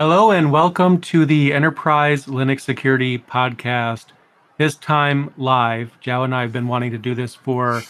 Hello 0.00 0.30
and 0.30 0.50
welcome 0.50 0.98
to 1.02 1.26
the 1.26 1.52
Enterprise 1.52 2.24
Linux 2.24 2.62
Security 2.62 3.18
Podcast. 3.18 4.06
This 4.56 4.74
time 4.76 5.30
live. 5.36 6.00
Joe 6.00 6.22
and 6.22 6.34
I 6.34 6.40
have 6.40 6.54
been 6.54 6.68
wanting 6.68 6.90
to 6.92 6.96
do 6.96 7.14
this 7.14 7.34
for 7.34 7.82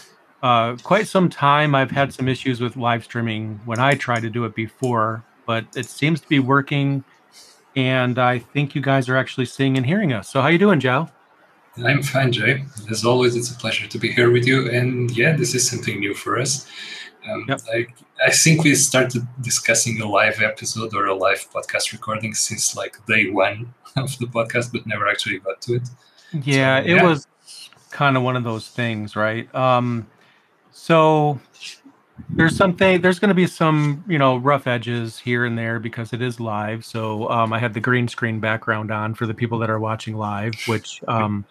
uh, 0.43 0.75
quite 0.83 1.07
some 1.07 1.29
time. 1.29 1.73
I've 1.73 1.93
had 1.93 2.13
some 2.13 2.27
issues 2.27 2.61
with 2.61 2.77
live 2.77 3.05
streaming 3.05 3.61
when 3.65 3.79
I 3.79 3.95
tried 3.95 4.23
to 4.23 4.29
do 4.29 4.45
it 4.45 4.57
before, 4.57 5.23
but 5.47 5.67
it 5.77 5.87
seems 5.87 6.21
to 6.21 6.29
be 6.29 6.41
working. 6.41 7.05
And 7.77 8.19
I 8.19 8.41
think 8.41 8.75
you 8.75 8.83
guys 8.83 9.09
are 9.09 9.17
actually 9.17 9.47
seeing 9.47 9.77
and 9.77 9.87
hearing 9.87 10.13
us. 10.13 10.29
So 10.29 10.41
how 10.41 10.49
are 10.49 10.53
you 10.53 10.59
doing, 10.59 10.81
Joe? 10.81 11.09
I'm 11.77 12.03
fine, 12.03 12.33
Jay. 12.33 12.65
As 12.91 13.05
always, 13.05 13.37
it's 13.37 13.53
a 13.53 13.55
pleasure 13.55 13.87
to 13.87 13.99
be 13.99 14.11
here 14.11 14.33
with 14.33 14.49
you. 14.49 14.69
And 14.69 15.17
yeah, 15.17 15.37
this 15.37 15.55
is 15.55 15.71
something 15.71 16.01
new 16.01 16.15
for 16.15 16.41
us. 16.41 16.69
Um, 17.29 17.45
yep. 17.49 17.61
I, 17.73 17.87
I 18.25 18.31
think 18.31 18.65
we 18.65 18.75
started 18.75 19.27
discussing 19.41 20.01
a 20.01 20.09
live 20.09 20.41
episode 20.41 20.95
or 20.95 21.07
a 21.07 21.15
live 21.15 21.47
podcast 21.53 21.93
recording 21.93 22.35
since 22.35 22.77
like 22.77 22.97
day 23.07 23.31
one 23.31 23.75
of 23.97 24.17
the 24.19 24.27
podcast, 24.27 24.73
but 24.73 24.87
never 24.87 25.09
actually 25.09 25.39
got 25.39 25.61
to 25.63 25.77
it. 25.77 25.89
Yeah, 26.33 26.81
so, 26.81 26.89
yeah. 26.89 27.03
it 27.03 27.05
was 27.05 27.27
kind 27.91 28.17
of 28.17 28.23
one 28.23 28.37
of 28.37 28.45
those 28.45 28.69
things, 28.69 29.17
right? 29.17 29.53
Um, 29.55 30.07
so 30.73 31.41
there's 32.29 32.57
something 32.57 33.01
there's 33.01 33.19
going 33.19 33.31
to 33.31 33.35
be 33.35 33.47
some 33.47 34.05
you 34.07 34.19
know 34.19 34.37
rough 34.37 34.67
edges 34.67 35.19
here 35.19 35.45
and 35.45 35.57
there 35.57 35.79
because 35.79 36.13
it 36.13 36.21
is 36.21 36.39
live 36.39 36.85
so 36.85 37.29
um, 37.31 37.53
i 37.53 37.59
had 37.59 37.73
the 37.73 37.81
green 37.81 38.07
screen 38.07 38.39
background 38.41 38.91
on 38.91 39.15
for 39.15 39.27
the 39.27 39.35
people 39.35 39.59
that 39.59 39.71
are 39.71 39.81
watching 39.81 40.17
live 40.17 40.53
which 40.67 41.03
um, 41.09 41.45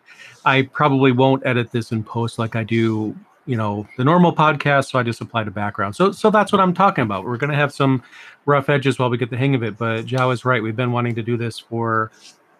i 0.45 0.61
probably 0.61 1.11
won't 1.11 1.43
edit 1.45 1.71
this 1.71 1.91
in 1.91 2.03
post 2.03 2.37
like 2.37 2.55
i 2.55 2.63
do 2.63 3.15
you 3.49 3.57
know 3.57 3.87
the 3.97 4.03
normal 4.03 4.31
podcast 4.31 4.91
so 4.91 4.99
i 4.99 5.03
just 5.03 5.21
applied 5.21 5.47
a 5.47 5.51
background. 5.51 5.95
So 5.95 6.11
so 6.11 6.29
that's 6.29 6.51
what 6.51 6.61
i'm 6.61 6.73
talking 6.73 7.01
about. 7.01 7.25
We're 7.25 7.37
going 7.37 7.49
to 7.49 7.55
have 7.55 7.73
some 7.73 8.03
rough 8.45 8.69
edges 8.69 8.99
while 8.99 9.09
we 9.09 9.17
get 9.17 9.31
the 9.31 9.37
hang 9.37 9.55
of 9.55 9.63
it 9.63 9.75
but 9.75 10.05
Zhao 10.05 10.31
is 10.31 10.45
right. 10.45 10.61
We've 10.61 10.75
been 10.75 10.91
wanting 10.91 11.15
to 11.15 11.23
do 11.23 11.35
this 11.35 11.57
for 11.57 12.11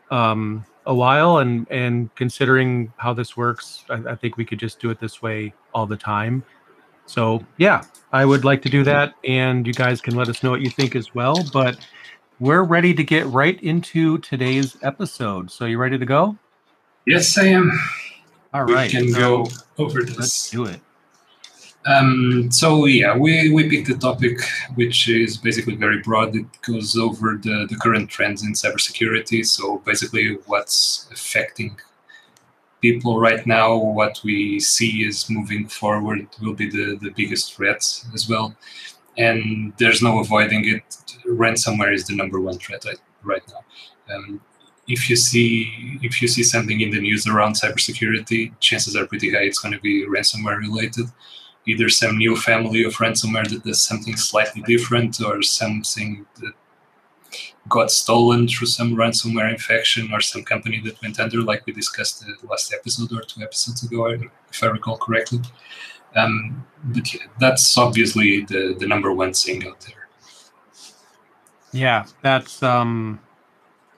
um, 0.10 0.66
a 0.88 0.96
while 0.96 1.38
and 1.38 1.68
and 1.70 2.14
considering 2.16 2.92
how 2.98 3.14
this 3.14 3.38
works 3.38 3.86
I, 3.92 4.14
I, 4.14 4.16
think 4.16 4.38
we 4.38 4.46
could 4.46 4.58
just 4.58 4.80
do 4.80 4.90
it 4.90 5.00
this 5.00 5.22
way 5.22 5.54
all 5.76 5.86
the 5.86 5.96
time. 5.96 6.44
So 7.06 7.46
yeah 7.58 7.84
i 8.12 8.26
would 8.26 8.44
like 8.44 8.64
to 8.64 8.70
do 8.70 8.84
that 8.86 9.14
and 9.24 9.68
you 9.68 9.74
guys 9.74 10.02
can 10.02 10.16
let 10.16 10.28
us 10.28 10.42
know 10.42 10.50
what 10.50 10.62
you 10.62 10.72
think 10.72 10.96
as 10.96 11.14
well 11.14 11.38
but 11.54 11.78
we're 12.40 12.64
ready 12.64 12.96
to 12.96 13.04
get 13.04 13.28
right 13.28 13.62
into 13.62 14.18
today's 14.20 14.76
episode. 14.82 15.52
So 15.52 15.66
you 15.66 15.78
ready 15.78 16.00
to 16.00 16.06
go? 16.06 16.36
Yes 17.06 17.38
i 17.38 17.46
am 17.46 17.80
all 18.54 18.64
right, 18.64 18.92
we 18.92 19.00
can 19.00 19.10
so 19.12 19.20
go 19.20 19.48
over 19.78 20.04
this. 20.04 20.18
Let's 20.18 20.50
do 20.50 20.66
it. 20.66 20.80
Um, 21.86 22.50
so 22.52 22.86
yeah, 22.86 23.16
we, 23.16 23.52
we 23.52 23.70
picked 23.70 23.90
a 23.90 23.98
topic 23.98 24.40
which 24.76 25.10
is 25.10 25.38
basically 25.38 25.76
very 25.76 26.00
broad. 26.02 26.36
It 26.36 26.46
goes 26.62 26.98
over 26.98 27.40
the, 27.42 27.68
the 27.70 27.76
current 27.78 28.10
trends 28.10 28.44
in 28.44 28.54
cybersecurity. 28.54 29.46
So 29.46 29.80
basically, 29.80 30.38
what's 30.46 31.10
affecting 31.12 31.78
people 32.82 33.20
right 33.20 33.46
now, 33.48 33.76
what 33.76 34.20
we 34.24 34.60
see 34.60 35.06
is 35.06 35.30
moving 35.30 35.68
forward 35.68 36.28
will 36.42 36.54
be 36.54 36.70
the, 36.70 36.98
the 37.02 37.12
biggest 37.12 37.56
threats 37.56 38.06
as 38.14 38.30
well. 38.30 38.56
And 39.18 39.74
there's 39.78 40.02
no 40.02 40.20
avoiding 40.20 40.68
it. 40.68 40.84
Ransomware 41.26 41.94
is 41.94 42.06
the 42.06 42.16
number 42.16 42.40
one 42.40 42.58
threat 42.58 42.86
right, 42.86 43.00
right 43.24 43.44
now. 43.50 44.16
Um, 44.16 44.42
if 44.90 45.10
you 45.10 45.16
see 45.16 46.00
if 46.02 46.22
you 46.22 46.28
see 46.28 46.44
something 46.44 46.82
in 46.82 46.90
the 46.90 47.00
news 47.00 47.28
around 47.28 47.54
cybersecurity, 47.54 48.52
chances 48.60 48.96
are 48.96 49.06
pretty 49.06 49.32
high 49.32 49.44
it's 49.44 49.60
going 49.60 49.74
to 49.74 49.80
be 49.80 50.06
ransomware 50.08 50.58
related. 50.58 51.06
Either 51.68 51.88
some 51.90 52.18
new 52.18 52.36
family 52.36 52.84
of 52.84 52.94
ransomware 52.96 53.48
that 53.48 53.64
does 53.64 53.82
something 53.82 54.18
slightly 54.18 54.64
different, 54.64 55.22
or 55.22 55.42
something 55.44 56.26
that 56.42 56.54
got 57.68 57.92
stolen 57.92 58.48
through 58.48 58.66
some 58.66 58.96
ransomware 58.96 59.52
infection, 59.52 60.12
or 60.12 60.22
some 60.22 60.44
company 60.44 60.82
that 60.84 61.00
went 61.04 61.20
under, 61.20 61.42
like 61.44 61.66
we 61.68 61.74
discussed 61.74 62.26
the 62.26 62.48
last 62.48 62.74
episode 62.74 63.12
or 63.14 63.22
two 63.22 63.44
episodes 63.44 63.84
ago, 63.84 64.08
if 64.52 64.64
I 64.64 64.68
recall 64.68 64.98
correctly. 64.98 65.42
Um, 66.16 66.66
but 66.86 67.14
yeah, 67.14 67.28
that's 67.40 67.78
obviously 67.78 68.44
the 68.46 68.76
the 68.80 68.88
number 68.88 69.14
one 69.14 69.34
thing 69.34 69.68
out 69.68 69.80
there. 69.82 70.08
Yeah, 71.72 72.06
that's 72.24 72.64
um, 72.64 73.20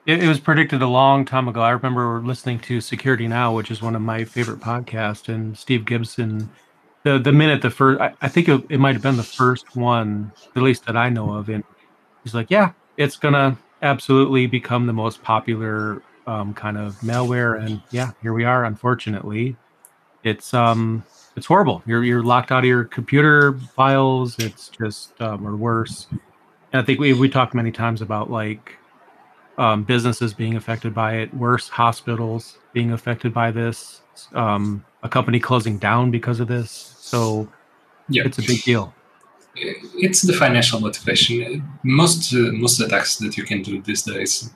it, 0.06 0.22
it, 0.22 0.28
was 0.28 0.40
predicted 0.40 0.82
a 0.82 0.86
long 0.86 1.24
time 1.24 1.48
ago. 1.48 1.60
I 1.60 1.70
remember 1.70 2.20
listening 2.24 2.58
to 2.60 2.80
Security 2.80 3.28
Now, 3.28 3.54
which 3.54 3.70
is 3.70 3.82
one 3.82 3.94
of 3.94 4.02
my 4.02 4.24
favorite 4.24 4.60
podcasts, 4.60 5.28
and 5.28 5.56
Steve 5.56 5.84
Gibson. 5.84 6.50
The 7.04 7.18
the 7.18 7.32
minute 7.32 7.62
the 7.62 7.70
first, 7.70 8.00
I, 8.00 8.14
I 8.20 8.28
think 8.28 8.48
it, 8.48 8.64
it 8.68 8.78
might 8.78 8.94
have 8.94 9.02
been 9.02 9.16
the 9.16 9.22
first 9.22 9.76
one, 9.76 10.32
at 10.54 10.62
least 10.62 10.86
that 10.86 10.96
I 10.96 11.08
know 11.08 11.32
of, 11.32 11.48
and 11.48 11.64
he's 12.24 12.34
like, 12.34 12.50
"Yeah, 12.50 12.72
it's 12.96 13.16
gonna 13.16 13.56
absolutely 13.82 14.46
become 14.46 14.86
the 14.86 14.92
most 14.92 15.22
popular 15.22 16.02
um, 16.26 16.54
kind 16.54 16.78
of 16.78 16.94
malware." 17.00 17.64
And 17.64 17.82
yeah, 17.90 18.12
here 18.22 18.32
we 18.32 18.44
are. 18.44 18.64
Unfortunately, 18.64 19.56
it's 20.24 20.54
um 20.54 21.04
it's 21.36 21.46
horrible. 21.46 21.82
You're 21.86 22.04
you're 22.04 22.22
locked 22.22 22.52
out 22.52 22.60
of 22.60 22.68
your 22.68 22.84
computer 22.84 23.54
files. 23.74 24.38
It's 24.38 24.68
just 24.68 25.20
um, 25.20 25.46
or 25.46 25.56
worse. 25.56 26.06
And 26.10 26.80
I 26.80 26.82
think 26.82 27.00
we 27.00 27.12
we 27.12 27.28
talked 27.28 27.54
many 27.54 27.72
times 27.72 28.02
about 28.02 28.30
like 28.30 28.78
um, 29.58 29.84
businesses 29.84 30.32
being 30.32 30.56
affected 30.56 30.94
by 30.94 31.16
it, 31.16 31.34
worse 31.34 31.68
hospitals 31.68 32.58
being 32.72 32.92
affected 32.92 33.34
by 33.34 33.50
this, 33.50 34.00
um, 34.34 34.84
a 35.02 35.08
company 35.08 35.38
closing 35.40 35.78
down 35.78 36.10
because 36.10 36.40
of 36.40 36.48
this. 36.48 36.70
So 36.98 37.48
yeah. 38.08 38.24
it's 38.24 38.38
a 38.38 38.42
big 38.42 38.62
deal. 38.62 38.94
It's 39.54 40.22
the 40.22 40.32
financial 40.32 40.80
motivation. 40.80 41.62
Most 41.82 42.32
uh, 42.34 42.52
most 42.52 42.80
attacks 42.80 43.18
that 43.18 43.36
you 43.36 43.44
can 43.44 43.62
do 43.62 43.82
these 43.82 44.02
days, 44.02 44.50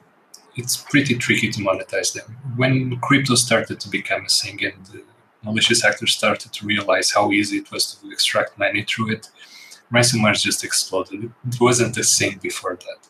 it's 0.57 0.77
pretty 0.77 1.17
tricky 1.17 1.51
to 1.53 1.61
monetize 1.61 2.15
them. 2.15 2.37
When 2.57 2.99
crypto 3.01 3.35
started 3.35 3.79
to 3.81 3.89
become 3.91 4.25
a 4.25 4.29
thing 4.29 4.65
and 4.65 5.03
malicious 5.43 5.85
actors 5.85 6.15
started 6.15 6.51
to 6.53 6.67
realize 6.67 7.11
how 7.13 7.31
easy 7.31 7.59
it 7.59 7.71
was 7.71 7.95
to 7.95 8.11
extract 8.11 8.59
money 8.59 8.83
through 8.85 9.13
it, 9.13 9.29
ransomware 9.93 10.41
just 10.41 10.65
exploded. 10.65 11.31
It 11.47 11.61
wasn't 11.61 11.95
the 11.95 12.05
same 12.05 12.39
before 12.39 12.77
that. 12.77 13.01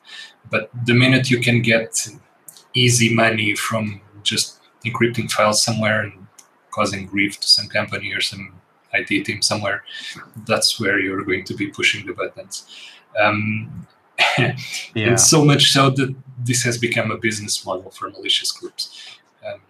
But 0.51 0.71
the 0.85 0.95
minute 0.95 1.31
you 1.31 1.41
can 1.41 1.63
get 1.63 2.09
easy 2.75 3.15
money 3.15 3.55
from 3.55 4.01
just 4.23 4.61
encrypting 4.85 5.31
files 5.31 5.63
somewhere 5.63 6.03
and 6.03 6.27
causing 6.71 7.07
grief 7.07 7.41
to 7.41 7.49
some 7.49 7.69
company 7.69 8.13
or 8.13 8.21
some 8.21 8.55
IT 8.93 9.25
team 9.25 9.43
somewhere, 9.43 9.83
that's 10.47 10.79
where 10.81 10.99
you're 10.99 11.25
going 11.25 11.45
to 11.45 11.55
be 11.55 11.69
pushing 11.69 12.07
the 12.07 12.13
buttons. 12.13 12.67
Um, 13.19 13.87
yeah. 14.39 14.55
And 14.95 15.21
so 15.21 15.45
much 15.45 15.73
so 15.73 15.91
that 15.91 16.15
this 16.39 16.63
has 16.63 16.79
become 16.79 17.11
a 17.11 17.19
business 17.19 17.65
model 17.65 17.91
for 17.91 18.11
malicious 18.11 18.53
groups. 18.53 19.19
Um, 19.47 19.61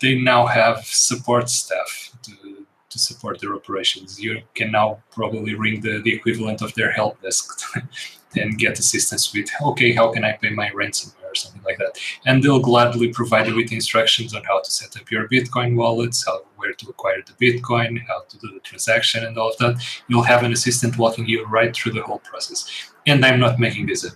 they 0.00 0.18
now 0.18 0.46
have 0.46 0.84
support 0.84 1.48
staff 1.48 2.10
to 2.22 2.66
to 2.96 2.98
support 2.98 3.40
their 3.40 3.54
operations. 3.54 4.20
You 4.20 4.42
can 4.54 4.70
now 4.72 5.02
probably 5.10 5.54
ring 5.54 5.80
the, 5.80 6.00
the 6.02 6.14
equivalent 6.14 6.62
of 6.62 6.74
their 6.74 6.90
help 6.92 7.20
desk 7.20 7.60
and 8.36 8.58
get 8.58 8.78
assistance 8.78 9.32
with, 9.32 9.48
okay, 9.62 9.92
how 9.92 10.12
can 10.12 10.24
I 10.24 10.32
pay 10.32 10.50
my 10.50 10.68
ransomware 10.70 11.30
or 11.30 11.34
something 11.34 11.62
like 11.64 11.78
that. 11.78 11.98
And 12.24 12.42
they'll 12.42 12.60
gladly 12.60 13.08
provide 13.12 13.46
you 13.46 13.56
with 13.56 13.72
instructions 13.72 14.34
on 14.34 14.42
how 14.44 14.60
to 14.60 14.70
set 14.70 14.96
up 14.96 15.10
your 15.10 15.28
Bitcoin 15.28 15.76
wallets, 15.76 16.24
how, 16.26 16.42
where 16.56 16.72
to 16.72 16.88
acquire 16.88 17.22
the 17.22 17.32
Bitcoin, 17.34 18.00
how 18.06 18.22
to 18.28 18.38
do 18.38 18.52
the 18.52 18.60
transaction 18.60 19.24
and 19.24 19.36
all 19.38 19.50
of 19.50 19.58
that. 19.58 19.82
You'll 20.08 20.22
have 20.22 20.42
an 20.42 20.52
assistant 20.52 20.98
walking 20.98 21.26
you 21.26 21.46
right 21.46 21.74
through 21.74 21.92
the 21.92 22.02
whole 22.02 22.20
process. 22.20 22.90
And 23.06 23.24
I'm 23.24 23.38
not 23.38 23.58
making 23.58 23.86
this 23.86 24.04
up. 24.04 24.14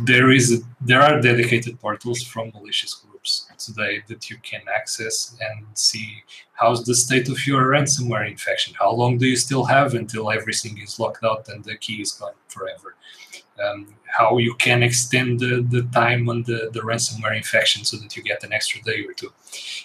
There 0.00 0.30
is 0.30 0.62
there 0.80 1.02
are 1.02 1.20
dedicated 1.20 1.80
portals 1.80 2.22
from 2.22 2.50
malicious 2.54 2.94
groups 2.94 3.12
groups 3.22 3.46
today 3.58 4.02
that 4.08 4.30
you 4.30 4.36
can 4.42 4.62
access 4.74 5.36
and 5.40 5.66
see 5.74 6.22
how's 6.54 6.84
the 6.84 6.94
state 6.94 7.28
of 7.28 7.46
your 7.46 7.66
ransomware 7.66 8.28
infection. 8.28 8.74
How 8.78 8.92
long 8.92 9.18
do 9.18 9.26
you 9.26 9.36
still 9.36 9.64
have 9.64 9.94
until 9.94 10.30
everything 10.30 10.78
is 10.78 10.98
locked 10.98 11.24
out 11.24 11.48
and 11.48 11.64
the 11.64 11.76
key 11.76 12.02
is 12.02 12.12
gone 12.12 12.34
forever? 12.48 12.96
Um, 13.64 13.94
how 14.12 14.36
you 14.36 14.54
can 14.54 14.82
extend 14.82 15.40
the, 15.40 15.66
the 15.70 15.82
time 15.92 16.28
on 16.28 16.42
the, 16.42 16.68
the 16.74 16.80
ransomware 16.80 17.34
infection 17.34 17.82
so 17.82 17.96
that 17.96 18.14
you 18.14 18.22
get 18.22 18.44
an 18.44 18.52
extra 18.52 18.80
day 18.82 19.04
or 19.08 19.14
two. 19.14 19.32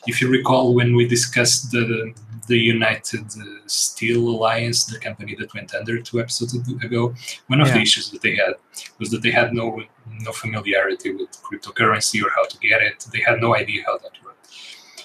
If 0.06 0.22
you 0.22 0.28
recall, 0.30 0.76
when 0.76 0.96
we 0.96 1.08
discussed 1.08 1.72
the, 1.72 2.14
the 2.48 2.58
United 2.58 3.26
Steel 3.68 4.28
Alliance, 4.28 4.84
the 4.86 5.00
company 5.00 5.34
that 5.40 5.54
went 5.54 5.74
under 5.74 6.02
two 6.02 6.20
episodes 6.20 6.54
ago, 6.56 7.16
one 7.48 7.62
of 7.62 7.68
yeah. 7.68 7.76
the 7.76 7.82
issues 7.82 8.12
that 8.12 8.22
they 8.22 8.36
had 8.36 8.56
was 9.00 9.12
that 9.12 9.22
they 9.22 9.32
had 9.32 9.54
no 9.54 9.82
no 10.22 10.32
familiarity 10.32 11.12
with 11.12 11.32
cryptocurrency 11.44 12.24
or 12.24 12.30
how 12.36 12.46
to 12.46 12.58
get 12.60 12.82
it. 12.82 13.06
They 13.12 13.22
had 13.22 13.40
no 13.40 13.56
idea 13.56 13.84
how 13.86 13.98
that 13.98 14.12
worked. 14.24 14.48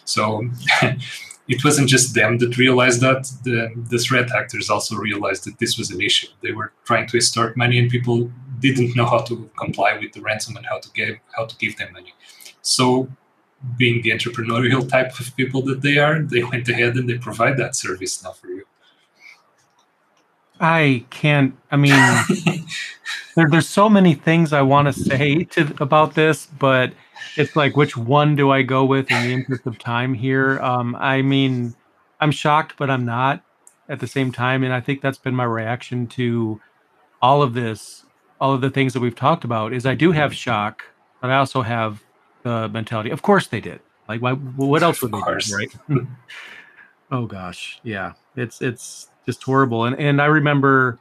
So 0.05 0.49
it 1.49 1.65
wasn't 1.65 1.89
just 1.89 2.15
them 2.15 2.39
that 2.39 2.57
realized 2.57 3.01
that. 3.01 3.31
The, 3.45 3.73
the 3.91 3.99
threat 3.99 4.31
actors 4.35 4.71
also 4.71 4.97
realized 4.97 5.45
that 5.45 5.59
this 5.59 5.77
was 5.77 5.91
an 5.91 6.01
issue. 6.01 6.29
They 6.41 6.53
were 6.53 6.73
trying 6.85 7.09
to 7.09 7.17
extort 7.17 7.57
money, 7.57 7.79
and 7.79 7.91
people 7.91 8.31
didn't 8.63 8.97
know 8.97 9.07
how 9.07 9.21
to 9.29 9.51
comply 9.59 9.99
with 9.99 10.13
the 10.13 10.21
ransom 10.21 10.57
and 10.57 10.67
how 10.67 10.79
to 10.79 10.89
give 10.99 11.19
how 11.37 11.45
to 11.47 11.57
give 11.57 11.77
them 11.77 11.93
money. 11.93 12.15
So, 12.63 13.09
being 13.77 14.03
the 14.03 14.11
entrepreneurial 14.11 14.89
type 14.89 15.19
of 15.21 15.37
people 15.37 15.61
that 15.63 15.83
they 15.83 15.99
are, 15.99 16.23
they 16.23 16.43
went 16.45 16.69
ahead 16.69 16.97
and 16.97 17.09
they 17.09 17.19
provide 17.19 17.57
that 17.59 17.75
service 17.77 18.23
now 18.25 18.33
for 18.33 18.49
you. 18.49 18.65
I 20.61 21.05
can't. 21.11 21.55
I 21.73 21.77
mean, 21.77 21.93
there, 23.37 23.49
there's 23.51 23.69
so 23.69 23.89
many 23.89 24.15
things 24.15 24.53
I 24.53 24.63
want 24.63 24.87
to 24.87 24.93
say 24.93 25.45
to 25.45 25.75
about 25.81 26.15
this, 26.15 26.47
but 26.47 26.93
it's 27.37 27.57
like 27.57 27.77
which 27.77 27.97
one 27.97 28.37
do 28.37 28.51
I 28.51 28.63
go 28.63 28.85
with 28.85 29.11
in 29.11 29.23
the 29.23 29.33
interest 29.33 29.67
of 29.67 29.79
time 29.79 30.15
here? 30.15 30.61
Um, 30.61 30.97
I 30.99 31.23
mean, 31.23 31.75
I'm 32.21 32.31
shocked, 32.31 32.75
but 32.79 32.91
I'm 32.91 33.05
not 33.05 33.43
at 33.89 33.99
the 33.99 34.07
same 34.07 34.31
time, 34.31 34.63
and 34.63 34.73
I 34.73 34.81
think 34.81 35.01
that's 35.01 35.19
been 35.19 35.35
my 35.35 35.45
reaction 35.45 36.07
to 36.09 36.61
all 37.21 37.43
of 37.43 37.55
this, 37.55 38.05
all 38.43 38.53
of 38.53 38.61
the 38.61 38.71
things 38.71 38.93
that 38.93 39.01
we've 39.01 39.15
talked 39.15 39.45
about. 39.45 39.73
Is 39.73 39.87
I 39.87 39.95
do 39.95 40.11
have 40.11 40.35
shock, 40.35 40.83
but 41.21 41.31
I 41.31 41.37
also 41.37 41.63
have 41.63 42.03
the 42.43 42.69
mentality. 42.69 43.11
Of 43.11 43.23
course 43.23 43.47
they 43.47 43.61
did. 43.61 43.81
Like, 44.09 44.21
why? 44.21 44.33
What 44.33 44.83
else 44.83 45.01
would 45.01 45.13
they 45.13 45.21
do, 45.21 45.57
right? 45.57 45.73
oh 47.13 47.27
gosh, 47.27 47.81
yeah. 47.85 48.15
It's 48.37 48.61
it's 48.61 49.09
just 49.25 49.43
horrible. 49.45 49.85
And 49.85 49.97
and 49.99 50.21
I 50.21 50.27
remember 50.27 50.99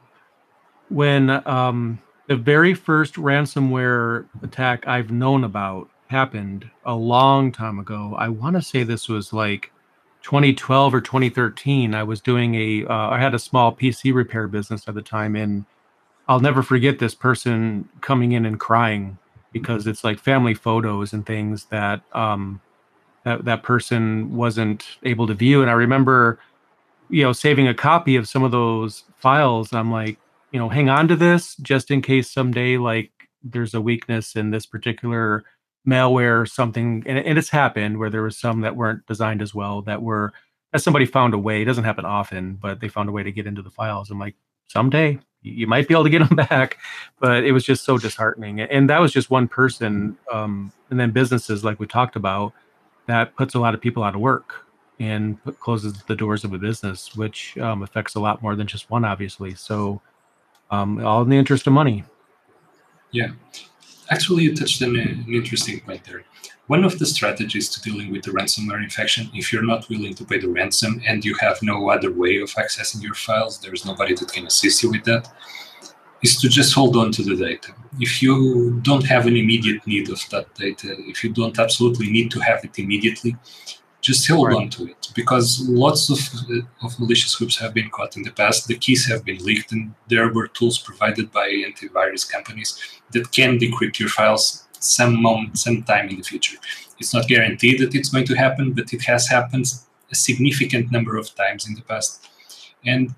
when 0.88 1.30
um, 1.46 1.98
the 2.28 2.36
very 2.36 2.74
first 2.74 3.14
ransomware 3.14 4.26
attack 4.42 4.86
I've 4.86 5.10
known 5.10 5.42
about 5.42 5.90
happened 6.06 6.70
a 6.84 6.94
long 6.94 7.50
time 7.50 7.80
ago. 7.80 8.14
I 8.16 8.28
want 8.28 8.54
to 8.54 8.62
say 8.62 8.84
this 8.84 9.08
was 9.08 9.32
like 9.32 9.72
2012 10.22 10.94
or 10.94 11.00
2013. 11.00 11.92
I 11.92 12.04
was 12.04 12.20
doing 12.20 12.54
a 12.54 12.86
uh, 12.86 13.08
I 13.10 13.18
had 13.18 13.34
a 13.34 13.38
small 13.40 13.74
PC 13.74 14.14
repair 14.14 14.46
business 14.46 14.86
at 14.86 14.94
the 14.94 15.02
time, 15.02 15.34
and 15.34 15.64
I'll 16.28 16.40
never 16.40 16.62
forget 16.62 16.98
this 16.98 17.14
person 17.14 17.88
coming 18.00 18.32
in 18.32 18.46
and 18.46 18.58
crying 18.58 19.18
because 19.52 19.86
it's 19.86 20.04
like 20.04 20.18
family 20.18 20.54
photos 20.54 21.12
and 21.12 21.26
things 21.26 21.66
that 21.66 22.02
um, 22.14 22.60
that 23.24 23.44
that 23.44 23.62
person 23.62 24.34
wasn't 24.34 24.84
able 25.02 25.26
to 25.26 25.34
view. 25.34 25.62
And 25.62 25.70
I 25.70 25.74
remember, 25.74 26.38
you 27.08 27.22
know, 27.22 27.32
saving 27.32 27.68
a 27.68 27.74
copy 27.74 28.16
of 28.16 28.28
some 28.28 28.42
of 28.42 28.50
those 28.50 29.04
files. 29.16 29.72
I'm 29.72 29.90
like, 29.90 30.18
you 30.50 30.58
know, 30.58 30.68
hang 30.68 30.88
on 30.88 31.08
to 31.08 31.16
this 31.16 31.56
just 31.56 31.90
in 31.90 32.02
case 32.02 32.30
someday 32.30 32.78
like 32.78 33.10
there's 33.42 33.74
a 33.74 33.80
weakness 33.80 34.36
in 34.36 34.50
this 34.50 34.66
particular 34.66 35.44
malware 35.86 36.40
or 36.40 36.46
something. 36.46 37.02
And, 37.06 37.18
and 37.18 37.38
it's 37.38 37.50
happened 37.50 37.98
where 37.98 38.10
there 38.10 38.22
was 38.22 38.38
some 38.38 38.60
that 38.60 38.76
weren't 38.76 39.06
designed 39.06 39.42
as 39.42 39.54
well 39.54 39.82
that 39.82 40.02
were 40.02 40.32
as 40.72 40.82
somebody 40.82 41.06
found 41.06 41.34
a 41.34 41.38
way. 41.38 41.62
It 41.62 41.66
doesn't 41.66 41.84
happen 41.84 42.04
often, 42.04 42.54
but 42.54 42.80
they 42.80 42.88
found 42.88 43.08
a 43.08 43.12
way 43.12 43.22
to 43.22 43.32
get 43.32 43.46
into 43.46 43.62
the 43.62 43.70
files. 43.70 44.10
I'm 44.10 44.18
like, 44.18 44.36
someday 44.68 45.18
you 45.42 45.66
might 45.66 45.88
be 45.88 45.94
able 45.94 46.04
to 46.04 46.10
get 46.10 46.26
them 46.26 46.36
back 46.48 46.78
but 47.20 47.44
it 47.44 47.52
was 47.52 47.64
just 47.64 47.84
so 47.84 47.98
disheartening. 47.98 48.60
And 48.60 48.88
that 48.90 49.00
was 49.00 49.12
just 49.12 49.30
one 49.30 49.48
person 49.48 50.16
um, 50.32 50.72
and 50.90 50.98
then 50.98 51.10
businesses 51.10 51.64
like 51.64 51.78
we 51.80 51.86
talked 51.86 52.16
about 52.16 52.52
that 53.06 53.34
puts 53.36 53.54
a 53.54 53.58
lot 53.60 53.74
of 53.74 53.80
people 53.80 54.02
out 54.02 54.14
of 54.14 54.20
work 54.20 54.66
and 55.00 55.42
put, 55.42 55.58
closes 55.58 56.02
the 56.04 56.14
doors 56.14 56.44
of 56.44 56.52
a 56.52 56.58
business 56.58 57.16
which 57.16 57.58
um, 57.58 57.82
affects 57.82 58.14
a 58.14 58.20
lot 58.20 58.42
more 58.42 58.54
than 58.54 58.66
just 58.66 58.90
one 58.90 59.04
obviously. 59.04 59.54
So 59.54 60.00
um, 60.70 61.04
all 61.04 61.22
in 61.22 61.28
the 61.28 61.36
interest 61.36 61.66
of 61.66 61.72
money. 61.72 62.04
Yeah 63.10 63.32
actually 64.10 64.44
you 64.44 64.54
touched 64.54 64.82
on 64.82 64.96
an 64.96 65.24
interesting 65.28 65.80
point 65.80 66.04
there 66.04 66.24
one 66.68 66.84
of 66.84 66.98
the 66.98 67.06
strategies 67.06 67.68
to 67.70 67.82
dealing 67.82 68.10
with 68.12 68.22
the 68.22 68.30
ransomware 68.30 68.82
infection, 68.82 69.30
if 69.34 69.52
you're 69.52 69.70
not 69.72 69.88
willing 69.90 70.14
to 70.14 70.24
pay 70.24 70.38
the 70.38 70.48
ransom 70.48 71.02
and 71.06 71.24
you 71.24 71.34
have 71.40 71.58
no 71.62 71.90
other 71.90 72.12
way 72.12 72.40
of 72.40 72.50
accessing 72.50 73.02
your 73.02 73.14
files, 73.14 73.58
there's 73.58 73.84
nobody 73.84 74.14
that 74.14 74.32
can 74.32 74.46
assist 74.46 74.82
you 74.82 74.90
with 74.90 75.04
that, 75.04 75.28
is 76.22 76.40
to 76.40 76.48
just 76.48 76.72
hold 76.72 76.96
on 76.96 77.10
to 77.12 77.22
the 77.22 77.36
data. 77.36 77.74
If 77.98 78.22
you 78.22 78.80
don't 78.82 79.04
have 79.04 79.26
an 79.26 79.36
immediate 79.36 79.86
need 79.86 80.08
of 80.08 80.20
that 80.30 80.54
data, 80.54 80.94
if 81.00 81.24
you 81.24 81.30
don't 81.32 81.58
absolutely 81.58 82.08
need 82.10 82.30
to 82.30 82.40
have 82.40 82.64
it 82.64 82.78
immediately, 82.78 83.36
just 84.02 84.28
hold 84.28 84.48
right. 84.48 84.56
on 84.56 84.68
to 84.68 84.88
it 84.88 85.08
because 85.14 85.66
lots 85.68 86.10
of, 86.10 86.18
uh, 86.50 86.86
of 86.86 86.98
malicious 86.98 87.34
groups 87.36 87.56
have 87.58 87.72
been 87.72 87.88
caught 87.88 88.16
in 88.16 88.24
the 88.24 88.32
past. 88.32 88.66
The 88.66 88.74
keys 88.74 89.06
have 89.08 89.24
been 89.24 89.38
leaked, 89.38 89.70
and 89.72 89.94
there 90.08 90.30
were 90.32 90.48
tools 90.48 90.78
provided 90.78 91.30
by 91.30 91.48
antivirus 91.48 92.30
companies 92.30 92.78
that 93.12 93.30
can 93.30 93.58
decrypt 93.58 94.00
your 94.00 94.08
files 94.08 94.66
some 94.80 95.22
moment, 95.22 95.56
some 95.58 95.84
time 95.84 96.08
in 96.08 96.16
the 96.16 96.22
future. 96.22 96.58
It's 96.98 97.14
not 97.14 97.28
guaranteed 97.28 97.80
that 97.80 97.94
it's 97.94 98.08
going 98.08 98.26
to 98.26 98.34
happen, 98.34 98.72
but 98.72 98.92
it 98.92 99.02
has 99.02 99.28
happened 99.28 99.66
a 100.10 100.14
significant 100.14 100.90
number 100.90 101.16
of 101.16 101.32
times 101.36 101.68
in 101.68 101.74
the 101.74 101.82
past. 101.82 102.28
And 102.84 103.14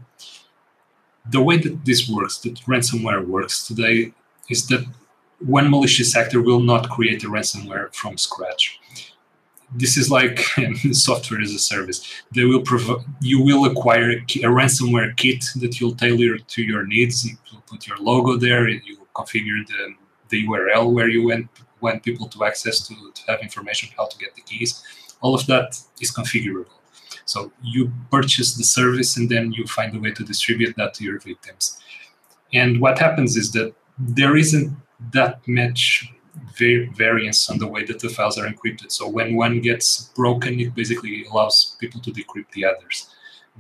the 1.30 1.40
way 1.40 1.56
that 1.56 1.84
this 1.87 2.08
works, 2.08 2.38
that 2.38 2.56
ransomware 2.66 3.26
works 3.26 3.66
today, 3.66 4.12
is 4.50 4.66
that 4.66 4.87
one 5.38 5.70
malicious 5.70 6.14
actor 6.14 6.42
will 6.42 6.60
not 6.60 6.90
create 6.90 7.25
a 7.25 7.28
ransomware 7.28 7.94
from 7.94 8.19
scratch. 8.19 8.78
This 9.75 9.96
is 9.96 10.11
like 10.11 10.38
software 10.93 11.40
as 11.40 11.52
a 11.52 11.58
service. 11.58 12.22
They 12.34 12.44
will 12.44 12.62
provide 12.62 13.05
you 13.20 13.43
will 13.43 13.64
acquire 13.64 14.11
a, 14.11 14.16
a 14.16 14.50
ransomware 14.58 15.16
kit 15.16 15.44
that 15.56 15.81
you'll 15.81 15.96
tailor 15.96 16.38
to 16.38 16.62
your 16.62 16.87
needs. 16.87 17.25
You 17.25 17.37
put 17.66 17.87
your 17.87 17.99
logo 17.99 18.37
there, 18.37 18.69
you 18.69 18.99
configure 19.14 19.66
the 19.66 19.94
the 20.28 20.46
URL 20.46 20.93
where 20.93 21.08
you 21.08 21.26
want, 21.28 21.49
want 21.81 22.02
people 22.02 22.28
to 22.28 22.44
access 22.44 22.87
to, 22.88 22.94
to 23.14 23.22
have 23.28 23.40
information 23.40 23.90
how 23.96 24.06
to 24.06 24.19
get 24.19 24.34
the 24.34 24.43
keys. 24.43 24.82
All 25.20 25.34
of 25.34 25.46
that 25.46 25.78
is 26.00 26.12
configurable. 26.12 26.78
So 27.25 27.52
you 27.62 27.93
purchase 28.11 28.55
the 28.55 28.64
service 28.64 29.16
and 29.16 29.28
then 29.28 29.52
you 29.52 29.66
find 29.66 29.94
a 29.96 30.00
way 30.00 30.12
to 30.12 30.25
distribute 30.25 30.76
that 30.76 30.94
to 30.94 31.05
your 31.05 31.19
victims. 31.19 31.78
And 32.52 32.81
what 32.81 32.99
happens 32.99 33.37
is 33.37 33.52
that 33.52 33.75
there 33.99 34.37
isn't 34.37 34.76
that 35.12 35.40
much 35.46 36.12
variance 36.56 37.50
on 37.50 37.58
the 37.58 37.66
way 37.66 37.84
that 37.84 38.00
the 38.00 38.08
files 38.08 38.38
are 38.38 38.46
encrypted. 38.46 38.90
So 38.90 39.08
when 39.08 39.36
one 39.36 39.60
gets 39.60 40.10
broken, 40.16 40.60
it 40.60 40.75
basically 40.75 41.25
allows 41.26 41.76
people 41.81 42.00
to 42.00 42.10
decrypt 42.10 42.50
the 42.52 42.64
others. 42.64 43.14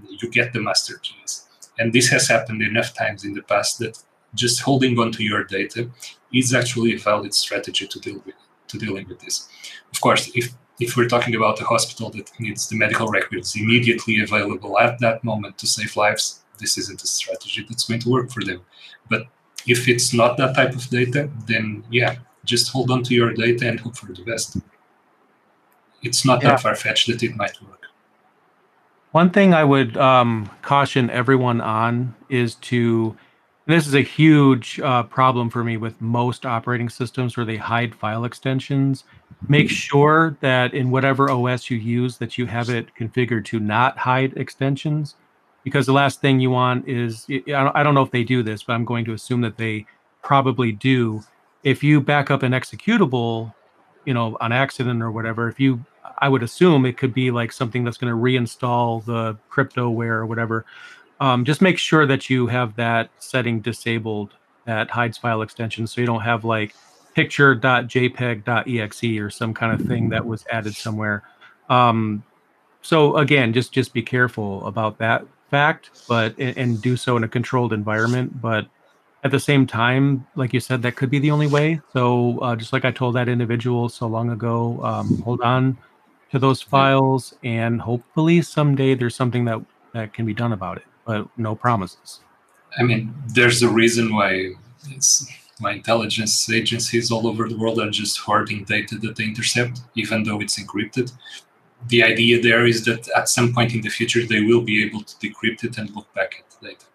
You 0.08 0.30
get 0.30 0.52
the 0.52 0.60
master 0.60 0.98
keys. 0.98 1.46
And 1.78 1.92
this 1.92 2.08
has 2.08 2.28
happened 2.28 2.62
enough 2.62 2.94
times 2.94 3.24
in 3.24 3.34
the 3.34 3.42
past 3.42 3.78
that 3.80 3.98
just 4.34 4.60
holding 4.62 4.98
on 4.98 5.12
to 5.12 5.22
your 5.22 5.44
data 5.44 5.88
is 6.32 6.54
actually 6.54 6.94
a 6.94 6.98
valid 6.98 7.34
strategy 7.34 7.86
to 7.86 8.00
deal 8.00 8.22
with 8.26 8.34
to 8.68 8.78
dealing 8.78 9.06
with 9.08 9.20
this. 9.20 9.48
Of 9.92 10.00
course, 10.00 10.30
if 10.34 10.52
if 10.80 10.96
we're 10.96 11.08
talking 11.08 11.36
about 11.36 11.60
a 11.60 11.64
hospital 11.64 12.10
that 12.10 12.30
needs 12.40 12.68
the 12.68 12.76
medical 12.76 13.06
records 13.06 13.54
immediately 13.54 14.20
available 14.20 14.76
at 14.78 14.98
that 14.98 15.22
moment 15.22 15.56
to 15.58 15.68
save 15.68 15.96
lives, 15.96 16.42
this 16.58 16.76
isn't 16.78 17.02
a 17.02 17.06
strategy 17.06 17.64
that's 17.68 17.84
going 17.84 18.00
to 18.00 18.10
work 18.10 18.30
for 18.32 18.42
them. 18.42 18.60
But 19.08 19.26
if 19.66 19.88
it's 19.88 20.12
not 20.12 20.36
that 20.38 20.56
type 20.56 20.74
of 20.74 20.88
data, 20.88 21.30
then 21.46 21.84
yeah, 21.90 22.16
just 22.44 22.70
hold 22.70 22.90
on 22.90 23.02
to 23.04 23.14
your 23.14 23.32
data 23.32 23.68
and 23.68 23.80
hope 23.80 23.96
for 23.96 24.12
the 24.12 24.22
best. 24.22 24.58
It's 26.02 26.24
not 26.24 26.42
yeah. 26.42 26.50
that 26.50 26.60
far 26.60 26.74
fetched 26.74 27.06
that 27.08 27.22
it 27.22 27.36
might 27.36 27.60
work. 27.62 27.86
One 29.12 29.30
thing 29.30 29.54
I 29.54 29.64
would 29.64 29.96
um, 29.96 30.50
caution 30.62 31.08
everyone 31.10 31.60
on 31.60 32.14
is 32.28 32.56
to 32.56 33.16
this 33.66 33.86
is 33.86 33.94
a 33.94 34.02
huge 34.02 34.78
uh, 34.80 35.04
problem 35.04 35.48
for 35.48 35.64
me 35.64 35.78
with 35.78 35.98
most 36.00 36.44
operating 36.44 36.90
systems 36.90 37.36
where 37.36 37.46
they 37.46 37.56
hide 37.56 37.94
file 37.94 38.24
extensions. 38.24 39.04
Make 39.48 39.70
sure 39.70 40.36
that 40.40 40.74
in 40.74 40.90
whatever 40.90 41.30
OS 41.30 41.70
you 41.70 41.78
use 41.78 42.18
that 42.18 42.36
you 42.36 42.46
have 42.46 42.68
it 42.68 42.88
configured 42.98 43.46
to 43.46 43.60
not 43.60 43.96
hide 43.96 44.36
extensions, 44.36 45.16
because 45.62 45.86
the 45.86 45.92
last 45.92 46.20
thing 46.20 46.40
you 46.40 46.50
want 46.50 46.86
is 46.86 47.26
I 47.30 47.82
don't 47.82 47.94
know 47.94 48.02
if 48.02 48.10
they 48.10 48.24
do 48.24 48.42
this, 48.42 48.62
but 48.62 48.74
I'm 48.74 48.84
going 48.84 49.04
to 49.06 49.12
assume 49.12 49.40
that 49.40 49.56
they 49.56 49.86
probably 50.22 50.72
do. 50.72 51.22
If 51.64 51.82
you 51.82 52.00
back 52.00 52.30
up 52.30 52.44
an 52.44 52.52
executable, 52.52 53.52
you 54.04 54.14
know, 54.14 54.36
on 54.40 54.52
accident 54.52 55.02
or 55.02 55.10
whatever, 55.10 55.48
if 55.48 55.58
you 55.58 55.84
I 56.18 56.28
would 56.28 56.44
assume 56.44 56.86
it 56.86 56.96
could 56.96 57.12
be 57.12 57.30
like 57.30 57.50
something 57.50 57.82
that's 57.82 57.96
going 57.96 58.12
to 58.12 58.16
reinstall 58.16 59.04
the 59.04 59.36
cryptoware 59.50 60.18
or 60.18 60.26
whatever. 60.26 60.64
Um, 61.20 61.44
just 61.44 61.60
make 61.60 61.78
sure 61.78 62.06
that 62.06 62.30
you 62.30 62.46
have 62.46 62.76
that 62.76 63.10
setting 63.18 63.60
disabled 63.60 64.34
that 64.66 64.90
hides 64.90 65.18
file 65.18 65.42
extensions 65.42 65.92
so 65.92 66.00
you 66.00 66.06
don't 66.06 66.20
have 66.20 66.44
like 66.44 66.74
picture.jpeg.exe 67.14 69.20
or 69.20 69.30
some 69.30 69.54
kind 69.54 69.80
of 69.80 69.86
thing 69.86 70.08
that 70.10 70.24
was 70.24 70.44
added 70.50 70.74
somewhere. 70.74 71.24
Um, 71.68 72.22
so 72.84 73.16
again 73.16 73.52
just 73.52 73.72
just 73.72 73.92
be 73.92 74.02
careful 74.02 74.64
about 74.66 74.98
that 74.98 75.26
fact 75.50 75.90
but 76.06 76.38
and, 76.38 76.56
and 76.56 76.82
do 76.82 76.96
so 76.96 77.16
in 77.16 77.24
a 77.24 77.28
controlled 77.28 77.72
environment 77.72 78.40
but 78.40 78.66
at 79.24 79.30
the 79.30 79.40
same 79.40 79.66
time 79.66 80.26
like 80.36 80.52
you 80.52 80.60
said 80.60 80.82
that 80.82 80.96
could 80.96 81.10
be 81.10 81.18
the 81.18 81.30
only 81.30 81.46
way 81.46 81.80
so 81.92 82.38
uh, 82.40 82.54
just 82.54 82.72
like 82.72 82.84
i 82.84 82.90
told 82.90 83.14
that 83.14 83.28
individual 83.28 83.88
so 83.88 84.06
long 84.06 84.30
ago 84.30 84.78
um, 84.84 85.20
hold 85.22 85.40
on 85.40 85.76
to 86.30 86.38
those 86.38 86.60
files 86.60 87.34
and 87.42 87.80
hopefully 87.80 88.42
someday 88.42 88.94
there's 88.94 89.16
something 89.16 89.44
that 89.44 89.60
that 89.92 90.12
can 90.12 90.26
be 90.26 90.34
done 90.34 90.52
about 90.52 90.76
it 90.76 90.84
but 91.04 91.28
no 91.36 91.54
promises. 91.54 92.20
I 92.78 92.82
mean, 92.82 93.14
there's 93.28 93.62
a 93.62 93.68
reason 93.68 94.14
why 94.14 94.52
it's 94.90 95.26
my 95.60 95.72
intelligence 95.72 96.50
agencies 96.50 97.10
all 97.10 97.26
over 97.26 97.48
the 97.48 97.56
world 97.56 97.78
are 97.78 97.90
just 97.90 98.18
hoarding 98.18 98.64
data 98.64 98.96
that 98.98 99.16
they 99.16 99.24
intercept, 99.24 99.82
even 99.94 100.24
though 100.24 100.40
it's 100.40 100.58
encrypted. 100.58 101.12
The 101.88 102.02
idea 102.02 102.42
there 102.42 102.66
is 102.66 102.84
that 102.86 103.08
at 103.16 103.28
some 103.28 103.52
point 103.52 103.74
in 103.74 103.82
the 103.82 103.90
future, 103.90 104.26
they 104.26 104.40
will 104.40 104.62
be 104.62 104.84
able 104.84 105.02
to 105.02 105.14
decrypt 105.16 105.64
it 105.64 105.78
and 105.78 105.94
look 105.94 106.12
back 106.14 106.36
at 106.40 106.50
the 106.50 106.68
data. 106.68 106.86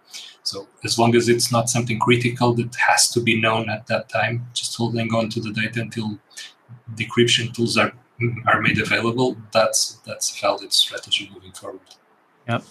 So 0.49 0.67
as 0.83 0.97
long 0.97 1.15
as 1.15 1.29
it's 1.29 1.51
not 1.51 1.69
something 1.69 1.99
critical 1.99 2.55
that 2.55 2.73
has 2.75 3.07
to 3.11 3.19
be 3.21 3.39
known 3.39 3.69
at 3.69 3.85
that 3.85 4.09
time, 4.09 4.47
just 4.55 4.75
holding 4.75 5.13
on 5.13 5.29
to 5.29 5.39
the 5.39 5.51
data 5.51 5.81
until 5.81 6.17
decryption 6.95 7.53
tools 7.53 7.77
are 7.77 7.93
are 8.47 8.59
made 8.59 8.79
available, 8.79 9.37
that's 9.53 9.99
that's 10.07 10.35
a 10.35 10.41
valid 10.41 10.73
strategy 10.73 11.29
moving 11.33 11.51
forward. 11.51 11.89
Yep. 12.49 12.63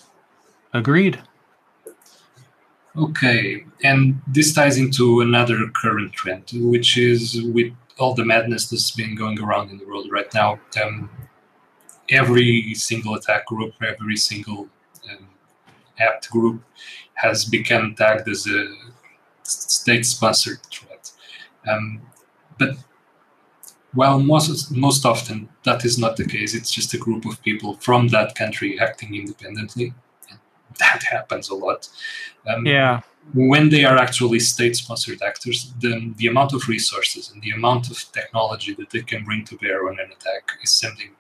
Agreed. 0.75 1.23
Okay, 2.97 3.65
and 3.85 4.21
this 4.27 4.53
ties 4.53 4.77
into 4.77 5.21
another 5.21 5.59
current 5.81 6.13
trend, 6.13 6.47
which 6.55 6.99
is 6.99 7.41
with 7.55 7.73
all 8.01 8.13
the 8.13 8.25
madness 8.25 8.69
that's 8.69 8.91
been 8.91 9.15
going 9.15 9.39
around 9.41 9.71
in 9.71 9.79
the 9.79 9.87
world 9.87 10.09
right 10.11 10.33
now. 10.35 10.59
Um, 10.83 11.09
every 12.11 12.75
single 12.75 13.15
attack 13.15 13.47
group, 13.47 13.75
every 13.81 14.17
single 14.17 14.69
um, 15.09 15.29
apt 15.99 16.31
group 16.31 16.63
has 17.15 17.45
become 17.45 17.95
tagged 17.95 18.29
as 18.29 18.47
a 18.47 18.75
state-sponsored 19.43 20.61
threat. 20.71 21.11
Um, 21.69 22.03
but 22.59 22.77
while 23.93 24.19
most 24.19 24.71
most 24.71 25.07
often 25.07 25.49
that 25.65 25.85
is 25.85 25.99
not 25.99 26.17
the 26.17 26.27
case, 26.27 26.55
it's 26.55 26.71
just 26.71 26.95
a 26.95 26.99
group 26.99 27.25
of 27.25 27.43
people 27.43 27.75
from 27.81 28.09
that 28.09 28.35
country 28.35 28.79
acting 28.79 29.15
independently. 29.15 29.95
That 30.79 31.03
happens 31.03 31.49
a 31.49 31.55
lot. 31.55 31.89
Um, 32.47 32.67
yeah. 32.67 33.01
When 33.35 33.69
they 33.69 33.85
are 33.85 33.99
actually 33.99 34.39
state-sponsored 34.39 35.23
actors, 35.23 35.73
the, 35.81 36.15
the 36.17 36.29
amount 36.29 36.53
of 36.53 36.69
resources 36.69 37.31
and 37.31 37.43
the 37.43 37.51
amount 37.51 37.91
of 37.91 37.97
technology 38.13 38.75
that 38.75 38.91
they 38.91 39.03
can 39.03 39.25
bring 39.25 39.45
to 39.47 39.57
bear 39.57 39.89
on 39.89 39.99
an 39.99 40.13
attack 40.13 40.53
is 40.63 40.71
something 40.71 41.11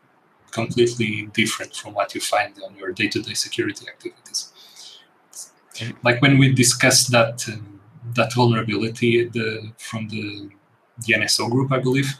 completely 0.50 1.28
different 1.34 1.74
from 1.74 1.94
what 1.94 2.14
you 2.14 2.20
find 2.20 2.54
on 2.64 2.76
your 2.76 2.92
day-to-day 2.92 3.34
security 3.34 3.86
activities. 3.88 4.52
Like 6.04 6.20
when 6.22 6.38
we 6.38 6.52
discussed 6.52 7.10
that 7.12 7.44
um, 7.48 7.80
that 8.14 8.32
vulnerability 8.34 9.24
the, 9.28 9.72
from 9.78 10.08
the 10.08 10.50
the 11.06 11.14
NSO 11.14 11.48
group, 11.50 11.70
I 11.72 11.78
believe, 11.78 12.12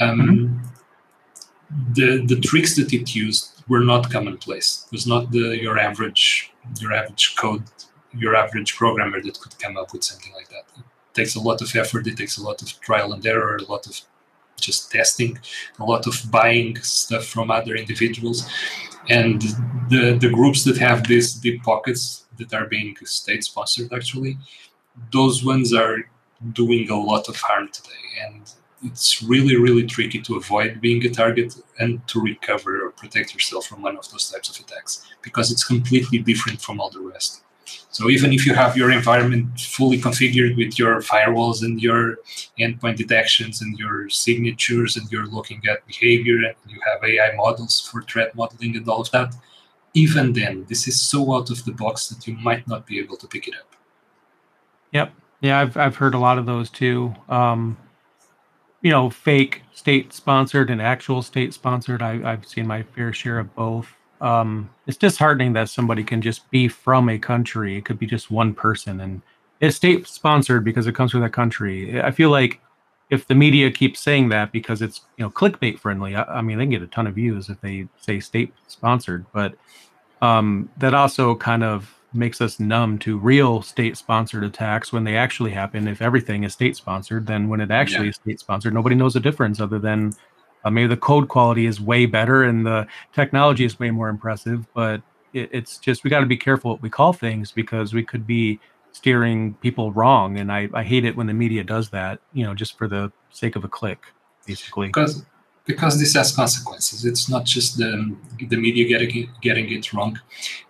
um, 0.00 0.20
mm-hmm. 0.20 1.92
the 1.94 2.24
the 2.26 2.40
tricks 2.40 2.76
that 2.76 2.92
it 2.92 3.14
used 3.14 3.62
were 3.68 3.80
not 3.80 4.10
commonplace. 4.10 4.84
It 4.86 4.92
was 4.92 5.06
not 5.06 5.30
the 5.30 5.60
your 5.60 5.78
average 5.78 6.52
your 6.80 6.92
average 6.92 7.34
code 7.36 7.64
your 8.12 8.34
average 8.34 8.76
programmer 8.76 9.20
that 9.20 9.40
could 9.40 9.58
come 9.58 9.76
up 9.76 9.92
with 9.92 10.04
something 10.04 10.32
like 10.34 10.48
that. 10.48 10.64
It 10.76 10.84
takes 11.14 11.34
a 11.34 11.40
lot 11.40 11.60
of 11.60 11.74
effort. 11.74 12.06
It 12.06 12.16
takes 12.16 12.38
a 12.38 12.42
lot 12.42 12.62
of 12.62 12.68
trial 12.80 13.12
and 13.12 13.26
error, 13.26 13.56
a 13.56 13.64
lot 13.64 13.86
of 13.86 14.00
just 14.58 14.90
testing, 14.90 15.38
a 15.78 15.84
lot 15.84 16.06
of 16.06 16.14
buying 16.30 16.76
stuff 16.80 17.26
from 17.26 17.50
other 17.50 17.74
individuals, 17.74 18.48
and 19.08 19.42
the 19.90 20.16
the 20.20 20.30
groups 20.30 20.64
that 20.64 20.78
have 20.78 21.06
these 21.06 21.34
deep 21.34 21.62
pockets 21.62 22.25
that 22.38 22.52
are 22.54 22.66
being 22.66 22.96
state 23.04 23.44
sponsored 23.44 23.92
actually, 23.92 24.38
those 25.12 25.44
ones 25.44 25.72
are 25.72 25.98
doing 26.52 26.90
a 26.90 26.96
lot 26.96 27.28
of 27.28 27.36
harm 27.36 27.68
today, 27.68 28.06
and 28.24 28.42
it's 28.82 29.22
really 29.22 29.56
really 29.56 29.86
tricky 29.86 30.20
to 30.20 30.36
avoid 30.36 30.80
being 30.80 31.04
a 31.06 31.10
target 31.10 31.54
and 31.78 32.06
to 32.06 32.20
recover 32.20 32.86
or 32.86 32.90
protect 32.90 33.32
yourself 33.34 33.66
from 33.66 33.82
one 33.82 33.96
of 33.96 34.10
those 34.10 34.30
types 34.30 34.48
of 34.50 34.64
attacks 34.64 35.06
because 35.22 35.50
it's 35.50 35.64
completely 35.64 36.18
different 36.18 36.60
from 36.60 36.80
all 36.80 36.90
the 36.90 37.00
rest. 37.00 37.42
So 37.90 38.10
even 38.10 38.32
if 38.32 38.46
you 38.46 38.54
have 38.54 38.76
your 38.76 38.92
environment 38.92 39.58
fully 39.58 39.98
configured 39.98 40.56
with 40.56 40.78
your 40.78 41.00
firewalls 41.00 41.62
and 41.62 41.80
your 41.80 42.18
endpoint 42.58 42.96
detections 42.96 43.62
and 43.62 43.76
your 43.78 44.08
signatures 44.08 44.96
and 44.96 45.10
you're 45.10 45.26
looking 45.26 45.62
at 45.68 45.86
behavior 45.86 46.36
and 46.36 46.56
you 46.68 46.78
have 46.86 47.02
AI 47.02 47.34
models 47.34 47.80
for 47.80 48.02
threat 48.02 48.34
modeling 48.34 48.76
and 48.76 48.88
all 48.88 49.00
of 49.00 49.10
that, 49.12 49.34
even 49.96 50.32
then, 50.32 50.66
this 50.68 50.86
is 50.86 51.00
so 51.00 51.34
out 51.34 51.50
of 51.50 51.64
the 51.64 51.72
box 51.72 52.08
that 52.08 52.26
you 52.26 52.36
might 52.36 52.66
not 52.68 52.86
be 52.86 52.98
able 52.98 53.16
to 53.16 53.26
pick 53.26 53.48
it 53.48 53.54
up. 53.54 53.74
Yep. 54.92 55.12
Yeah, 55.40 55.60
I've 55.60 55.76
I've 55.76 55.96
heard 55.96 56.14
a 56.14 56.18
lot 56.18 56.38
of 56.38 56.46
those 56.46 56.70
too. 56.70 57.14
Um, 57.28 57.76
you 58.82 58.90
know, 58.90 59.10
fake 59.10 59.62
state 59.72 60.12
sponsored 60.12 60.70
and 60.70 60.80
actual 60.80 61.22
state 61.22 61.52
sponsored. 61.52 62.02
I, 62.02 62.32
I've 62.32 62.46
seen 62.46 62.66
my 62.66 62.82
fair 62.82 63.12
share 63.12 63.38
of 63.38 63.54
both 63.54 63.92
um, 64.20 64.70
it's 64.86 64.96
disheartening 64.96 65.52
that 65.54 65.68
somebody 65.68 66.02
can 66.02 66.22
just 66.22 66.48
be 66.50 66.68
from 66.68 67.08
a 67.08 67.18
country. 67.18 67.76
It 67.76 67.84
could 67.84 67.98
be 67.98 68.06
just 68.06 68.30
one 68.30 68.54
person, 68.54 69.00
and 69.00 69.22
it's 69.60 69.76
state 69.76 70.06
sponsored 70.06 70.64
because 70.64 70.86
it 70.86 70.94
comes 70.94 71.12
from 71.12 71.20
that 71.20 71.32
country. 71.32 72.00
I 72.00 72.10
feel 72.10 72.30
like 72.30 72.60
if 73.10 73.26
the 73.26 73.34
media 73.34 73.70
keeps 73.70 74.00
saying 74.00 74.28
that 74.30 74.52
because 74.52 74.82
it's 74.82 75.02
you 75.16 75.24
know 75.24 75.30
clickbait 75.30 75.78
friendly, 75.78 76.14
I, 76.16 76.22
I 76.24 76.42
mean 76.42 76.58
they 76.58 76.64
can 76.64 76.70
get 76.70 76.82
a 76.82 76.88
ton 76.88 77.06
of 77.06 77.14
views 77.14 77.48
if 77.48 77.60
they 77.60 77.88
say 78.00 78.20
state 78.20 78.52
sponsored, 78.66 79.26
but 79.32 79.54
um, 80.22 80.68
that 80.78 80.94
also 80.94 81.34
kind 81.34 81.62
of 81.62 81.92
makes 82.12 82.40
us 82.40 82.58
numb 82.58 82.98
to 82.98 83.18
real 83.18 83.62
state 83.62 83.96
sponsored 83.96 84.42
attacks 84.42 84.92
when 84.92 85.04
they 85.04 85.16
actually 85.16 85.50
happen. 85.50 85.86
If 85.86 86.00
everything 86.00 86.44
is 86.44 86.54
state 86.54 86.76
sponsored, 86.76 87.26
then 87.26 87.48
when 87.48 87.60
it 87.60 87.70
actually 87.70 88.06
yeah. 88.06 88.10
is 88.10 88.16
state 88.16 88.40
sponsored, 88.40 88.74
nobody 88.74 88.96
knows 88.96 89.14
the 89.14 89.20
difference 89.20 89.60
other 89.60 89.78
than 89.78 90.12
uh, 90.64 90.70
maybe 90.70 90.88
the 90.88 90.96
code 90.96 91.28
quality 91.28 91.66
is 91.66 91.80
way 91.80 92.06
better 92.06 92.44
and 92.44 92.66
the 92.66 92.86
technology 93.12 93.64
is 93.64 93.78
way 93.78 93.90
more 93.90 94.08
impressive, 94.08 94.66
but 94.74 95.00
it, 95.32 95.48
it's 95.52 95.78
just 95.78 96.02
we 96.02 96.10
got 96.10 96.20
to 96.20 96.26
be 96.26 96.36
careful 96.36 96.72
what 96.72 96.82
we 96.82 96.90
call 96.90 97.12
things 97.12 97.52
because 97.52 97.94
we 97.94 98.02
could 98.02 98.26
be 98.26 98.58
steering 98.96 99.54
people 99.54 99.92
wrong. 99.92 100.38
And 100.38 100.50
I, 100.50 100.68
I 100.72 100.82
hate 100.82 101.04
it 101.04 101.16
when 101.16 101.26
the 101.26 101.34
media 101.34 101.62
does 101.62 101.90
that, 101.90 102.20
you 102.32 102.44
know, 102.44 102.54
just 102.54 102.78
for 102.78 102.88
the 102.88 103.12
sake 103.30 103.54
of 103.54 103.62
a 103.64 103.68
click, 103.68 104.00
basically. 104.46 104.88
Because 104.88 105.24
because 105.66 105.98
this 105.98 106.14
has 106.14 106.32
consequences. 106.32 107.04
It's 107.04 107.28
not 107.28 107.44
just 107.44 107.76
the 107.76 107.90
the 108.52 108.56
media 108.56 108.84
getting 108.88 109.30
getting 109.42 109.70
it 109.70 109.92
wrong. 109.92 110.18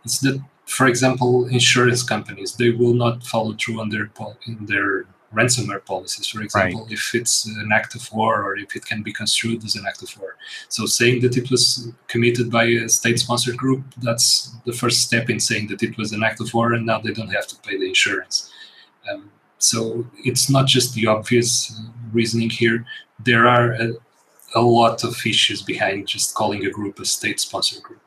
It's 0.04 0.18
that, 0.20 0.40
for 0.64 0.86
example, 0.88 1.46
insurance 1.46 2.02
companies 2.02 2.56
they 2.56 2.70
will 2.70 2.94
not 2.94 3.22
follow 3.32 3.52
through 3.60 3.80
on 3.80 3.88
their 3.90 4.10
in 4.46 4.66
their 4.66 5.06
ransomware 5.36 5.84
policies, 5.84 6.26
for 6.26 6.40
example, 6.42 6.82
right. 6.82 6.92
if 6.92 7.14
it's 7.14 7.46
an 7.46 7.70
act 7.72 7.94
of 7.94 8.10
war 8.12 8.42
or 8.42 8.56
if 8.56 8.74
it 8.74 8.84
can 8.84 9.02
be 9.02 9.12
construed 9.12 9.64
as 9.64 9.76
an 9.76 9.84
act 9.86 10.02
of 10.02 10.10
war. 10.18 10.36
So 10.68 10.86
saying 10.86 11.20
that 11.22 11.36
it 11.36 11.50
was 11.50 11.88
committed 12.08 12.50
by 12.50 12.64
a 12.64 12.88
state-sponsored 12.88 13.56
group, 13.56 13.82
that's 13.98 14.52
the 14.64 14.72
first 14.72 15.02
step 15.02 15.28
in 15.28 15.38
saying 15.38 15.68
that 15.68 15.82
it 15.82 15.96
was 15.98 16.12
an 16.12 16.22
act 16.22 16.40
of 16.40 16.52
war 16.54 16.72
and 16.72 16.86
now 16.86 16.98
they 17.00 17.12
don't 17.12 17.32
have 17.38 17.46
to 17.48 17.56
pay 17.66 17.76
the 17.78 17.88
insurance. 17.88 18.50
Um, 19.10 19.30
so 19.58 20.06
it's 20.24 20.48
not 20.50 20.66
just 20.66 20.94
the 20.94 21.06
obvious 21.06 21.78
reasoning 22.12 22.50
here. 22.50 22.84
There 23.24 23.46
are 23.46 23.72
a, 23.72 23.92
a 24.54 24.60
lot 24.60 25.04
of 25.04 25.14
issues 25.26 25.62
behind 25.62 26.08
just 26.08 26.34
calling 26.34 26.64
a 26.64 26.70
group 26.70 26.98
a 26.98 27.04
state-sponsored 27.04 27.82
group. 27.82 28.00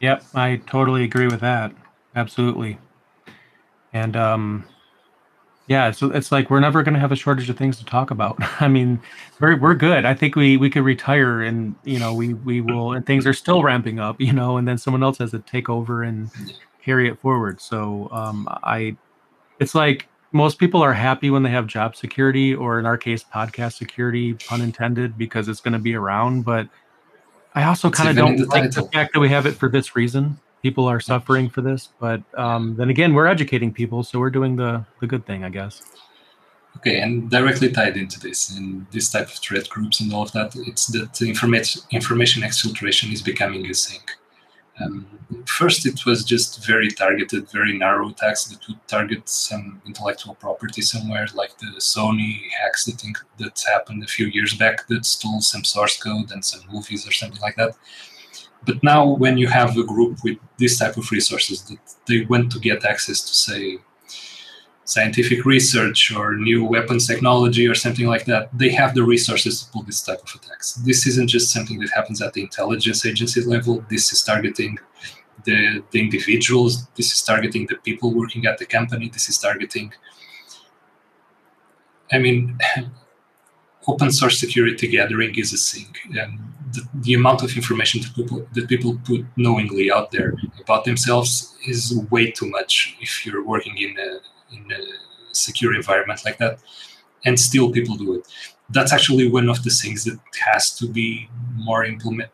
Yep, 0.00 0.24
I 0.34 0.56
totally 0.66 1.04
agree 1.04 1.26
with 1.26 1.40
that. 1.40 1.72
Absolutely. 2.14 2.78
And 3.92 4.16
um, 4.16 4.64
yeah, 5.70 5.92
so 5.92 6.10
it's 6.10 6.32
like 6.32 6.50
we're 6.50 6.58
never 6.58 6.82
going 6.82 6.94
to 6.94 7.00
have 7.00 7.12
a 7.12 7.16
shortage 7.16 7.48
of 7.48 7.56
things 7.56 7.78
to 7.78 7.84
talk 7.84 8.10
about. 8.10 8.36
I 8.60 8.66
mean, 8.66 9.00
we're 9.38 9.56
we're 9.56 9.76
good. 9.76 10.04
I 10.04 10.14
think 10.14 10.34
we 10.34 10.56
we 10.56 10.68
could 10.68 10.82
retire, 10.82 11.42
and 11.42 11.76
you 11.84 11.96
know, 11.96 12.12
we 12.12 12.34
we 12.34 12.60
will, 12.60 12.92
and 12.92 13.06
things 13.06 13.24
are 13.24 13.32
still 13.32 13.62
ramping 13.62 14.00
up. 14.00 14.20
You 14.20 14.32
know, 14.32 14.56
and 14.56 14.66
then 14.66 14.78
someone 14.78 15.04
else 15.04 15.18
has 15.18 15.30
to 15.30 15.38
take 15.38 15.68
over 15.68 16.02
and 16.02 16.28
carry 16.84 17.08
it 17.08 17.20
forward. 17.20 17.60
So 17.60 18.08
um, 18.10 18.48
I, 18.64 18.96
it's 19.60 19.76
like 19.76 20.08
most 20.32 20.58
people 20.58 20.82
are 20.82 20.92
happy 20.92 21.30
when 21.30 21.44
they 21.44 21.50
have 21.50 21.68
job 21.68 21.94
security, 21.94 22.52
or 22.52 22.80
in 22.80 22.84
our 22.84 22.98
case, 22.98 23.22
podcast 23.22 23.74
security, 23.74 24.34
pun 24.34 24.62
intended, 24.62 25.16
because 25.16 25.46
it's 25.46 25.60
going 25.60 25.74
to 25.74 25.78
be 25.78 25.94
around. 25.94 26.44
But 26.44 26.68
I 27.54 27.62
also 27.62 27.90
kind 27.90 28.08
of 28.08 28.16
don't 28.16 28.48
like 28.48 28.72
the 28.72 28.88
fact 28.92 29.12
that 29.14 29.20
we 29.20 29.28
have 29.28 29.46
it 29.46 29.52
for 29.52 29.68
this 29.68 29.94
reason 29.94 30.36
people 30.62 30.86
are 30.86 31.00
suffering 31.00 31.48
for 31.48 31.60
this 31.60 31.88
but 31.98 32.22
um, 32.38 32.76
then 32.76 32.90
again 32.90 33.14
we're 33.14 33.26
educating 33.26 33.72
people 33.72 34.02
so 34.02 34.18
we're 34.18 34.30
doing 34.30 34.56
the 34.56 34.84
the 35.00 35.06
good 35.06 35.24
thing 35.26 35.44
i 35.44 35.48
guess. 35.48 35.82
Okay 36.76 37.00
and 37.00 37.30
directly 37.30 37.70
tied 37.70 37.96
into 37.96 38.20
this 38.20 38.56
and 38.56 38.86
this 38.90 39.10
type 39.10 39.26
of 39.26 39.34
threat 39.34 39.68
groups 39.68 40.00
and 40.00 40.12
all 40.12 40.22
of 40.22 40.32
that 40.32 40.54
it's 40.56 40.86
that 40.86 41.20
information 41.20 41.82
information 41.90 42.42
exfiltration 42.42 43.12
is 43.12 43.22
becoming 43.22 43.68
a 43.68 43.74
thing. 43.74 44.00
Um, 44.80 45.06
first 45.44 45.84
it 45.84 46.06
was 46.06 46.24
just 46.24 46.64
very 46.64 46.88
targeted 46.88 47.50
very 47.50 47.76
narrow 47.76 48.08
attacks 48.08 48.44
that 48.44 48.66
would 48.66 48.78
target 48.86 49.28
some 49.28 49.82
intellectual 49.84 50.34
property 50.36 50.80
somewhere 50.80 51.26
like 51.34 51.58
the 51.58 51.66
sony 51.78 52.48
hacks 52.58 52.86
that, 52.86 52.98
think, 53.00 53.18
that 53.38 53.62
happened 53.72 54.02
a 54.02 54.06
few 54.06 54.26
years 54.26 54.54
back 54.54 54.86
that 54.86 55.04
stole 55.04 55.40
some 55.40 55.64
source 55.64 56.02
code 56.02 56.30
and 56.30 56.42
some 56.42 56.62
movies 56.72 57.06
or 57.06 57.12
something 57.12 57.42
like 57.42 57.56
that 57.56 57.72
but 58.66 58.82
now, 58.82 59.06
when 59.06 59.38
you 59.38 59.48
have 59.48 59.76
a 59.78 59.84
group 59.84 60.18
with 60.22 60.36
this 60.58 60.78
type 60.78 60.96
of 60.96 61.10
resources 61.10 61.62
that 61.64 61.78
they 62.06 62.24
want 62.26 62.52
to 62.52 62.58
get 62.58 62.84
access 62.84 63.20
to, 63.22 63.34
say, 63.34 63.78
scientific 64.84 65.44
research 65.44 66.12
or 66.14 66.34
new 66.34 66.64
weapons 66.64 67.06
technology 67.06 67.66
or 67.66 67.74
something 67.74 68.06
like 68.06 68.24
that, 68.26 68.50
they 68.52 68.68
have 68.70 68.94
the 68.94 69.02
resources 69.02 69.62
to 69.62 69.70
pull 69.72 69.82
this 69.84 70.02
type 70.02 70.20
of 70.22 70.34
attacks. 70.34 70.74
This 70.74 71.06
isn't 71.06 71.28
just 71.28 71.52
something 71.52 71.78
that 71.80 71.90
happens 71.90 72.20
at 72.20 72.32
the 72.34 72.42
intelligence 72.42 73.06
agency 73.06 73.42
level. 73.42 73.84
This 73.88 74.12
is 74.12 74.22
targeting 74.22 74.78
the, 75.44 75.82
the 75.92 76.00
individuals. 76.00 76.86
This 76.96 77.12
is 77.12 77.22
targeting 77.22 77.66
the 77.66 77.76
people 77.76 78.12
working 78.12 78.46
at 78.46 78.58
the 78.58 78.66
company. 78.66 79.08
This 79.08 79.28
is 79.28 79.38
targeting. 79.38 79.92
I 82.12 82.18
mean, 82.18 82.58
open 83.90 84.10
source 84.10 84.38
security 84.38 84.86
gathering 84.88 85.32
is 85.38 85.52
a 85.52 85.56
thing. 85.56 85.94
And 86.18 86.38
the, 86.72 86.82
the, 87.06 87.14
amount 87.14 87.42
of 87.42 87.56
information 87.56 88.00
that 88.02 88.14
people, 88.14 88.46
that 88.54 88.68
people 88.68 89.00
put 89.04 89.24
knowingly 89.36 89.90
out 89.90 90.10
there 90.10 90.34
about 90.62 90.84
themselves 90.84 91.54
is 91.66 91.80
way 92.10 92.30
too 92.30 92.48
much 92.48 92.96
if 93.00 93.24
you're 93.24 93.44
working 93.44 93.76
in 93.76 93.92
a, 93.98 94.10
in 94.54 94.62
a 94.72 94.82
secure 95.32 95.74
environment 95.74 96.24
like 96.24 96.38
that. 96.38 96.60
And 97.24 97.38
still 97.38 97.70
people 97.70 97.96
do 97.96 98.14
it. 98.14 98.26
That's 98.70 98.92
actually 98.92 99.28
one 99.28 99.48
of 99.48 99.62
the 99.64 99.70
things 99.70 100.04
that 100.04 100.18
has 100.46 100.74
to 100.78 100.86
be 100.88 101.28
more 101.56 101.84
implemented 101.84 102.30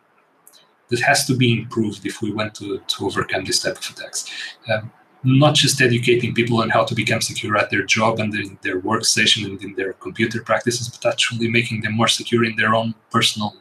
that 0.89 1.01
has 1.01 1.27
to 1.27 1.37
be 1.37 1.53
improved 1.61 2.07
if 2.07 2.23
we 2.23 2.33
want 2.33 2.55
to, 2.55 2.81
to 2.87 3.07
overcome 3.07 3.45
this 3.45 3.61
type 3.61 3.77
of 3.77 3.91
attacks. 3.91 4.31
Um, 4.73 4.93
not 5.27 5.55
just 5.55 5.81
educating 5.83 6.33
people 6.33 6.61
on 6.63 6.71
how 6.71 6.85
to 6.85 6.95
become 6.95 7.21
secure 7.21 7.57
at 7.57 7.69
their 7.71 7.83
job 7.83 8.21
and 8.21 8.33
in 8.35 8.59
their 8.63 8.81
workstation 8.81 9.45
and 9.45 9.61
in 9.63 9.75
their 9.75 9.93
computer 9.95 10.41
practices, 10.43 10.89
but 10.89 11.05
actually 11.13 11.49
making 11.49 11.81
them 11.83 11.95
more 11.95 12.09
secure 12.09 12.45
in 12.45 12.55
their 12.57 12.75
own 12.75 12.95
personal 13.11 13.57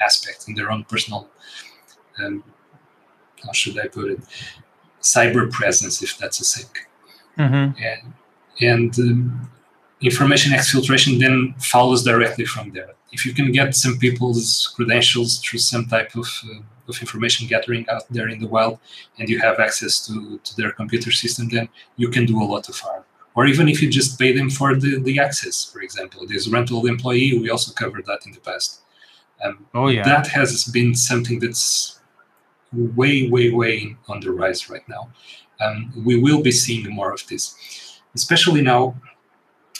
aspects, 0.00 0.46
in 0.46 0.54
their 0.54 0.70
own 0.70 0.84
personal, 0.84 1.28
um, 2.22 2.44
how 3.44 3.52
should 3.52 3.78
I 3.78 3.88
put 3.88 4.12
it, 4.12 4.20
cyber 5.02 5.50
presence, 5.50 6.02
if 6.02 6.16
that's 6.18 6.40
a 6.40 6.58
thing. 6.58 6.70
Mm-hmm. 7.38 7.82
And, 7.82 8.12
and 8.60 8.98
um, 8.98 9.50
information 10.00 10.52
exfiltration 10.52 11.18
then 11.18 11.54
follows 11.58 12.04
directly 12.04 12.44
from 12.44 12.70
there. 12.70 12.94
If 13.10 13.26
you 13.26 13.34
can 13.34 13.50
get 13.52 13.74
some 13.74 13.98
people's 13.98 14.72
credentials 14.76 15.38
through 15.40 15.60
some 15.60 15.86
type 15.86 16.14
of, 16.14 16.28
uh, 16.44 16.60
of 16.88 17.00
information 17.00 17.46
gathering 17.46 17.86
out 17.88 18.04
there 18.10 18.28
in 18.28 18.38
the 18.40 18.48
wild, 18.48 18.78
and 19.18 19.28
you 19.28 19.38
have 19.38 19.60
access 19.60 20.06
to, 20.06 20.38
to 20.44 20.56
their 20.56 20.72
computer 20.72 21.10
system, 21.10 21.48
then 21.48 21.68
you 21.96 22.08
can 22.08 22.24
do 22.24 22.42
a 22.42 22.44
lot 22.44 22.68
of 22.68 22.78
harm. 22.78 23.04
Or 23.34 23.46
even 23.46 23.68
if 23.68 23.80
you 23.80 23.88
just 23.88 24.18
pay 24.18 24.32
them 24.32 24.50
for 24.50 24.74
the, 24.74 24.98
the 24.98 25.20
access, 25.20 25.64
for 25.64 25.80
example, 25.80 26.26
this 26.26 26.48
rental 26.48 26.86
employee, 26.86 27.38
we 27.38 27.50
also 27.50 27.72
covered 27.72 28.04
that 28.06 28.26
in 28.26 28.32
the 28.32 28.40
past. 28.40 28.80
Um, 29.44 29.66
oh 29.74 29.88
yeah, 29.88 30.02
that 30.02 30.26
has 30.26 30.64
been 30.64 30.94
something 30.94 31.38
that's 31.38 32.00
way, 32.72 33.28
way, 33.28 33.50
way 33.50 33.96
on 34.08 34.20
the 34.20 34.32
rise 34.32 34.68
right 34.68 34.86
now. 34.88 35.10
Um, 35.60 35.92
we 36.04 36.20
will 36.20 36.42
be 36.42 36.50
seeing 36.50 36.88
more 36.90 37.12
of 37.12 37.24
this, 37.28 38.00
especially 38.14 38.62
now 38.62 38.96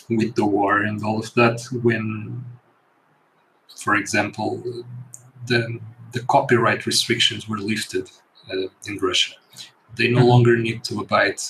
with 0.09 0.35
the 0.37 0.47
war 0.47 0.83
and 0.83 1.03
all 1.05 1.19
of 1.19 1.35
that. 1.35 1.61
When, 1.83 2.45
for 3.77 3.97
example, 3.97 4.62
the 5.47 5.81
the 6.12 6.21
copyright 6.23 6.87
restrictions 6.87 7.49
were 7.49 7.59
lifted 7.59 8.11
uh, 8.53 8.69
in 8.87 8.99
Russia, 8.99 9.35
they 9.97 10.09
no 10.09 10.25
longer 10.25 10.57
need 10.57 10.85
to 10.85 11.00
abide 11.00 11.41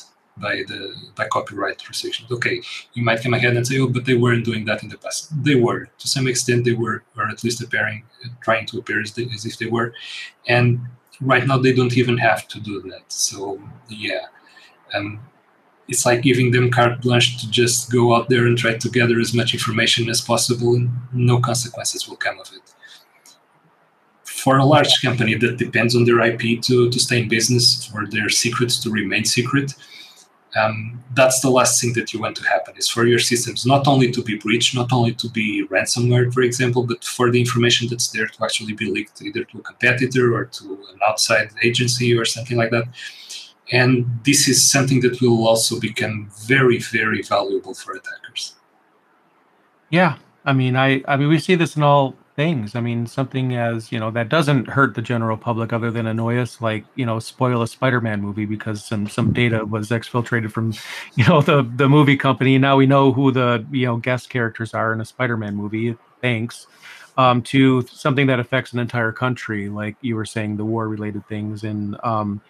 by 0.41 0.63
the 0.69 0.95
by 1.17 1.27
copyright 1.29 1.89
restrictions. 1.89 2.31
Okay, 2.31 2.61
you 2.95 3.03
might 3.03 3.23
come 3.23 3.35
ahead 3.35 3.57
and 3.57 3.67
say, 3.67 3.79
"Oh, 3.79 3.89
but 3.89 4.05
they 4.05 4.15
weren't 4.15 4.45
doing 4.45 4.65
that 4.67 4.83
in 4.83 4.89
the 4.89 4.99
past." 4.99 5.31
They 5.45 5.57
were 5.57 5.89
to 5.99 6.09
some 6.09 6.27
extent. 6.29 6.65
They 6.65 6.73
were, 6.73 7.03
or 7.17 7.29
at 7.29 7.45
least 7.45 7.63
appearing, 7.63 8.05
trying 8.41 8.67
to 8.67 8.79
appear 8.79 9.01
as, 9.01 9.13
they, 9.13 9.25
as 9.35 9.45
if 9.45 9.59
they 9.59 9.67
were, 9.67 9.93
and 10.47 10.81
right 11.21 11.47
now 11.47 11.59
they 11.59 11.73
don't 11.73 11.97
even 11.97 12.19
have 12.19 12.47
to 12.49 12.61
do 12.61 12.81
that. 12.83 13.05
So 13.09 13.61
yeah, 13.89 14.27
um, 14.95 15.21
it's 15.89 16.07
like 16.07 16.23
giving 16.23 16.51
them 16.51 16.71
carte 16.71 17.01
blanche 17.01 17.41
to 17.41 17.51
just 17.51 17.91
go 17.91 18.15
out 18.15 18.29
there 18.29 18.47
and 18.47 18.57
try 18.57 18.77
to 18.77 18.89
gather 18.91 19.19
as 19.19 19.35
much 19.35 19.55
information 19.55 20.09
as 20.09 20.21
possible, 20.21 20.75
and 20.75 20.91
no 21.13 21.41
consequences 21.41 22.09
will 22.09 22.17
come 22.17 22.39
of 22.39 22.51
it. 22.53 22.75
For 24.43 24.59
a 24.59 24.65
large 24.65 25.03
company 25.03 25.35
that 25.35 25.57
depends 25.57 25.97
on 25.97 26.05
their 26.05 26.21
IP 26.21 26.63
to, 26.63 26.91
to 26.91 26.99
stay 26.99 27.23
in 27.23 27.29
business, 27.29 27.87
for 27.87 28.07
their 28.07 28.29
secrets 28.29 28.79
to 28.83 28.91
remain 28.91 29.25
secret, 29.25 29.75
um, 30.57 31.03
that's 31.15 31.41
the 31.41 31.51
last 31.51 31.81
thing 31.81 31.93
that 31.95 32.13
you 32.13 32.21
want 32.21 32.37
to 32.37 32.45
happen 32.45 32.75
is 32.77 32.89
for 32.89 33.05
your 33.05 33.19
systems 33.19 33.67
not 33.67 33.87
only 33.87 34.11
to 34.11 34.23
be 34.23 34.37
breached 34.39 34.75
not 34.75 34.93
only 34.93 35.13
to 35.13 35.29
be 35.29 35.67
ransomware 35.69 36.33
for 36.33 36.43
example 36.43 36.85
but 36.85 37.05
for 37.05 37.31
the 37.31 37.39
information 37.39 37.87
that's 37.89 38.09
there 38.09 38.27
to 38.27 38.45
actually 38.45 38.73
be 38.73 38.91
leaked 38.91 39.21
either 39.21 39.45
to 39.45 39.59
a 39.59 39.63
competitor 39.63 40.35
or 40.35 40.47
to 40.47 40.65
an 40.93 40.99
outside 41.07 41.51
agency 41.63 42.17
or 42.17 42.25
something 42.25 42.57
like 42.57 42.71
that. 42.71 42.85
And 43.71 44.07
this 44.25 44.49
is 44.49 44.59
something 44.71 45.01
that 45.03 45.21
will 45.21 45.47
also 45.47 45.79
become 45.79 46.31
very 46.47 46.79
very 46.79 47.23
valuable 47.23 47.75
for 47.75 47.93
attackers. 47.93 48.55
Yeah 49.91 50.17
i 50.45 50.53
mean 50.53 50.77
i 50.77 51.03
i 51.07 51.17
mean 51.17 51.29
we 51.29 51.39
see 51.39 51.57
this 51.57 51.77
in 51.77 51.83
all 51.83 52.15
things. 52.39 52.77
I 52.77 52.81
mean, 52.81 53.09
something 53.09 53.57
as 53.57 53.91
you 53.91 53.99
know 53.99 54.13
that 54.13 54.29
doesn't 54.29 54.69
hurt 54.69 54.95
the 54.95 55.03
general 55.03 55.37
public 55.37 55.73
other 55.73 55.91
than 55.91 56.07
annoy 56.07 56.39
us, 56.39 56.61
like 56.61 56.85
you 56.95 57.05
know, 57.05 57.19
spoil 57.19 57.63
a 57.63 57.67
Spider-Man 57.67 58.23
movie 58.23 58.45
because 58.47 58.85
some 58.85 59.09
some 59.09 59.33
data 59.33 59.65
was 59.65 59.89
exfiltrated 59.89 60.53
from, 60.53 60.73
you 61.17 61.27
know, 61.27 61.43
the 61.43 61.69
the 61.75 61.89
movie 61.89 62.17
company. 62.17 62.57
Now 62.57 62.77
we 62.77 62.87
know 62.87 63.13
who 63.13 63.33
the 63.33 63.67
you 63.73 63.87
know 63.87 63.97
guest 63.97 64.31
characters 64.31 64.73
are 64.73 64.93
in 64.93 65.01
a 65.01 65.05
Spider-Man 65.05 65.57
movie. 65.57 65.97
Thanks. 66.23 66.69
Um, 67.17 67.43
to 67.43 67.83
something 67.89 68.29
that 68.29 68.39
affects 68.39 68.73
an 68.73 68.79
entire 68.79 69.11
country, 69.11 69.69
like 69.69 69.97
you 70.01 70.15
were 70.15 70.25
saying, 70.25 70.57
the 70.57 70.65
war-related 70.65 71.27
things 71.27 71.65
and 71.65 71.97
um, 72.05 72.41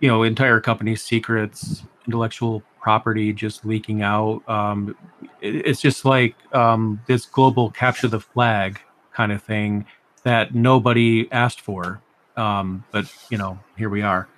you 0.00 0.08
know, 0.08 0.24
entire 0.24 0.60
company 0.60 0.96
secrets, 0.96 1.84
intellectual 2.06 2.64
property 2.80 3.32
just 3.32 3.64
leaking 3.64 4.02
out. 4.02 4.42
Um, 4.48 4.96
it, 5.40 5.66
it's 5.66 5.80
just 5.80 6.04
like 6.04 6.34
um, 6.52 7.00
this 7.06 7.24
global 7.24 7.70
capture 7.70 8.08
the 8.08 8.18
flag 8.18 8.80
kind 9.18 9.32
of 9.32 9.42
thing 9.42 9.84
that 10.22 10.54
nobody 10.54 11.30
asked 11.32 11.60
for. 11.60 12.00
Um, 12.36 12.84
but 12.92 13.12
you 13.30 13.36
know, 13.36 13.58
here 13.76 13.90
we 13.90 14.00
are. 14.00 14.28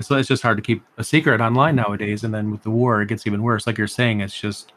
So 0.00 0.16
it's 0.16 0.28
just 0.28 0.42
hard 0.42 0.58
to 0.58 0.62
keep 0.62 0.84
a 0.98 1.02
secret 1.02 1.40
online 1.40 1.74
nowadays. 1.74 2.22
And 2.22 2.32
then 2.32 2.50
with 2.50 2.62
the 2.62 2.70
war, 2.70 3.00
it 3.02 3.08
gets 3.08 3.26
even 3.26 3.42
worse. 3.42 3.66
Like 3.66 3.78
you're 3.78 3.88
saying, 3.88 4.20
it's 4.20 4.38
just 4.38 4.72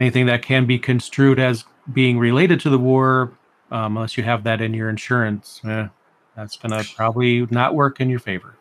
anything 0.00 0.26
that 0.26 0.42
can 0.42 0.66
be 0.66 0.78
construed 0.78 1.38
as 1.38 1.64
being 1.92 2.18
related 2.18 2.58
to 2.60 2.70
the 2.70 2.78
war, 2.78 3.32
um, 3.70 3.96
unless 3.96 4.18
you 4.18 4.24
have 4.24 4.42
that 4.44 4.60
in 4.60 4.74
your 4.74 4.90
insurance, 4.90 5.60
eh, 5.64 5.86
that's 6.36 6.56
gonna 6.56 6.82
probably 6.96 7.46
not 7.50 7.74
work 7.74 8.00
in 8.00 8.10
your 8.10 8.18
favor. 8.18 8.56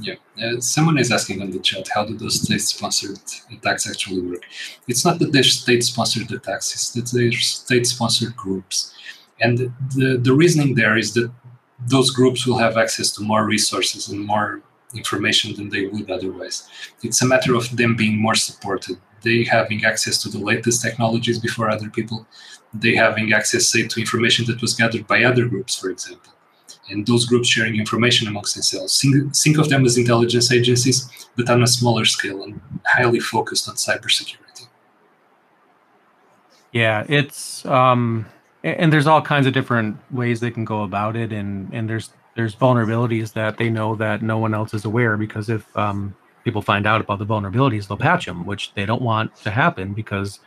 Yeah, 0.00 0.14
uh, 0.42 0.60
someone 0.60 0.98
is 0.98 1.10
asking 1.10 1.42
on 1.42 1.50
the 1.50 1.58
chat, 1.58 1.88
how 1.92 2.04
do 2.04 2.16
those 2.16 2.40
state-sponsored 2.42 3.18
attacks 3.52 3.90
actually 3.90 4.22
work? 4.22 4.44
It's 4.86 5.04
not 5.04 5.18
that 5.18 5.32
they're 5.32 5.42
state-sponsored 5.42 6.30
attacks; 6.30 6.72
it's 6.74 6.90
that 6.92 7.10
they're 7.16 7.32
state-sponsored 7.32 8.36
groups. 8.36 8.94
And 9.40 9.58
the, 9.94 10.18
the 10.20 10.34
reasoning 10.34 10.74
there 10.74 10.96
is 10.96 11.14
that 11.14 11.30
those 11.86 12.10
groups 12.10 12.46
will 12.46 12.58
have 12.58 12.76
access 12.76 13.12
to 13.12 13.22
more 13.22 13.44
resources 13.44 14.08
and 14.08 14.26
more 14.26 14.62
information 14.94 15.54
than 15.54 15.68
they 15.68 15.86
would 15.86 16.10
otherwise. 16.10 16.68
It's 17.02 17.22
a 17.22 17.26
matter 17.26 17.54
of 17.54 17.76
them 17.76 17.94
being 17.94 18.20
more 18.20 18.34
supported. 18.34 18.96
They 19.22 19.44
having 19.44 19.84
access 19.84 20.20
to 20.22 20.28
the 20.28 20.38
latest 20.38 20.82
technologies 20.82 21.38
before 21.38 21.70
other 21.70 21.90
people. 21.90 22.26
They 22.74 22.94
having 22.94 23.32
access, 23.32 23.68
say, 23.68 23.86
to 23.86 24.00
information 24.00 24.46
that 24.46 24.60
was 24.60 24.74
gathered 24.74 25.06
by 25.06 25.24
other 25.24 25.46
groups, 25.46 25.78
for 25.78 25.90
example. 25.90 26.32
And 26.90 27.06
those 27.06 27.26
groups 27.26 27.48
sharing 27.48 27.76
information 27.76 28.28
amongst 28.28 28.54
themselves. 28.54 29.00
Think, 29.00 29.36
think 29.36 29.58
of 29.58 29.68
them 29.68 29.84
as 29.84 29.98
intelligence 29.98 30.50
agencies, 30.50 31.08
but 31.36 31.50
on 31.50 31.62
a 31.62 31.66
smaller 31.66 32.04
scale 32.04 32.42
and 32.42 32.60
highly 32.86 33.20
focused 33.20 33.68
on 33.68 33.74
cybersecurity. 33.74 34.68
Yeah, 36.72 37.04
it's 37.08 37.64
um, 37.66 38.26
and 38.76 38.92
there's 38.92 39.06
all 39.06 39.22
kinds 39.22 39.46
of 39.46 39.52
different 39.52 39.96
ways 40.10 40.40
they 40.40 40.50
can 40.50 40.64
go 40.64 40.82
about 40.82 41.16
it 41.16 41.32
and 41.32 41.72
and 41.72 41.88
there's 41.88 42.10
there's 42.36 42.54
vulnerabilities 42.54 43.32
that 43.32 43.56
they 43.56 43.68
know 43.68 43.94
that 43.96 44.22
no 44.22 44.38
one 44.38 44.54
else 44.54 44.72
is 44.72 44.84
aware 44.84 45.16
because 45.16 45.48
if 45.48 45.76
um, 45.76 46.14
people 46.44 46.62
find 46.62 46.86
out 46.86 47.00
about 47.00 47.18
the 47.18 47.26
vulnerabilities 47.26 47.88
they'll 47.88 47.96
patch 47.96 48.26
them 48.26 48.46
which 48.46 48.72
they 48.74 48.86
don't 48.86 49.02
want 49.02 49.34
to 49.36 49.50
happen 49.50 49.92
because 49.92 50.40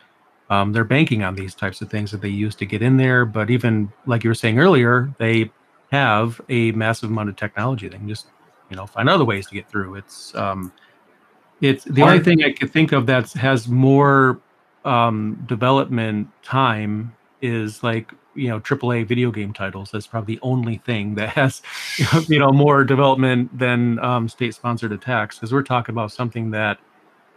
um, 0.49 0.73
they're 0.73 0.83
banking 0.83 1.23
on 1.23 1.33
these 1.33 1.55
types 1.55 1.81
of 1.81 1.89
things 1.89 2.11
that 2.11 2.21
they 2.21 2.29
use 2.29 2.55
to 2.55 2.65
get 2.65 2.81
in 2.81 2.97
there. 2.97 3.23
But 3.23 3.49
even 3.49 3.89
like 4.05 4.25
you 4.25 4.29
were 4.29 4.35
saying 4.35 4.59
earlier 4.59 5.13
they 5.17 5.49
have 5.91 6.41
a 6.49 6.71
massive 6.73 7.09
amount 7.09 7.29
of 7.29 7.37
technology. 7.37 7.87
They 7.87 7.97
can 7.97 8.09
just 8.09 8.27
you 8.69 8.75
know 8.75 8.85
find 8.85 9.09
other 9.09 9.25
ways 9.25 9.47
to 9.47 9.53
get 9.53 9.69
through. 9.69 9.95
It's 9.95 10.35
um 10.35 10.71
it's 11.61 11.83
the 11.85 12.01
only 12.01 12.19
thing 12.19 12.43
i 12.43 12.51
could 12.51 12.71
think 12.71 12.91
of 12.91 13.05
that 13.05 13.31
has 13.33 13.67
more 13.67 14.39
um 14.83 15.41
development 15.47 16.27
time 16.43 17.15
is 17.41 17.83
like 17.83 18.11
you 18.35 18.47
know 18.47 18.59
AAA 18.59 19.05
video 19.05 19.31
game 19.31 19.53
titles. 19.53 19.91
That's 19.91 20.07
probably 20.07 20.35
the 20.35 20.41
only 20.41 20.77
thing 20.77 21.15
that 21.15 21.29
has 21.29 21.61
you 22.27 22.39
know 22.39 22.51
more 22.51 22.83
development 22.83 23.57
than 23.57 23.99
um, 23.99 24.27
state-sponsored 24.27 24.91
attacks. 24.91 25.37
Because 25.37 25.53
we're 25.53 25.63
talking 25.63 25.93
about 25.93 26.11
something 26.11 26.51
that 26.51 26.79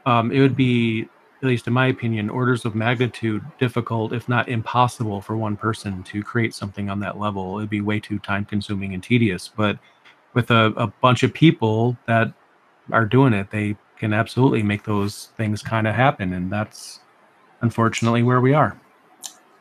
um, 0.06 0.30
it 0.30 0.40
would 0.40 0.56
be, 0.56 1.08
at 1.42 1.48
least 1.48 1.66
in 1.66 1.72
my 1.72 1.86
opinion, 1.86 2.30
orders 2.30 2.64
of 2.64 2.74
magnitude 2.74 3.42
difficult, 3.58 4.12
if 4.12 4.28
not 4.28 4.48
impossible, 4.48 5.20
for 5.20 5.36
one 5.36 5.56
person 5.56 6.02
to 6.04 6.22
create 6.22 6.54
something 6.54 6.90
on 6.90 7.00
that 7.00 7.18
level. 7.18 7.58
It'd 7.58 7.70
be 7.70 7.80
way 7.80 8.00
too 8.00 8.18
time-consuming 8.18 8.94
and 8.94 9.02
tedious. 9.02 9.48
But 9.48 9.78
with 10.34 10.50
a, 10.50 10.72
a 10.76 10.88
bunch 10.88 11.22
of 11.22 11.32
people 11.32 11.96
that 12.06 12.32
are 12.92 13.06
doing 13.06 13.32
it, 13.32 13.50
they 13.50 13.76
can 13.96 14.12
absolutely 14.12 14.62
make 14.62 14.84
those 14.84 15.28
things 15.36 15.62
kind 15.62 15.86
of 15.86 15.94
happen, 15.94 16.32
and 16.32 16.52
that's 16.52 17.00
unfortunately 17.62 18.22
where 18.22 18.40
we 18.40 18.52
are. 18.52 18.78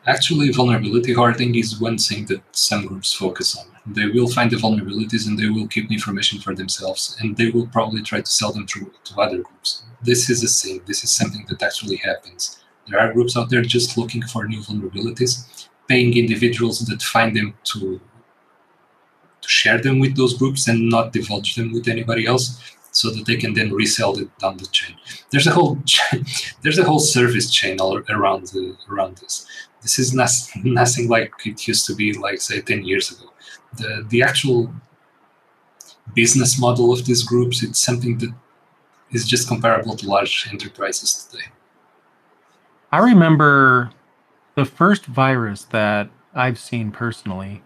Actually, 0.06 0.50
vulnerability 0.50 1.14
hardening 1.14 1.54
is 1.54 1.80
one 1.80 1.96
thing 1.96 2.26
that 2.26 2.42
some 2.52 2.86
groups 2.86 3.14
focus 3.14 3.56
on. 3.56 3.64
They 3.86 4.06
will 4.06 4.28
find 4.28 4.50
the 4.50 4.56
vulnerabilities 4.56 5.26
and 5.26 5.38
they 5.38 5.48
will 5.48 5.66
keep 5.66 5.88
the 5.88 5.94
information 5.94 6.40
for 6.40 6.54
themselves, 6.54 7.16
and 7.20 7.36
they 7.36 7.50
will 7.50 7.66
probably 7.68 8.02
try 8.02 8.20
to 8.20 8.30
sell 8.30 8.52
them 8.52 8.66
to, 8.66 8.92
to 9.04 9.20
other 9.20 9.38
groups. 9.38 9.84
This 10.02 10.28
is 10.28 10.44
a 10.44 10.48
thing. 10.48 10.82
This 10.86 11.04
is 11.04 11.10
something 11.10 11.46
that 11.48 11.62
actually 11.62 11.96
happens. 11.96 12.62
There 12.86 13.00
are 13.00 13.14
groups 13.14 13.34
out 13.34 13.48
there 13.48 13.62
just 13.62 13.96
looking 13.96 14.22
for 14.22 14.46
new 14.46 14.60
vulnerabilities, 14.60 15.68
paying 15.88 16.16
individuals 16.16 16.80
that 16.80 17.02
find 17.02 17.34
them 17.34 17.54
to 17.64 18.00
to 19.40 19.48
share 19.50 19.78
them 19.78 19.98
with 19.98 20.16
those 20.16 20.32
groups 20.32 20.68
and 20.68 20.88
not 20.88 21.12
divulge 21.12 21.54
them 21.54 21.70
with 21.70 21.86
anybody 21.86 22.24
else 22.24 22.58
so 22.94 23.10
that 23.10 23.26
they 23.26 23.36
can 23.36 23.52
then 23.54 23.72
resell 23.72 24.16
it 24.18 24.28
down 24.38 24.56
the 24.56 24.66
chain. 24.66 24.96
There's 25.30 25.46
a 25.46 25.50
whole 25.50 25.78
there's 26.62 26.78
a 26.78 26.84
whole 26.84 27.00
service 27.00 27.50
chain 27.50 27.80
all 27.80 27.98
around 28.08 28.46
the, 28.48 28.76
around 28.90 29.18
this. 29.18 29.46
This 29.82 29.98
is 29.98 30.14
not, 30.14 30.30
nothing 30.64 31.08
like 31.08 31.32
it 31.44 31.68
used 31.68 31.84
to 31.86 31.94
be, 31.94 32.14
like 32.14 32.40
say, 32.40 32.60
ten 32.60 32.84
years 32.84 33.10
ago. 33.10 33.30
The 33.76 34.06
the 34.08 34.22
actual 34.22 34.72
business 36.14 36.58
model 36.60 36.92
of 36.92 37.04
these 37.06 37.22
groups 37.22 37.62
it's 37.62 37.78
something 37.78 38.18
that 38.18 38.32
is 39.10 39.26
just 39.26 39.48
comparable 39.48 39.96
to 39.96 40.08
large 40.08 40.46
enterprises 40.50 41.28
today. 41.30 41.46
I 42.92 42.98
remember 42.98 43.90
the 44.54 44.64
first 44.64 45.06
virus 45.06 45.64
that 45.70 46.10
I've 46.34 46.58
seen 46.58 46.92
personally 46.92 47.62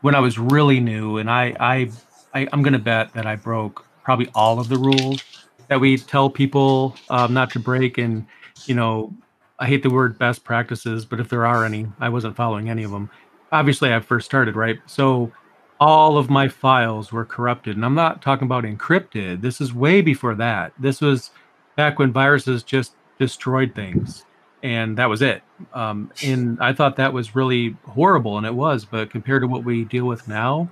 when 0.00 0.14
I 0.14 0.20
was 0.20 0.38
really 0.38 0.80
new, 0.80 1.18
and 1.18 1.30
I, 1.30 1.54
I, 1.60 1.90
I 2.34 2.48
am 2.52 2.62
going 2.62 2.72
to 2.72 2.78
bet 2.78 3.14
that 3.14 3.26
I 3.26 3.36
broke 3.36 3.86
probably 4.02 4.28
all 4.34 4.58
of 4.60 4.68
the 4.68 4.76
rules 4.76 5.22
that 5.68 5.80
we 5.80 5.96
tell 5.96 6.28
people 6.28 6.96
um, 7.10 7.32
not 7.32 7.50
to 7.50 7.58
break. 7.58 7.98
And 7.98 8.26
you 8.66 8.74
know, 8.74 9.14
I 9.58 9.66
hate 9.66 9.82
the 9.82 9.90
word 9.90 10.18
best 10.18 10.44
practices, 10.44 11.04
but 11.04 11.20
if 11.20 11.28
there 11.28 11.46
are 11.46 11.64
any, 11.64 11.86
I 12.00 12.08
wasn't 12.08 12.36
following 12.36 12.68
any 12.70 12.82
of 12.82 12.90
them. 12.90 13.10
Obviously, 13.50 13.92
I 13.92 14.00
first 14.00 14.26
started 14.26 14.56
right, 14.56 14.78
so 14.86 15.30
all 15.78 16.16
of 16.16 16.30
my 16.30 16.48
files 16.48 17.12
were 17.12 17.24
corrupted, 17.24 17.76
and 17.76 17.84
I'm 17.84 17.94
not 17.94 18.22
talking 18.22 18.46
about 18.46 18.64
encrypted. 18.64 19.40
This 19.40 19.60
is 19.60 19.74
way 19.74 20.00
before 20.00 20.34
that. 20.36 20.72
This 20.78 21.00
was 21.00 21.30
back 21.76 21.98
when 21.98 22.12
viruses 22.12 22.62
just 22.62 22.94
destroyed 23.18 23.74
things 23.74 24.24
and 24.62 24.96
that 24.96 25.08
was 25.08 25.22
it. 25.22 25.42
Um, 25.74 26.10
and 26.24 26.58
I 26.60 26.72
thought 26.72 26.96
that 26.96 27.12
was 27.12 27.34
really 27.34 27.76
horrible, 27.86 28.38
and 28.38 28.46
it 28.46 28.54
was. 28.54 28.84
But 28.84 29.10
compared 29.10 29.42
to 29.42 29.48
what 29.48 29.64
we 29.64 29.84
deal 29.84 30.06
with 30.06 30.28
now, 30.28 30.70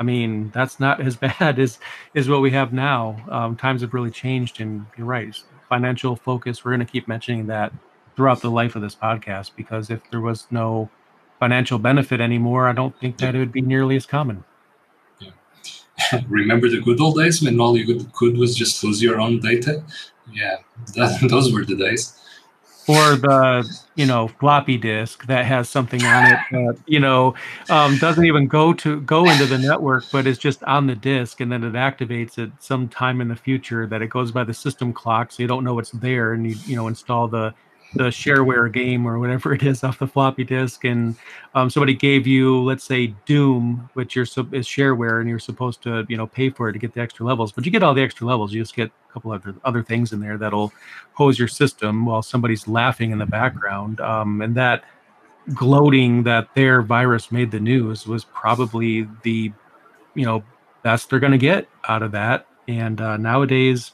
I 0.00 0.02
mean, 0.02 0.50
that's 0.52 0.80
not 0.80 1.00
as 1.00 1.14
bad 1.40 1.58
as 1.58 1.78
is 2.14 2.28
what 2.28 2.40
we 2.40 2.50
have 2.52 2.72
now. 2.72 3.22
Um, 3.28 3.56
times 3.56 3.82
have 3.82 3.94
really 3.94 4.10
changed, 4.10 4.60
and 4.60 4.86
you're 4.96 5.06
right. 5.06 5.36
Financial 5.68 6.16
focus. 6.16 6.64
We're 6.64 6.72
going 6.72 6.84
to 6.86 6.90
keep 6.90 7.06
mentioning 7.06 7.46
that 7.46 7.72
throughout 8.16 8.40
the 8.40 8.50
life 8.50 8.74
of 8.74 8.82
this 8.82 8.96
podcast 8.96 9.52
because 9.54 9.88
if 9.88 10.00
there 10.10 10.20
was 10.20 10.46
no 10.50 10.90
financial 11.38 11.78
benefit 11.78 12.20
anymore, 12.20 12.66
I 12.66 12.72
don't 12.72 12.98
think 12.98 13.18
that 13.18 13.34
it 13.34 13.38
would 13.38 13.52
be 13.52 13.60
nearly 13.60 13.94
as 13.96 14.06
common. 14.06 14.42
Yeah. 15.20 15.30
Remember 16.28 16.68
the 16.68 16.80
good 16.80 17.00
old 17.00 17.16
days 17.16 17.42
when 17.42 17.60
all 17.60 17.76
you 17.76 18.04
could 18.12 18.36
was 18.36 18.56
just 18.56 18.82
lose 18.82 19.02
your 19.02 19.20
own 19.20 19.38
data? 19.38 19.84
Yeah, 20.32 20.56
that, 20.96 21.20
those 21.30 21.52
were 21.52 21.64
the 21.64 21.76
days 21.76 22.20
or 22.90 23.16
the 23.16 23.80
you 23.94 24.04
know 24.04 24.26
floppy 24.26 24.76
disk 24.76 25.24
that 25.26 25.44
has 25.44 25.68
something 25.68 26.02
on 26.04 26.32
it 26.32 26.38
that 26.50 26.76
you 26.86 26.98
know 26.98 27.34
um, 27.68 27.96
doesn't 27.98 28.24
even 28.24 28.48
go 28.48 28.72
to 28.72 29.00
go 29.02 29.28
into 29.30 29.46
the 29.46 29.58
network 29.58 30.04
but 30.10 30.26
is 30.26 30.38
just 30.38 30.62
on 30.64 30.86
the 30.86 30.96
disk 30.96 31.40
and 31.40 31.52
then 31.52 31.62
it 31.62 31.74
activates 31.74 32.36
it 32.36 32.50
sometime 32.58 33.20
in 33.20 33.28
the 33.28 33.36
future 33.36 33.86
that 33.86 34.02
it 34.02 34.08
goes 34.08 34.32
by 34.32 34.42
the 34.42 34.54
system 34.54 34.92
clock 34.92 35.30
so 35.30 35.40
you 35.42 35.46
don't 35.46 35.62
know 35.62 35.78
it's 35.78 35.92
there 35.92 36.32
and 36.32 36.44
you 36.50 36.56
you 36.66 36.74
know 36.74 36.88
install 36.88 37.28
the 37.28 37.54
the 37.94 38.04
shareware 38.04 38.72
game 38.72 39.06
or 39.06 39.18
whatever 39.18 39.52
it 39.52 39.62
is 39.62 39.82
off 39.82 39.98
the 39.98 40.06
floppy 40.06 40.44
disk 40.44 40.84
and 40.84 41.16
um, 41.54 41.68
somebody 41.68 41.94
gave 41.94 42.26
you 42.26 42.62
let's 42.62 42.84
say 42.84 43.08
doom 43.26 43.88
which 43.94 44.14
you're 44.14 44.24
is 44.24 44.66
shareware 44.66 45.20
and 45.20 45.28
you're 45.28 45.38
supposed 45.38 45.82
to 45.82 46.06
you 46.08 46.16
know 46.16 46.26
pay 46.26 46.50
for 46.50 46.68
it 46.68 46.72
to 46.72 46.78
get 46.78 46.92
the 46.94 47.00
extra 47.00 47.26
levels 47.26 47.50
but 47.50 47.64
you 47.64 47.72
get 47.72 47.82
all 47.82 47.94
the 47.94 48.02
extra 48.02 48.26
levels 48.26 48.52
you 48.52 48.62
just 48.62 48.76
get 48.76 48.90
a 49.08 49.12
couple 49.12 49.32
other 49.32 49.54
other 49.64 49.82
things 49.82 50.12
in 50.12 50.20
there 50.20 50.38
that'll 50.38 50.72
hose 51.14 51.38
your 51.38 51.48
system 51.48 52.06
while 52.06 52.22
somebody's 52.22 52.68
laughing 52.68 53.10
in 53.10 53.18
the 53.18 53.26
background 53.26 54.00
um, 54.00 54.40
and 54.40 54.54
that 54.54 54.84
gloating 55.54 56.22
that 56.22 56.48
their 56.54 56.82
virus 56.82 57.32
made 57.32 57.50
the 57.50 57.58
news 57.58 58.06
was 58.06 58.24
probably 58.24 59.08
the 59.22 59.52
you 60.14 60.24
know 60.24 60.44
best 60.84 61.10
they're 61.10 61.18
going 61.18 61.32
to 61.32 61.38
get 61.38 61.66
out 61.88 62.02
of 62.02 62.12
that 62.12 62.46
and 62.68 63.00
uh, 63.00 63.16
nowadays 63.16 63.92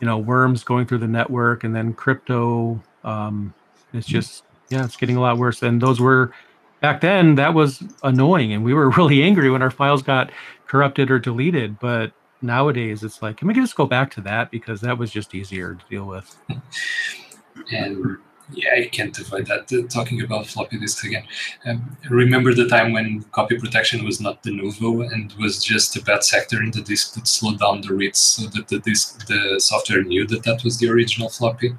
you 0.00 0.06
know 0.06 0.16
worms 0.16 0.62
going 0.62 0.86
through 0.86 0.98
the 0.98 1.08
network 1.08 1.64
and 1.64 1.74
then 1.74 1.92
crypto 1.92 2.80
um, 3.04 3.54
it's 3.92 4.06
just 4.06 4.44
yeah, 4.68 4.84
it's 4.84 4.96
getting 4.96 5.16
a 5.16 5.20
lot 5.20 5.38
worse. 5.38 5.62
And 5.62 5.80
those 5.80 6.00
were 6.00 6.32
back 6.80 7.00
then 7.00 7.34
that 7.36 7.54
was 7.54 7.82
annoying, 8.02 8.52
and 8.52 8.64
we 8.64 8.74
were 8.74 8.90
really 8.98 9.22
angry 9.22 9.50
when 9.50 9.62
our 9.62 9.70
files 9.70 10.02
got 10.02 10.30
corrupted 10.66 11.10
or 11.10 11.18
deleted. 11.18 11.78
But 11.78 12.12
nowadays, 12.40 13.02
it's 13.02 13.22
like, 13.22 13.36
can 13.36 13.48
we 13.48 13.54
just 13.54 13.76
go 13.76 13.86
back 13.86 14.10
to 14.12 14.20
that 14.22 14.50
because 14.50 14.80
that 14.80 14.98
was 14.98 15.10
just 15.10 15.34
easier 15.34 15.74
to 15.74 15.84
deal 15.88 16.06
with. 16.06 16.36
and 17.72 18.18
yeah, 18.54 18.70
I 18.76 18.86
can't 18.86 19.16
avoid 19.18 19.46
that. 19.46 19.88
Talking 19.90 20.22
about 20.22 20.46
floppy 20.46 20.78
disks 20.78 21.04
again. 21.04 21.24
Um, 21.64 21.96
remember 22.10 22.52
the 22.52 22.68
time 22.68 22.92
when 22.92 23.22
copy 23.32 23.58
protection 23.58 24.04
was 24.04 24.20
not 24.20 24.42
the 24.42 24.50
nouveau 24.50 25.02
and 25.02 25.32
was 25.34 25.62
just 25.62 25.96
a 25.96 26.02
bad 26.02 26.24
sector 26.24 26.62
in 26.62 26.70
the 26.70 26.82
disk 26.82 27.14
that 27.14 27.26
slowed 27.26 27.60
down 27.60 27.80
the 27.80 27.94
reads 27.94 28.18
so 28.18 28.48
that 28.48 28.68
the 28.68 28.80
disk, 28.80 29.26
the 29.26 29.58
software 29.58 30.02
knew 30.02 30.26
that 30.26 30.42
that 30.42 30.64
was 30.64 30.78
the 30.78 30.88
original 30.88 31.28
floppy. 31.28 31.74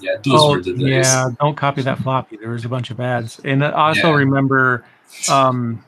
Yeah, 0.00 0.16
those 0.24 0.40
oh, 0.42 0.50
were 0.52 0.60
the 0.60 0.72
days. 0.72 1.06
Yeah, 1.06 1.28
don't 1.40 1.56
copy 1.56 1.82
that 1.82 1.98
floppy. 1.98 2.36
There 2.36 2.50
was 2.50 2.64
a 2.64 2.68
bunch 2.68 2.90
of 2.90 3.00
ads, 3.00 3.40
and 3.44 3.64
I 3.64 3.70
also 3.70 4.10
yeah. 4.10 4.16
remember 4.16 4.84
um, 5.28 5.84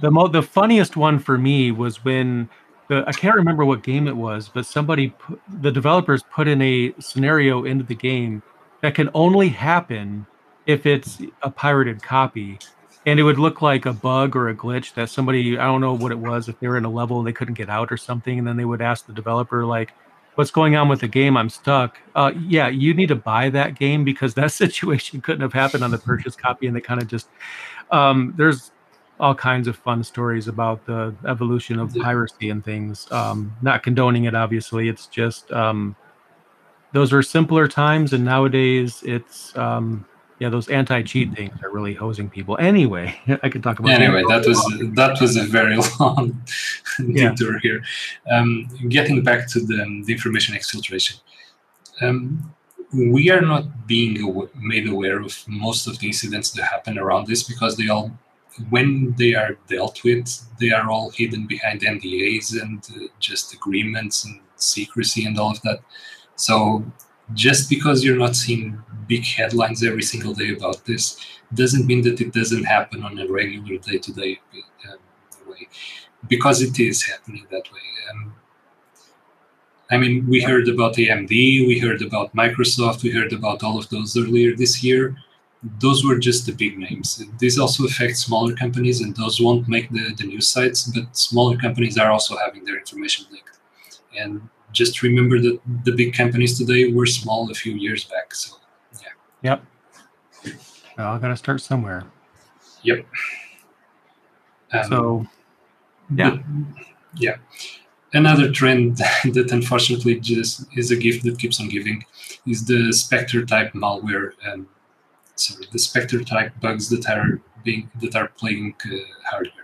the 0.00 0.10
mo- 0.10 0.28
the 0.28 0.42
funniest 0.42 0.96
one 0.96 1.18
for 1.18 1.36
me 1.36 1.70
was 1.70 2.04
when 2.04 2.48
the 2.88 3.04
I 3.06 3.12
can't 3.12 3.36
remember 3.36 3.64
what 3.64 3.82
game 3.82 4.08
it 4.08 4.16
was, 4.16 4.48
but 4.48 4.66
somebody 4.66 5.10
put, 5.10 5.40
the 5.60 5.70
developers 5.70 6.22
put 6.30 6.48
in 6.48 6.60
a 6.62 6.92
scenario 6.98 7.64
into 7.64 7.84
the 7.84 7.94
game 7.94 8.42
that 8.80 8.94
can 8.94 9.10
only 9.14 9.48
happen 9.48 10.26
if 10.66 10.86
it's 10.86 11.18
a 11.42 11.50
pirated 11.50 12.02
copy. 12.02 12.58
And 13.06 13.18
it 13.18 13.22
would 13.22 13.38
look 13.38 13.62
like 13.62 13.86
a 13.86 13.94
bug 13.94 14.36
or 14.36 14.50
a 14.50 14.54
glitch 14.54 14.92
that 14.94 15.08
somebody 15.08 15.56
I 15.56 15.64
don't 15.64 15.80
know 15.80 15.94
what 15.94 16.12
it 16.12 16.18
was 16.18 16.48
if 16.48 16.60
they 16.60 16.68
were 16.68 16.76
in 16.76 16.84
a 16.84 16.90
level 16.90 17.18
and 17.18 17.26
they 17.26 17.32
couldn't 17.32 17.54
get 17.54 17.70
out 17.70 17.90
or 17.90 17.96
something, 17.96 18.38
and 18.38 18.46
then 18.46 18.56
they 18.56 18.64
would 18.64 18.82
ask 18.82 19.06
the 19.06 19.14
developer 19.14 19.64
like, 19.64 19.92
what's 20.34 20.50
going 20.50 20.76
on 20.76 20.88
with 20.88 21.00
the 21.00 21.08
game? 21.08 21.36
I'm 21.36 21.48
stuck. 21.48 21.98
Uh, 22.14 22.32
yeah 22.46 22.68
you 22.68 22.94
need 22.94 23.08
to 23.08 23.16
buy 23.16 23.50
that 23.50 23.78
game 23.78 24.04
because 24.04 24.34
that 24.34 24.52
situation 24.64 25.20
couldn't 25.20 25.42
have 25.42 25.52
happened 25.52 25.84
on 25.84 25.90
the 25.90 25.98
purchase 25.98 26.36
copy 26.36 26.66
and 26.66 26.76
they 26.76 26.80
kind 26.80 27.00
of 27.00 27.08
just 27.08 27.28
um, 27.90 28.34
there's 28.36 28.72
all 29.18 29.34
kinds 29.34 29.68
of 29.68 29.76
fun 29.76 30.02
stories 30.02 30.48
about 30.48 30.84
the 30.86 31.14
evolution 31.28 31.78
of 31.78 31.94
piracy 31.94 32.48
and 32.48 32.64
things 32.64 33.10
um, 33.12 33.54
not 33.62 33.82
condoning 33.82 34.24
it 34.24 34.34
obviously. 34.34 34.88
It's 34.88 35.06
just 35.06 35.50
um, 35.52 35.94
those 36.92 37.12
were 37.12 37.22
simpler 37.22 37.68
times 37.68 38.12
and 38.12 38.24
nowadays 38.24 39.02
it's 39.04 39.56
um, 39.56 40.04
yeah, 40.40 40.48
those 40.48 40.68
anti-cheat 40.70 41.34
things 41.34 41.52
are 41.62 41.70
really 41.70 41.92
hosing 41.92 42.30
people. 42.30 42.56
Anyway, 42.58 43.14
I 43.42 43.50
could 43.50 43.62
talk 43.62 43.78
about. 43.78 43.90
Anyway, 43.92 44.24
that 44.26 44.46
was 44.46 44.58
that 44.94 45.20
was 45.20 45.36
a 45.36 45.42
very 45.42 45.76
long 46.00 46.42
detour 47.12 47.58
here. 47.58 47.82
Um, 48.30 48.66
getting 48.88 49.22
back 49.22 49.46
to 49.48 49.60
the, 49.60 50.02
the 50.06 50.12
information 50.12 50.56
exfiltration, 50.56 51.20
um, 52.00 52.54
we 52.94 53.30
are 53.30 53.42
not 53.42 53.86
being 53.86 54.24
aw- 54.24 54.48
made 54.56 54.88
aware 54.88 55.20
of 55.20 55.44
most 55.46 55.86
of 55.86 55.98
the 55.98 56.06
incidents 56.06 56.50
that 56.52 56.64
happen 56.64 56.98
around 56.98 57.26
this 57.26 57.42
because 57.42 57.76
they 57.76 57.88
all, 57.88 58.10
when 58.70 59.14
they 59.18 59.34
are 59.34 59.58
dealt 59.68 60.02
with, 60.04 60.26
they 60.58 60.72
are 60.72 60.90
all 60.90 61.10
hidden 61.10 61.46
behind 61.46 61.82
NDAs 61.82 62.60
and 62.60 62.78
uh, 62.96 63.08
just 63.18 63.52
agreements 63.52 64.24
and 64.24 64.40
secrecy 64.56 65.26
and 65.26 65.38
all 65.38 65.50
of 65.50 65.60
that. 65.62 65.80
So 66.36 66.82
just 67.34 67.68
because 67.68 68.02
you're 68.02 68.16
not 68.16 68.34
seeing 68.34 68.82
big 69.12 69.24
headlines 69.38 69.80
every 69.90 70.06
single 70.12 70.34
day 70.40 70.50
about 70.56 70.78
this 70.90 71.04
doesn't 71.60 71.86
mean 71.90 72.02
that 72.06 72.20
it 72.24 72.32
doesn't 72.32 72.64
happen 72.76 73.02
on 73.08 73.18
a 73.18 73.26
regular 73.40 73.76
day-to-day 73.88 74.32
um, 74.88 74.98
way 75.48 75.62
because 76.34 76.58
it 76.68 76.78
is 76.88 77.02
happening 77.10 77.44
that 77.54 77.66
way 77.74 77.86
um, 78.08 78.20
i 79.90 79.96
mean 80.02 80.14
we 80.32 80.38
heard 80.50 80.66
about 80.74 80.94
amd 81.04 81.34
we 81.70 81.76
heard 81.86 82.02
about 82.08 82.34
microsoft 82.42 83.02
we 83.02 83.10
heard 83.18 83.32
about 83.38 83.64
all 83.64 83.76
of 83.82 83.88
those 83.94 84.16
earlier 84.22 84.50
this 84.62 84.74
year 84.88 85.02
those 85.84 86.00
were 86.06 86.18
just 86.28 86.46
the 86.46 86.56
big 86.64 86.74
names 86.86 87.08
this 87.42 87.58
also 87.62 87.80
affects 87.90 88.20
smaller 88.28 88.54
companies 88.62 88.98
and 89.02 89.14
those 89.16 89.36
won't 89.44 89.66
make 89.74 89.88
the, 89.96 90.04
the 90.18 90.26
news 90.32 90.48
sites 90.54 90.80
but 90.94 91.04
smaller 91.28 91.56
companies 91.66 91.98
are 91.98 92.10
also 92.16 92.36
having 92.44 92.64
their 92.64 92.78
information 92.78 93.26
leaked 93.32 93.58
and 94.20 94.40
just 94.72 95.02
remember 95.02 95.38
that 95.40 95.58
the 95.84 95.92
big 95.92 96.14
companies 96.14 96.56
today 96.58 96.92
were 96.92 97.06
small 97.06 97.50
a 97.50 97.54
few 97.54 97.74
years 97.74 98.04
back. 98.04 98.34
So. 98.34 98.59
Yep. 99.42 99.64
Well, 100.96 101.14
I 101.14 101.18
got 101.18 101.28
to 101.28 101.36
start 101.36 101.60
somewhere. 101.60 102.04
Yep. 102.82 103.06
Um, 104.72 104.84
so, 104.84 105.26
yeah. 106.14 106.38
yeah. 107.16 107.36
Another 108.12 108.50
trend 108.50 108.96
that 109.24 109.50
unfortunately 109.52 110.18
just 110.20 110.66
is 110.76 110.90
a 110.90 110.96
gift 110.96 111.24
that 111.24 111.38
keeps 111.38 111.60
on 111.60 111.68
giving 111.68 112.04
is 112.46 112.64
the 112.64 112.92
Spectre 112.92 113.44
type 113.44 113.72
malware. 113.72 114.32
Um, 114.46 114.68
sorry, 115.36 115.66
the 115.72 115.78
Spectre 115.78 116.22
type 116.22 116.52
bugs 116.60 116.88
that 116.90 117.08
are 117.08 117.40
being 117.64 117.90
that 118.00 118.16
are 118.16 118.28
plaguing 118.28 118.74
uh, 118.86 118.96
hardware. 119.24 119.54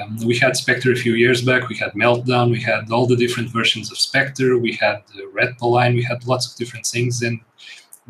Um, 0.00 0.16
we 0.24 0.38
had 0.38 0.56
Spectre 0.56 0.92
a 0.92 0.96
few 0.96 1.14
years 1.14 1.42
back. 1.42 1.68
We 1.68 1.76
had 1.76 1.92
Meltdown. 1.92 2.50
We 2.50 2.60
had 2.60 2.90
all 2.90 3.06
the 3.06 3.16
different 3.16 3.50
versions 3.50 3.90
of 3.90 3.98
Spectre. 3.98 4.58
We 4.58 4.72
had 4.72 5.02
uh, 5.14 5.26
Retpoline. 5.34 5.94
We 5.94 6.02
had 6.02 6.26
lots 6.26 6.50
of 6.50 6.56
different 6.56 6.86
things, 6.86 7.22
and 7.22 7.40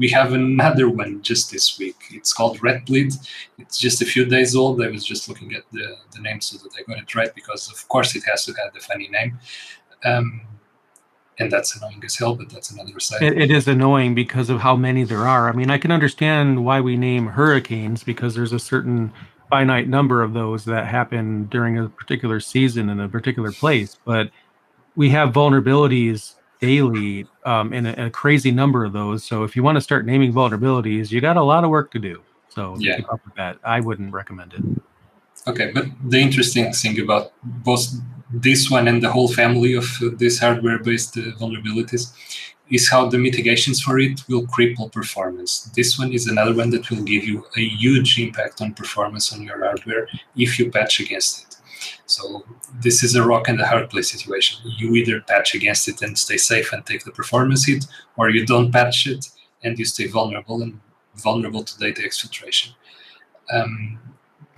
we 0.01 0.09
have 0.09 0.33
another 0.33 0.89
one 0.89 1.21
just 1.21 1.53
this 1.53 1.79
week. 1.79 1.97
It's 2.11 2.33
called 2.33 2.59
Retbleed. 2.61 3.15
It's 3.59 3.79
just 3.79 4.01
a 4.01 4.07
few 4.07 4.25
days 4.25 4.57
old. 4.57 4.83
I 4.83 4.89
was 4.89 5.05
just 5.05 5.29
looking 5.29 5.55
at 5.55 5.65
the, 5.73 5.95
the 6.15 6.23
name 6.23 6.41
so 6.41 6.57
that 6.57 6.71
I 6.79 6.83
got 6.91 7.03
it 7.03 7.15
right 7.15 7.33
because, 7.35 7.71
of 7.71 7.87
course, 7.89 8.17
it 8.17 8.25
has 8.25 8.47
to 8.47 8.55
have 8.55 8.73
the 8.73 8.81
funny 8.81 9.09
name. 9.09 9.39
Um, 10.03 10.41
and 11.39 11.53
that's 11.53 11.77
annoying 11.77 12.03
as 12.03 12.17
hell, 12.17 12.35
but 12.35 12.49
that's 12.49 12.71
another 12.71 12.99
side. 12.99 13.23
It, 13.23 13.37
it 13.37 13.51
is 13.51 13.69
annoying 13.69 14.15
because 14.15 14.49
of 14.49 14.61
how 14.61 14.75
many 14.75 15.05
there 15.05 15.29
are. 15.29 15.51
I 15.51 15.53
mean, 15.53 15.71
I 15.71 15.77
can 15.77 15.93
understand 15.93 16.65
why 16.65 16.81
we 16.81 16.97
name 16.97 17.27
hurricanes 17.27 18.03
because 18.03 18.35
there's 18.35 18.55
a 18.55 18.59
certain 18.59 19.13
finite 19.51 19.87
number 19.87 20.23
of 20.23 20.33
those 20.33 20.65
that 20.65 20.87
happen 20.87 21.45
during 21.51 21.79
a 21.79 21.91
particular 21.91 22.41
season 22.41 22.89
in 22.89 23.01
a 23.01 23.09
particular 23.09 23.53
place, 23.53 23.99
but 24.07 24.31
we 24.97 25.11
have 25.11 25.31
vulnerabilities 25.31 26.37
daily 26.61 27.27
um, 27.45 27.73
in 27.73 27.87
a, 27.87 28.07
a, 28.07 28.11
crazy 28.11 28.51
number 28.51 28.85
of 28.85 28.93
those. 28.93 29.25
So 29.25 29.45
if 29.45 29.57
you 29.57 29.63
want 29.63 29.77
to 29.77 29.81
start 29.81 30.07
naming 30.07 30.33
vulnerabilities, 30.33 31.11
you 31.11 31.21
got 31.21 31.37
a 31.37 31.43
lot 31.43 31.65
of 31.65 31.71
work 31.71 31.91
to 31.93 31.99
do. 31.99 32.23
So 32.51 32.77
yeah. 32.79 32.97
keep 32.97 33.13
up 33.13 33.25
with 33.25 33.35
that. 33.35 33.59
I 33.65 33.81
wouldn't 33.81 34.13
recommend 34.13 34.55
it. 34.55 34.63
Okay, 35.49 35.71
but 35.73 35.87
the 36.05 36.19
interesting 36.19 36.71
thing 36.73 37.01
about 37.01 37.33
both 37.43 37.89
this 38.31 38.71
one 38.71 38.89
and 38.89 39.03
the 39.03 39.11
whole 39.11 39.29
family 39.29 39.75
of 39.75 39.85
uh, 40.03 40.11
these 40.17 40.39
hardware-based 40.39 41.17
uh, 41.17 41.23
vulnerabilities 41.39 42.13
is 42.71 42.89
how 42.89 43.09
the 43.09 43.19
mitigations 43.19 43.81
for 43.81 43.99
it 43.99 44.21
will 44.29 44.47
cripple 44.47 44.93
performance. 44.93 45.71
This 45.75 45.99
one 45.99 46.13
is 46.13 46.29
another 46.29 46.55
one 46.55 46.71
that 46.71 46.89
will 46.91 47.03
give 47.03 47.25
you 47.25 47.45
a 47.57 47.61
huge 47.61 48.21
impact 48.21 48.61
on 48.61 48.75
performance 48.75 49.33
on 49.33 49.43
your 49.43 49.65
hardware 49.65 50.07
if 50.37 50.59
you 50.59 50.71
patch 50.71 51.01
against 51.01 51.43
it. 51.43 51.57
So 52.07 52.45
this 52.83 53.03
is 53.03 53.15
a 53.15 53.27
rock 53.27 53.49
and 53.49 53.61
a 53.61 53.67
hard 53.67 53.91
place 53.91 54.11
situation. 54.11 54.61
You 54.79 54.95
either 54.95 55.21
patch 55.21 55.55
against 55.55 55.89
it 55.89 56.03
and 56.03 56.19
stay 56.19 56.37
safe 56.37 56.73
and 56.73 56.85
take 56.85 57.05
the 57.05 57.13
performance 57.13 57.67
hit, 57.67 57.87
or 58.17 58.31
you 58.31 58.47
don't 58.47 58.73
patch 58.73 59.07
it 59.07 59.29
and 59.63 59.79
you 59.79 59.85
stay 59.85 60.07
vulnerable 60.07 60.63
and 60.63 60.81
vulnerable 61.17 61.65
to 61.65 61.79
data 61.79 62.03
exfiltration. 62.03 62.71
Um, 63.53 63.99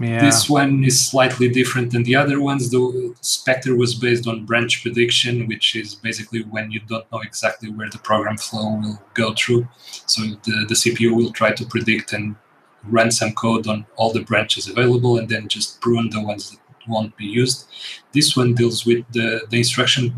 yeah. 0.02 0.20
This 0.20 0.50
one 0.50 0.82
is 0.82 1.04
slightly 1.04 1.48
different 1.48 1.92
than 1.92 2.02
the 2.02 2.16
other 2.16 2.40
ones. 2.40 2.70
The 2.70 3.14
Spectre 3.20 3.76
was 3.76 3.94
based 3.94 4.26
on 4.26 4.44
branch 4.44 4.82
prediction, 4.82 5.46
which 5.46 5.76
is 5.76 5.94
basically 5.94 6.42
when 6.42 6.72
you 6.72 6.80
don't 6.80 7.10
know 7.12 7.20
exactly 7.20 7.70
where 7.70 7.88
the 7.88 7.98
program 7.98 8.36
flow 8.36 8.80
will 8.80 9.02
go 9.14 9.32
through. 9.34 9.68
So 10.06 10.22
the, 10.22 10.66
the 10.68 10.74
CPU 10.74 11.14
will 11.14 11.30
try 11.30 11.52
to 11.52 11.64
predict 11.66 12.12
and 12.12 12.34
run 12.84 13.12
some 13.12 13.32
code 13.32 13.68
on 13.68 13.86
all 13.94 14.12
the 14.12 14.24
branches 14.24 14.66
available 14.66 15.18
and 15.18 15.28
then 15.28 15.46
just 15.46 15.80
prune 15.80 16.10
the 16.10 16.20
ones 16.20 16.50
that 16.50 16.58
won't 16.88 17.16
be 17.16 17.26
used. 17.26 17.66
This 18.12 18.36
one 18.36 18.54
deals 18.54 18.84
with 18.86 19.04
the, 19.12 19.46
the 19.50 19.58
instruction. 19.58 20.14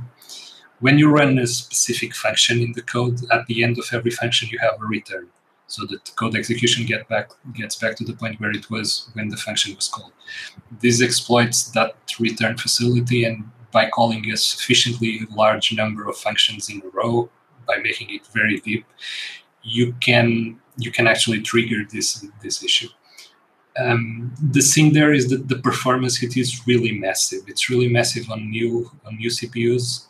When 0.80 0.98
you 0.98 1.10
run 1.10 1.38
a 1.38 1.46
specific 1.46 2.14
function 2.14 2.60
in 2.60 2.72
the 2.72 2.82
code, 2.82 3.20
at 3.32 3.46
the 3.46 3.64
end 3.64 3.78
of 3.78 3.86
every 3.92 4.10
function, 4.10 4.48
you 4.50 4.58
have 4.58 4.80
a 4.80 4.84
return 4.84 5.28
so 5.66 5.86
that 5.86 6.04
the 6.04 6.12
code 6.12 6.36
execution 6.36 6.84
get 6.84 7.08
back 7.08 7.30
gets 7.54 7.76
back 7.76 7.96
to 7.96 8.04
the 8.04 8.12
point 8.12 8.38
where 8.40 8.50
it 8.50 8.68
was 8.70 9.08
when 9.14 9.28
the 9.28 9.36
function 9.36 9.74
was 9.74 9.88
called. 9.88 10.12
This 10.80 11.02
exploits 11.02 11.70
that 11.70 11.96
return 12.20 12.56
facility 12.56 13.24
and 13.24 13.44
by 13.72 13.88
calling 13.90 14.30
a 14.30 14.36
sufficiently 14.36 15.20
large 15.34 15.72
number 15.72 16.08
of 16.08 16.16
functions 16.16 16.70
in 16.70 16.80
a 16.82 16.88
row, 16.90 17.28
by 17.66 17.78
making 17.78 18.08
it 18.10 18.26
very 18.28 18.60
deep, 18.60 18.86
you 19.62 19.94
can 20.00 20.60
you 20.76 20.90
can 20.90 21.06
actually 21.06 21.40
trigger 21.40 21.80
this 21.90 22.26
this 22.42 22.62
issue. 22.62 22.88
Um, 23.78 24.32
the 24.40 24.60
thing 24.60 24.92
there 24.92 25.12
is 25.12 25.28
that 25.30 25.48
the 25.48 25.56
performance 25.56 26.16
hit 26.16 26.36
is 26.36 26.66
really 26.66 26.92
massive. 26.92 27.42
It's 27.48 27.68
really 27.68 27.88
massive 27.88 28.30
on 28.30 28.50
new 28.50 28.90
on 29.04 29.16
new 29.16 29.30
CPUs. 29.30 30.06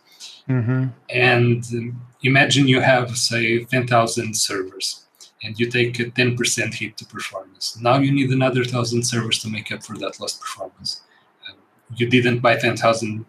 Mm-hmm. 0.49 0.87
And 1.09 1.65
um, 1.73 2.03
imagine 2.23 2.69
you 2.69 2.81
have 2.81 3.17
say 3.17 3.65
ten 3.65 3.87
thousand 3.87 4.37
servers 4.37 5.05
and 5.45 5.61
you 5.61 5.71
take 5.71 6.01
a 6.01 6.05
10% 6.05 6.75
hit 6.75 6.97
to 6.97 7.05
performance. 7.05 7.79
Now 7.81 7.99
you 7.99 8.11
need 8.11 8.31
another 8.31 8.61
1,000 8.61 9.03
servers 9.03 9.39
to 9.41 9.49
make 9.49 9.71
up 9.71 9.85
for 9.85 9.97
that 9.99 10.19
lost 10.19 10.41
performance. 10.41 11.03
Um, 11.49 11.57
you 11.95 12.09
didn't 12.09 12.41
buy 12.41 12.57
10,000 12.57 13.27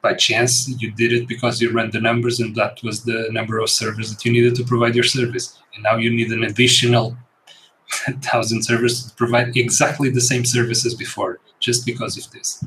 by 0.00 0.14
chance. 0.14 0.68
You 0.80 0.92
did 0.92 1.12
it 1.12 1.26
because 1.26 1.60
you 1.60 1.72
ran 1.72 1.90
the 1.90 2.00
numbers 2.00 2.38
and 2.38 2.54
that 2.54 2.82
was 2.84 3.04
the 3.04 3.28
number 3.32 3.58
of 3.58 3.68
servers 3.68 4.14
that 4.14 4.24
you 4.24 4.30
needed 4.32 4.54
to 4.56 4.64
provide 4.64 4.94
your 4.94 5.04
service. 5.04 5.58
And 5.74 5.82
now 5.82 5.96
you 5.96 6.10
need 6.10 6.30
an 6.30 6.44
additional 6.44 7.16
1,000 8.06 8.62
servers 8.62 9.10
provide 9.12 9.56
exactly 9.56 10.10
the 10.10 10.20
same 10.20 10.44
service 10.44 10.84
as 10.86 10.94
before, 10.94 11.40
just 11.60 11.86
because 11.86 12.16
of 12.16 12.30
this. 12.32 12.64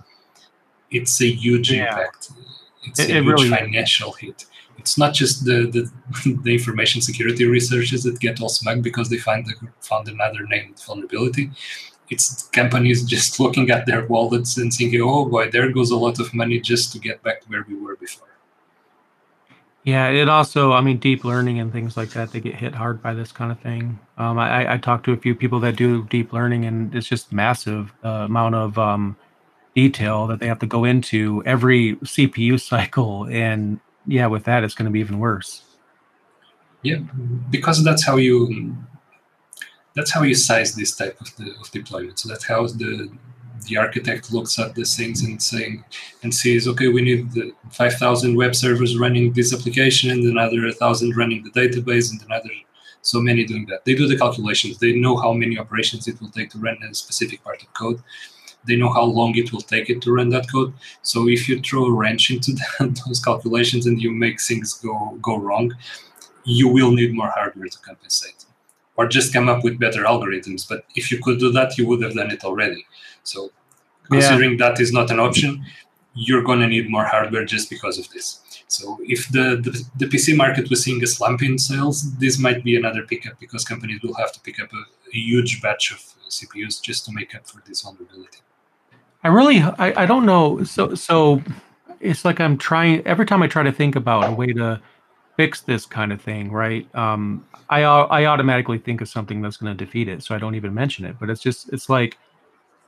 It's 0.92 1.22
a 1.22 1.32
huge 1.32 1.72
yeah. 1.72 1.88
impact. 1.88 2.32
It's 2.84 3.00
it, 3.00 3.10
a 3.10 3.18
it 3.18 3.24
huge 3.24 3.28
really 3.28 3.50
financial 3.50 4.14
hit 4.14 4.46
it's 4.80 4.98
not 4.98 5.14
just 5.14 5.46
the, 5.46 5.58
the, 5.76 6.40
the 6.44 6.54
information 6.54 7.02
security 7.02 7.46
researchers 7.46 8.04
that 8.04 8.20
get 8.20 8.42
all 8.42 8.50
smug 8.50 8.82
because 8.82 9.10
they 9.10 9.18
find 9.18 9.46
the, 9.46 9.54
found 9.82 10.08
another 10.08 10.44
named 10.48 10.80
vulnerability. 10.80 11.52
It's 12.10 12.48
companies 12.48 13.04
just 13.04 13.40
looking 13.44 13.70
at 13.70 13.86
their 13.86 14.08
wallets 14.08 14.58
and 14.58 14.74
thinking, 14.74 15.02
"Oh 15.02 15.26
boy, 15.26 15.52
there 15.52 15.72
goes 15.72 15.92
a 15.92 15.98
lot 15.98 16.20
of 16.20 16.34
money 16.34 16.60
just 16.60 16.92
to 16.94 17.00
get 17.00 17.22
back 17.22 17.42
to 17.42 17.48
where 17.50 17.66
we 17.68 17.76
were 17.76 17.98
before." 17.98 18.29
Yeah, 19.84 20.10
it 20.10 20.28
also, 20.28 20.74
I 20.74 20.82
mean, 20.82 20.98
deep 20.98 21.24
learning 21.24 21.60
and 21.60 21.72
things 21.72 21.96
like 21.96 22.10
that, 22.10 22.32
they 22.32 22.42
get 22.42 22.56
hit 22.56 22.76
hard 22.76 23.02
by 23.02 23.14
this 23.14 23.32
kind 23.32 23.52
of 23.52 23.60
thing. 23.60 23.98
Um, 24.18 24.38
I, 24.38 24.74
I 24.74 24.78
talked 24.78 25.06
to 25.06 25.14
a 25.14 25.18
few 25.18 25.34
people 25.34 25.60
that 25.62 25.78
do 25.78 26.04
deep 26.06 26.34
learning, 26.34 26.66
and 26.66 26.94
it's 26.94 27.08
just 27.08 27.32
massive 27.32 27.94
uh, 28.04 28.26
amount 28.28 28.56
of 28.56 28.78
um, 28.78 29.16
detail 29.76 30.28
that 30.28 30.40
they 30.40 30.48
have 30.48 30.60
to 30.60 30.68
go 30.68 30.84
into 30.84 31.42
every 31.46 31.96
CPU 31.98 32.60
cycle, 32.72 33.26
and 33.26 33.80
yeah, 34.06 34.28
with 34.28 34.44
that, 34.46 34.64
it's 34.64 34.76
going 34.76 34.86
to 34.86 34.92
be 34.92 35.00
even 35.00 35.20
worse. 35.20 35.64
Yeah, 36.82 37.00
because 37.50 37.84
that's 37.84 38.06
how 38.06 38.18
you 38.18 38.76
that's 39.96 40.12
how 40.12 40.24
you 40.24 40.36
size 40.36 40.76
this 40.76 40.96
type 40.96 41.20
of, 41.20 41.36
the, 41.38 41.54
of 41.60 41.70
deployment. 41.72 42.20
So 42.20 42.30
that's 42.30 42.46
how 42.46 42.68
the 42.68 43.10
the 43.68 43.78
architect 43.78 44.32
looks 44.32 44.58
at 44.60 44.76
these 44.76 44.96
things 44.96 45.24
and 45.24 45.42
saying 45.42 45.84
and 46.24 46.34
sees, 46.34 46.68
okay, 46.68 46.88
we 46.88 47.02
need 47.02 47.54
5,000 47.72 48.36
web 48.36 48.56
servers 48.56 48.98
running 48.98 49.34
this 49.34 49.54
application 49.54 50.12
and 50.12 50.24
another 50.24 50.62
1,000 50.64 51.16
running 51.16 51.44
the 51.44 51.52
database 51.52 52.12
and 52.12 52.22
another 52.24 52.50
so 53.02 53.22
many 53.22 53.46
doing 53.46 53.66
that. 53.68 53.86
They 53.86 53.96
do 53.96 54.08
the 54.08 54.18
calculations. 54.18 54.78
They 54.78 54.94
know 54.94 55.16
how 55.16 55.32
many 55.32 55.58
operations 55.58 56.08
it 56.08 56.20
will 56.20 56.30
take 56.30 56.50
to 56.52 56.58
run 56.58 56.78
a 56.84 56.94
specific 56.94 57.44
part 57.44 57.62
of 57.62 57.74
code 57.74 58.04
they 58.66 58.76
know 58.76 58.92
how 58.92 59.04
long 59.04 59.36
it 59.36 59.52
will 59.52 59.62
take 59.62 59.90
it 59.90 60.02
to 60.04 60.14
run 60.14 60.30
that 60.30 60.52
code. 60.52 60.74
So 61.02 61.28
if 61.28 61.48
you 61.48 61.60
throw 61.62 61.86
a 61.86 61.94
wrench 61.94 62.32
into 62.32 62.52
that, 62.80 63.02
those 63.06 63.24
calculations 63.24 63.86
and 63.86 64.02
you 64.02 64.12
make 64.12 64.42
things 64.42 64.74
go 64.74 65.18
go 65.22 65.38
wrong, 65.38 65.74
you 66.46 66.68
will 66.68 66.92
need 66.92 67.14
more 67.14 67.30
hardware 67.30 67.68
to 67.68 67.80
compensate, 67.80 68.46
or 69.00 69.08
just 69.08 69.32
come 69.32 69.48
up 69.48 69.64
with 69.64 69.80
better 69.80 70.04
algorithms. 70.04 70.68
But 70.68 70.84
if 70.94 71.10
you 71.10 71.20
could 71.24 71.40
do 71.40 71.54
that, 71.54 71.78
you 71.78 71.88
would 71.88 72.02
have 72.04 72.16
done 72.16 72.32
it 72.32 72.44
already. 72.44 72.86
So 73.24 73.50
considering 74.12 74.52
yeah. 74.52 74.68
that 74.68 74.82
is 74.82 74.92
not 74.92 75.10
an 75.10 75.22
option, 75.22 75.64
you're 76.16 76.44
going 76.44 76.60
to 76.60 76.68
need 76.68 76.90
more 76.90 77.06
hardware 77.06 77.46
just 77.46 77.70
because 77.70 77.98
of 77.98 78.10
this. 78.10 78.42
So 78.68 79.00
if 79.04 79.30
the, 79.30 79.46
the, 79.66 79.72
the, 80.02 80.06
PC 80.06 80.36
market 80.36 80.70
was 80.70 80.84
seeing 80.84 81.02
a 81.02 81.08
slump 81.08 81.42
in 81.42 81.58
sales, 81.58 82.14
this 82.18 82.38
might 82.38 82.62
be 82.62 82.76
another 82.76 83.04
pickup 83.04 83.40
because 83.40 83.64
companies 83.64 84.02
will 84.04 84.16
have 84.16 84.34
to 84.34 84.40
pick 84.42 84.62
up 84.62 84.70
a, 84.74 84.82
a 85.16 85.18
huge 85.18 85.62
batch 85.62 85.92
of 85.92 86.00
uh, 86.00 86.30
CPUs 86.30 86.82
just 86.82 87.06
to 87.06 87.14
make 87.14 87.34
up 87.34 87.48
for 87.48 87.64
this 87.66 87.82
vulnerability. 87.82 88.40
I 89.24 89.30
really, 89.30 89.60
I, 89.62 90.04
I 90.04 90.06
don't 90.06 90.26
know. 90.26 90.62
So, 90.66 90.94
so 90.94 91.42
it's 92.02 92.26
like 92.26 92.42
I'm 92.42 92.58
trying 92.58 93.08
every 93.08 93.26
time 93.26 93.42
I 93.42 93.48
try 93.48 93.64
to 93.64 93.72
think 93.72 93.96
about 93.96 94.28
a 94.28 94.34
way 94.34 94.48
to 94.48 94.82
fix 95.40 95.62
this 95.62 95.86
kind 95.86 96.12
of 96.12 96.22
thing, 96.22 96.52
right? 96.52 96.94
Um, 96.94 97.48
I 97.70 97.84
I 97.84 98.26
automatically 98.26 98.78
think 98.78 99.00
of 99.00 99.08
something 99.08 99.42
that's 99.42 99.56
going 99.56 99.76
to 99.76 99.86
defeat 99.86 100.10
it, 100.10 100.22
so 100.22 100.36
I 100.36 100.38
don't 100.38 100.54
even 100.54 100.74
mention 100.74 101.06
it. 101.06 101.16
But 101.18 101.30
it's 101.30 101.40
just, 101.40 101.72
it's 101.72 101.88
like, 101.88 102.18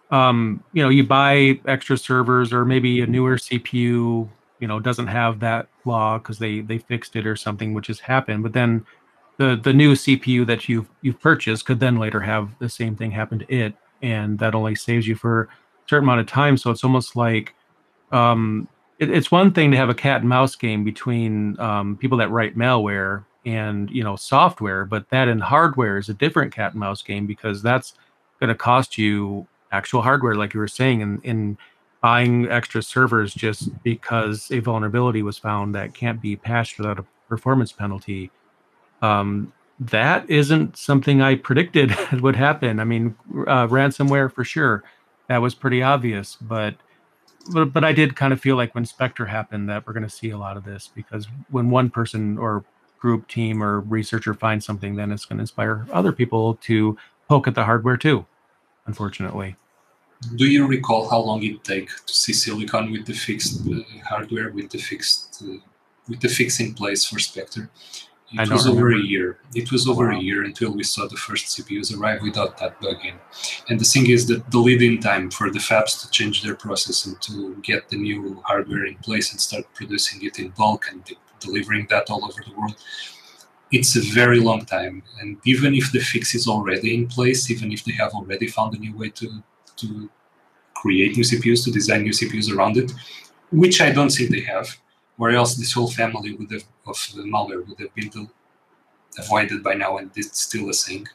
um, 0.10 0.62
you 0.74 0.84
know, 0.84 0.90
you 0.90 1.06
buy 1.06 1.62
extra 1.66 1.96
servers 1.96 2.52
or 2.52 2.66
maybe 2.66 3.00
a 3.00 3.08
newer 3.08 3.38
CPU, 3.38 4.28
you 4.60 4.68
know, 4.68 4.82
doesn't 4.82 5.08
have 5.08 5.40
that 5.40 5.70
flaw 5.82 6.18
because 6.18 6.40
they 6.40 6.60
they 6.60 6.78
fixed 6.78 7.16
it 7.16 7.26
or 7.26 7.38
something, 7.38 7.74
which 7.74 7.88
has 7.88 8.02
happened. 8.02 8.44
But 8.44 8.52
then 8.52 8.86
the 9.38 9.56
the 9.56 9.72
new 9.72 9.94
CPU 9.94 10.46
that 10.48 10.68
you've 10.68 10.90
you've 11.04 11.22
purchased 11.22 11.66
could 11.66 11.80
then 11.80 12.00
later 12.00 12.20
have 12.20 12.50
the 12.60 12.68
same 12.68 12.98
thing 12.98 13.12
happen 13.12 13.40
to 13.40 13.50
it, 13.50 13.76
and 14.02 14.38
that 14.40 14.56
only 14.56 14.76
saves 14.76 15.08
you 15.08 15.16
for 15.16 15.44
a 15.44 15.48
certain 15.88 16.04
amount 16.04 16.20
of 16.20 16.28
time. 16.28 16.58
So 16.58 16.70
it's 16.70 16.84
almost 16.84 17.16
like 17.16 17.56
um, 18.12 18.68
it, 19.02 19.10
it's 19.10 19.32
one 19.32 19.52
thing 19.52 19.72
to 19.72 19.78
have 19.78 19.90
a 19.90 19.96
cat 19.96 20.22
and 20.22 20.30
mouse 20.30 20.56
game 20.56 20.86
between 20.86 21.60
um, 21.60 21.98
people 21.98 22.18
that 22.20 22.30
write 22.30 22.56
malware 22.56 23.26
and 23.46 23.90
you 23.90 24.04
know 24.04 24.16
software, 24.16 24.86
but 24.86 25.10
that 25.10 25.28
in 25.28 25.40
hardware 25.40 25.98
is 25.98 26.08
a 26.08 26.14
different 26.14 26.54
cat 26.54 26.72
and 26.72 26.80
mouse 26.80 27.02
game 27.02 27.26
because 27.26 27.62
that's 27.62 27.96
going 28.40 28.50
to 28.50 28.56
cost 28.56 28.98
you 28.98 29.48
actual 29.72 30.02
hardware, 30.02 30.36
like 30.36 30.54
you 30.54 30.60
were 30.60 30.68
saying, 30.68 31.02
and 31.02 31.20
in 31.26 31.58
buying 32.02 32.48
extra 32.50 32.82
servers 32.82 33.34
just 33.34 33.70
because 33.84 34.50
a 34.52 34.60
vulnerability 34.60 35.22
was 35.22 35.38
found 35.38 35.76
that 35.76 35.94
can't 35.94 36.22
be 36.22 36.36
patched 36.36 36.78
without 36.78 37.00
a 37.00 37.06
performance 37.28 37.72
penalty. 37.72 38.32
Um, 39.02 39.52
that 39.80 40.30
isn't 40.30 40.78
something 40.78 41.22
I 41.22 41.36
predicted 41.36 41.96
would 42.22 42.36
happen. 42.36 42.80
I 42.80 42.84
mean, 42.84 43.16
uh, 43.48 43.68
ransomware 43.68 44.32
for 44.32 44.44
sure 44.44 44.84
that 45.28 45.42
was 45.42 45.56
pretty 45.56 45.82
obvious. 45.82 46.38
But 46.42 46.76
but, 47.50 47.66
but 47.74 47.84
I 47.84 47.94
did 47.94 48.16
kind 48.16 48.34
of 48.34 48.40
feel 48.40 48.56
like 48.56 48.76
when 48.76 48.86
Spectre 48.86 49.26
happened 49.26 49.70
that 49.70 49.86
we're 49.86 49.94
going 49.94 50.04
to 50.04 50.10
see 50.10 50.30
a 50.30 50.38
lot 50.38 50.58
of 50.58 50.64
this 50.64 50.90
because 50.94 51.28
when 51.50 51.70
one 51.70 51.90
person 51.90 52.38
or 52.38 52.64
group, 53.00 53.28
team, 53.28 53.64
or 53.64 53.82
researcher 53.82 54.34
finds 54.34 54.66
something, 54.66 54.96
then 54.96 55.12
it's 55.12 55.26
going 55.26 55.38
to 55.38 55.42
inspire 55.42 55.88
other 55.92 56.12
people 56.12 56.56
to 56.56 56.98
poke 57.28 57.48
at 57.48 57.56
the 57.56 57.64
hardware 57.64 57.98
too. 57.98 58.26
Unfortunately. 58.86 59.56
Do 60.36 60.46
you 60.46 60.68
recall 60.68 61.10
how 61.10 61.20
long 61.20 61.44
it 61.44 61.64
take 61.64 61.90
to 62.06 62.14
see 62.14 62.34
Silicon 62.34 62.92
with 62.92 63.06
the 63.08 63.14
fixed 63.14 63.68
uh, 63.68 63.82
hardware 64.08 64.52
with 64.52 64.70
the 64.70 64.78
fixed 64.78 65.44
uh, 65.44 65.58
with 66.08 66.20
the 66.20 66.28
fix 66.28 66.60
in 66.60 66.76
place 66.76 67.04
for 67.04 67.18
Spectre? 67.18 67.70
It 68.34 68.50
was 68.50 68.66
over 68.66 68.94
a 68.94 68.98
year. 68.98 69.40
It 69.54 69.72
was 69.72 69.88
over 69.88 70.10
wow. 70.10 70.18
a 70.18 70.22
year 70.22 70.44
until 70.44 70.72
we 70.72 70.84
saw 70.84 71.08
the 71.08 71.18
first 71.18 71.48
CPUs 71.48 71.98
arrive 71.98 72.22
without 72.22 72.58
that 72.60 72.80
bug 72.80 73.04
in. 73.04 73.16
And 73.70 73.80
the 73.80 73.86
thing 73.86 74.10
is 74.10 74.26
that 74.28 74.50
the 74.52 74.58
lead-in 74.58 75.00
time 75.00 75.32
for 75.32 75.52
the 75.52 75.60
fabs 75.60 76.02
to 76.02 76.10
change 76.12 76.42
their 76.42 76.56
process 76.56 77.06
and 77.06 77.22
to 77.24 77.56
get 77.62 77.90
the 77.90 77.98
new 77.98 78.42
hardware 78.46 78.86
in 78.86 78.96
place 78.96 79.32
and 79.32 79.42
start 79.42 79.66
producing 79.74 80.24
it 80.24 80.40
in 80.40 80.50
bulk 80.50 80.86
and 80.90 81.04
de- 81.04 81.18
delivering 81.40 81.88
that 81.90 82.10
all 82.10 82.24
over 82.24 82.42
the 82.46 82.58
world. 82.58 82.76
It's 83.72 83.96
a 83.96 84.02
very 84.02 84.40
long 84.40 84.66
time, 84.66 85.02
and 85.22 85.38
even 85.46 85.74
if 85.74 85.94
the 85.94 86.00
fix 86.00 86.36
is 86.36 86.46
already 86.46 86.94
in 86.94 87.08
place, 87.08 87.50
even 87.50 87.72
if 87.72 87.86
they 87.86 87.94
have 87.94 88.12
already 88.14 88.48
found 88.48 88.76
a 88.76 88.80
new 88.80 88.96
way 88.98 89.10
to 89.12 89.42
to 89.78 90.10
create 90.76 91.16
new 91.16 91.24
CPUs, 91.24 91.64
to 91.64 91.72
design 91.72 92.04
new 92.04 92.12
CPUs 92.12 92.54
around 92.54 92.76
it, 92.78 92.92
which 93.52 93.80
I 93.82 93.92
don't 93.92 94.10
think 94.10 94.30
they 94.32 94.42
have, 94.42 94.68
or 95.18 95.30
else 95.30 95.56
this 95.56 95.74
whole 95.74 95.90
family 95.90 96.34
would 96.34 96.52
have, 96.52 96.66
of 96.86 96.98
the 97.16 97.24
malware 97.24 97.68
would 97.68 97.80
have 97.80 97.94
been 97.96 98.30
avoided 99.18 99.64
by 99.64 99.74
now, 99.74 99.98
and 99.98 100.12
it's 100.16 100.42
still 100.42 100.70
a 100.70 100.74
thing. 100.74 101.08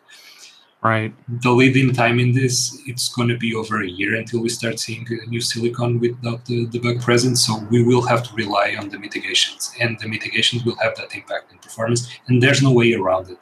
Right. 0.82 1.12
The 1.42 1.50
lead-in 1.50 1.94
time 1.94 2.20
in 2.20 2.32
this, 2.32 2.80
it's 2.86 3.08
going 3.08 3.28
to 3.28 3.36
be 3.36 3.54
over 3.54 3.82
a 3.82 3.88
year 3.88 4.14
until 4.14 4.40
we 4.40 4.48
start 4.48 4.78
seeing 4.78 5.06
new 5.26 5.40
silicon 5.40 5.98
without 5.98 6.44
the, 6.44 6.66
the 6.66 6.78
bug 6.78 7.00
present. 7.00 7.38
So 7.38 7.58
we 7.70 7.82
will 7.82 8.02
have 8.02 8.22
to 8.24 8.34
rely 8.34 8.76
on 8.78 8.90
the 8.90 8.98
mitigations, 8.98 9.72
and 9.80 9.98
the 9.98 10.08
mitigations 10.08 10.64
will 10.64 10.76
have 10.76 10.94
that 10.96 11.14
impact 11.14 11.50
in 11.52 11.58
performance, 11.58 12.08
and 12.28 12.42
there's 12.42 12.62
no 12.62 12.72
way 12.72 12.92
around 12.92 13.30
it. 13.30 13.38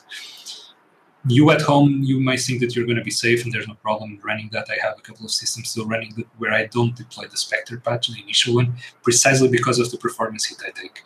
You 1.27 1.51
at 1.51 1.63
home, 1.63 2.03
you 2.03 2.21
might 2.21 2.41
think 2.41 2.61
that 2.61 2.77
you're 2.77 2.85
going 2.85 2.99
to 2.99 3.05
be 3.05 3.11
safe 3.11 3.45
and 3.45 3.53
there's 3.53 3.67
no 3.67 3.75
problem 3.75 4.21
running 4.23 4.51
that. 4.53 4.69
I 4.71 4.77
have 4.87 4.99
a 4.99 5.01
couple 5.01 5.25
of 5.25 5.31
systems 5.31 5.71
still 5.71 5.87
running 5.87 6.13
that 6.17 6.27
where 6.37 6.53
I 6.53 6.67
don't 6.67 6.95
deploy 6.95 7.25
the 7.27 7.39
Spectre 7.39 7.79
patch, 7.79 8.09
the 8.09 8.23
initial 8.23 8.57
one, 8.57 8.75
precisely 9.03 9.49
because 9.49 9.79
of 9.79 9.91
the 9.91 9.97
performance 9.97 10.45
hit 10.45 10.59
I 10.67 10.71
take. 10.79 11.03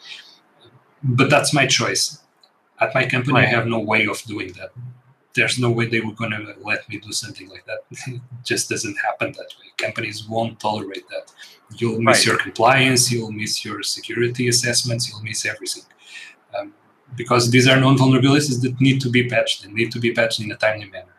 But 1.02 1.30
that's 1.30 1.54
my 1.54 1.66
choice. 1.66 2.18
At 2.80 2.94
my 2.94 3.06
company, 3.06 3.34
right. 3.34 3.48
I 3.48 3.50
have 3.50 3.66
no 3.66 3.80
way 3.80 4.06
of 4.06 4.22
doing 4.22 4.52
that 4.52 4.70
there's 5.38 5.58
no 5.58 5.70
way 5.70 5.86
they 5.86 6.00
were 6.00 6.12
going 6.12 6.32
to 6.32 6.54
let 6.62 6.88
me 6.88 6.98
do 6.98 7.12
something 7.12 7.48
like 7.48 7.64
that. 7.66 7.80
it 7.90 8.20
just 8.44 8.68
doesn't 8.68 8.96
happen 8.96 9.32
that 9.32 9.50
way. 9.58 9.68
Companies 9.76 10.26
won't 10.26 10.58
tolerate 10.58 11.08
that. 11.10 11.32
You'll 11.76 12.00
miss 12.00 12.18
right. 12.18 12.26
your 12.26 12.38
compliance, 12.38 13.12
you'll 13.12 13.30
miss 13.30 13.64
your 13.64 13.82
security 13.82 14.48
assessments, 14.48 15.08
you'll 15.08 15.22
miss 15.22 15.46
everything. 15.46 15.84
Um, 16.58 16.74
because 17.16 17.50
these 17.50 17.68
are 17.68 17.78
known 17.78 17.96
vulnerabilities 17.96 18.60
that 18.62 18.80
need 18.80 19.00
to 19.02 19.10
be 19.10 19.28
patched 19.28 19.64
and 19.64 19.74
need 19.74 19.92
to 19.92 20.00
be 20.00 20.12
patched 20.12 20.40
in 20.40 20.50
a 20.50 20.56
timely 20.56 20.90
manner. 20.90 21.16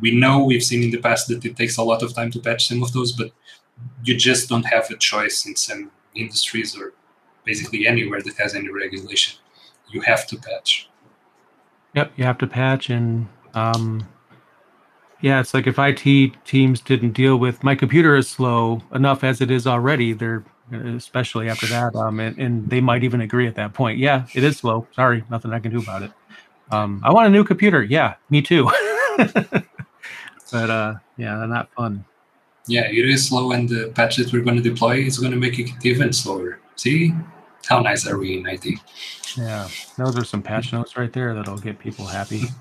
We 0.00 0.10
know 0.22 0.44
we've 0.44 0.64
seen 0.70 0.82
in 0.82 0.90
the 0.90 0.98
past 0.98 1.28
that 1.28 1.44
it 1.44 1.56
takes 1.56 1.76
a 1.76 1.82
lot 1.82 2.02
of 2.02 2.14
time 2.14 2.30
to 2.32 2.40
patch 2.40 2.68
some 2.68 2.82
of 2.82 2.92
those, 2.92 3.12
but 3.12 3.30
you 4.04 4.16
just 4.16 4.48
don't 4.48 4.64
have 4.64 4.90
a 4.90 4.96
choice 4.96 5.46
in 5.46 5.54
some 5.54 5.90
industries 6.14 6.76
or 6.76 6.94
basically 7.44 7.86
anywhere 7.86 8.22
that 8.22 8.36
has 8.36 8.54
any 8.54 8.68
regulation. 8.68 9.38
You 9.90 10.00
have 10.02 10.26
to 10.28 10.36
patch. 10.36 10.88
Yep, 11.94 12.12
you 12.16 12.24
have 12.24 12.38
to 12.38 12.46
patch 12.46 12.90
and 12.90 13.28
um, 13.54 14.06
yeah, 15.20 15.40
it's 15.40 15.54
like 15.54 15.66
if 15.66 15.78
IT 15.78 16.32
teams 16.44 16.80
didn't 16.80 17.12
deal 17.12 17.36
with 17.36 17.62
my 17.62 17.74
computer 17.74 18.16
is 18.16 18.28
slow 18.28 18.82
enough 18.94 19.22
as 19.22 19.40
it 19.40 19.50
is 19.50 19.66
already. 19.66 20.12
They're 20.12 20.44
especially 20.72 21.48
after 21.48 21.66
that, 21.66 21.94
um, 21.94 22.18
and, 22.20 22.38
and 22.38 22.68
they 22.68 22.80
might 22.80 23.04
even 23.04 23.20
agree 23.20 23.46
at 23.46 23.54
that 23.56 23.74
point. 23.74 23.98
Yeah, 23.98 24.26
it 24.34 24.42
is 24.42 24.58
slow. 24.58 24.86
Sorry, 24.92 25.24
nothing 25.30 25.52
I 25.52 25.60
can 25.60 25.70
do 25.70 25.80
about 25.80 26.02
it. 26.02 26.12
Um, 26.70 27.02
I 27.04 27.12
want 27.12 27.26
a 27.26 27.30
new 27.30 27.44
computer. 27.44 27.82
Yeah, 27.82 28.14
me 28.30 28.40
too. 28.42 28.70
but 29.16 30.70
uh, 30.70 30.94
yeah, 31.16 31.44
not 31.46 31.70
fun. 31.74 32.04
Yeah, 32.66 32.86
it 32.86 33.08
is 33.08 33.28
slow, 33.28 33.52
and 33.52 33.68
the 33.68 33.92
patch 33.94 34.16
that 34.16 34.32
we're 34.32 34.42
going 34.42 34.56
to 34.56 34.62
deploy 34.62 34.98
is 34.98 35.18
going 35.18 35.32
to 35.32 35.38
make 35.38 35.58
it 35.58 35.70
even 35.84 36.12
slower. 36.12 36.58
See 36.76 37.14
how 37.66 37.80
nice 37.80 38.06
are 38.06 38.18
we 38.18 38.38
in 38.38 38.46
IT? 38.46 38.66
Yeah, 39.36 39.68
those 39.96 40.16
are 40.18 40.24
some 40.24 40.42
patch 40.42 40.72
notes 40.72 40.96
right 40.96 41.12
there 41.12 41.34
that'll 41.34 41.58
get 41.58 41.78
people 41.78 42.06
happy. 42.06 42.42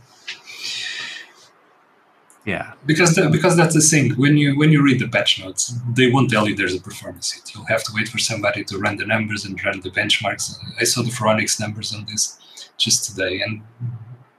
Yeah, 2.43 2.74
because 2.88 3.13
the, 3.13 3.30
because 3.30 3.56
that's 3.56 3.76
the 3.76 3.82
thing. 3.82 4.13
When 4.13 4.36
you 4.36 4.58
when 4.58 4.71
you 4.71 4.84
read 4.84 5.00
the 5.00 5.08
patch 5.08 5.39
notes, 5.43 5.78
they 5.93 6.10
won't 6.12 6.32
tell 6.32 6.47
you 6.47 6.56
there's 6.56 6.74
a 6.74 6.82
performance 6.82 7.32
hit. 7.32 7.54
You'll 7.54 7.65
have 7.65 7.84
to 7.84 7.91
wait 7.93 8.08
for 8.08 8.17
somebody 8.17 8.63
to 8.63 8.80
run 8.80 8.97
the 8.97 9.06
numbers 9.06 9.45
and 9.45 9.63
run 9.63 9.82
the 9.82 9.91
benchmarks. 9.91 10.58
I 10.80 10.86
saw 10.86 11.04
the 11.04 11.12
Phoronix 11.12 11.60
numbers 11.60 11.93
on 11.93 12.06
this 12.08 12.39
just 12.78 13.08
today, 13.08 13.41
and 13.41 13.62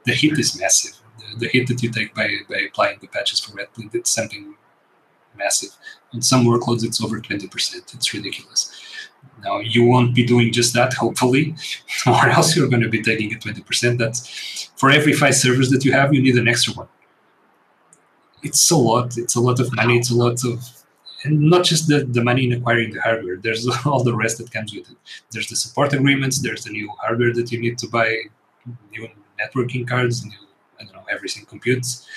the 0.05 0.15
hit 0.15 0.37
is 0.37 0.59
massive. 0.59 0.97
The, 1.19 1.47
the 1.47 1.49
hit 1.49 1.69
that 1.69 1.81
you 1.81 1.93
take 1.93 2.13
by 2.13 2.29
by 2.49 2.63
applying 2.69 2.99
the 3.01 3.07
patches 3.07 3.39
for 3.39 3.53
Retbleed, 3.57 3.95
it's 3.95 4.11
something 4.11 4.57
massive. 5.39 5.71
On 6.13 6.21
some 6.23 6.45
workloads, 6.45 6.83
it's 6.85 7.01
over 7.01 7.21
twenty 7.21 7.47
percent. 7.47 7.95
It's 7.95 8.13
ridiculous. 8.13 8.73
Now 9.43 9.59
you 9.59 9.85
won't 9.85 10.15
be 10.15 10.25
doing 10.25 10.53
just 10.53 10.73
that, 10.75 10.93
hopefully, 10.95 11.55
or 12.07 12.29
else 12.29 12.57
you're 12.57 12.69
going 12.69 12.83
to 12.83 12.89
be 12.89 13.03
taking 13.03 13.35
a 13.35 13.39
twenty 13.39 13.63
percent. 13.63 13.99
That's 13.99 14.71
for 14.77 14.91
every 14.91 15.13
five 15.13 15.35
servers 15.35 15.71
that 15.71 15.85
you 15.85 15.93
have, 15.93 16.15
you 16.15 16.23
need 16.23 16.37
an 16.37 16.49
extra 16.49 16.75
one 16.75 16.89
it's 18.43 18.71
a 18.71 18.77
lot. 18.77 19.17
It's 19.17 19.37
a 19.37 19.41
lot 19.41 19.61
of 19.61 19.75
money. 19.75 19.97
It's 19.99 20.11
a 20.11 20.17
lot 20.17 20.45
of, 20.45 20.65
and 21.25 21.41
not 21.41 21.65
just 21.65 21.89
the, 21.89 22.05
the 22.05 22.23
money 22.23 22.45
in 22.47 22.53
acquiring 22.53 22.93
the 22.93 23.01
hardware. 23.01 23.37
There's 23.37 23.67
all 23.87 24.03
the 24.03 24.15
rest 24.15 24.39
that 24.39 24.51
comes 24.51 24.75
with 24.75 24.91
it. 24.91 24.97
There's 25.31 25.49
the 25.49 25.57
support 25.57 25.93
agreements. 25.93 26.41
There's 26.41 26.65
the 26.65 26.71
new 26.71 26.91
hardware 27.01 27.33
that 27.35 27.53
you 27.53 27.61
need 27.61 27.79
to 27.79 27.89
buy, 27.89 28.17
new 28.91 29.09
networking 29.41 29.87
cards, 29.87 30.25
new 30.25 30.33
I 30.81 30.85
don't 30.85 30.95
know 30.95 31.05
everything 31.09 31.45
computes, 31.45 32.09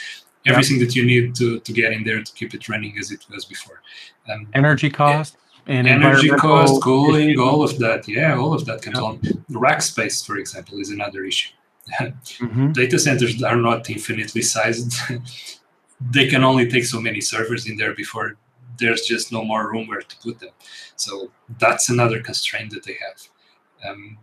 everything 0.48 0.80
that 0.80 0.96
you 0.96 1.06
need 1.06 1.36
to 1.36 1.60
to 1.60 1.72
get 1.72 1.94
in 1.94 2.04
there 2.04 2.24
to 2.24 2.34
keep 2.34 2.54
it 2.56 2.68
running 2.68 2.98
as 2.98 3.12
it 3.12 3.24
was 3.30 3.46
before. 3.46 3.82
Um, 4.30 4.48
energy 4.56 4.90
cost. 4.90 5.38
And 5.68 5.88
energy 5.88 6.30
cost, 6.30 6.82
cooling, 6.84 7.40
all 7.40 7.64
of 7.64 7.80
that. 7.80 8.08
Yeah, 8.08 8.38
all 8.38 8.54
of 8.54 8.66
that 8.66 8.82
comes 8.84 9.00
on. 9.00 9.20
Rack 9.50 9.82
space, 9.82 10.24
for 10.24 10.38
example, 10.38 10.80
is 10.80 10.92
another 10.92 11.24
issue. 11.26 11.52
mm-hmm. 12.00 12.72
Data 12.72 13.00
centers 13.00 13.42
are 13.44 13.56
not 13.56 13.90
infinitely 13.90 14.42
sized 14.42 14.94
they 16.02 16.28
can 16.28 16.44
only 16.44 16.70
take 16.70 16.86
so 16.86 17.00
many 17.00 17.22
servers 17.22 17.68
in 17.68 17.78
there 17.78 17.94
before 17.94 18.38
there's 18.78 19.06
just 19.06 19.32
no 19.32 19.44
more 19.44 19.72
room 19.72 19.88
where 19.88 20.02
to 20.02 20.18
put 20.18 20.40
them. 20.40 20.50
So 20.96 21.32
that's 21.60 21.90
another 21.90 22.22
constraint 22.22 22.72
that 22.72 22.84
they 22.84 22.98
have. 23.06 23.90
Um, 23.90 24.18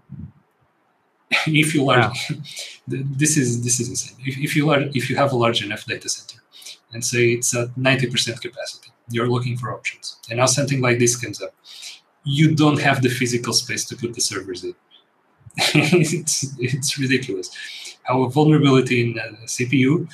if 1.47 1.75
you 1.75 1.89
are, 1.89 2.13
this 2.87 3.37
is 3.37 3.65
this 3.65 3.81
is 3.81 3.89
insane. 3.89 4.19
If, 4.21 4.39
if 4.39 4.57
you 4.57 4.71
are, 4.71 4.83
if 4.95 5.09
you 5.09 5.17
have 5.17 5.33
a 5.33 5.37
large 5.37 5.65
enough 5.65 5.87
data 5.87 6.09
center, 6.09 6.43
and 6.93 7.03
say 7.03 7.33
it's 7.33 7.55
at 7.57 7.77
ninety 7.77 8.09
percent 8.11 8.41
capacity, 8.43 8.91
you're 9.13 9.29
looking 9.29 9.57
for 9.57 9.75
options, 9.75 10.19
and 10.29 10.39
now 10.39 10.47
something 10.47 10.81
like 10.81 10.99
this 10.99 11.17
comes 11.17 11.41
up, 11.43 11.55
you 12.25 12.55
don't 12.55 12.81
have 12.81 13.03
the 13.03 13.09
physical 13.09 13.53
space 13.53 13.85
to 13.87 13.97
put 13.97 14.15
the 14.15 14.21
servers 14.21 14.65
in. 14.65 14.75
it's 15.57 16.55
it's 16.59 16.99
ridiculous. 16.99 17.51
How 18.05 18.23
a 18.23 18.31
vulnerability 18.31 19.11
in 19.11 19.19
a 19.19 19.47
CPU 19.47 20.09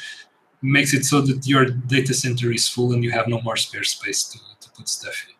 makes 0.62 0.92
it 0.92 1.04
so 1.04 1.20
that 1.20 1.46
your 1.46 1.66
data 1.66 2.12
center 2.12 2.52
is 2.52 2.68
full 2.68 2.92
and 2.92 3.04
you 3.04 3.12
have 3.12 3.28
no 3.28 3.40
more 3.42 3.56
spare 3.56 3.84
space 3.84 4.24
to, 4.24 4.38
to 4.60 4.70
put 4.72 4.88
stuff 4.88 5.26
in. 5.28 5.34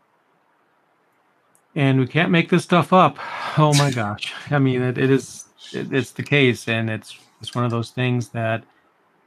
And 1.82 2.00
we 2.00 2.06
can't 2.06 2.30
make 2.30 2.48
this 2.48 2.64
stuff 2.64 2.92
up. 2.92 3.18
Oh 3.58 3.74
my 3.74 3.90
gosh! 4.02 4.32
I 4.50 4.58
mean, 4.58 4.82
it, 4.82 4.98
it 4.98 5.10
is 5.10 5.44
it, 5.72 5.92
it's 5.92 6.12
the 6.12 6.22
case, 6.22 6.68
and 6.68 6.88
it's 6.90 7.18
it's 7.40 7.54
one 7.54 7.64
of 7.64 7.70
those 7.70 7.90
things 7.90 8.28
that 8.30 8.64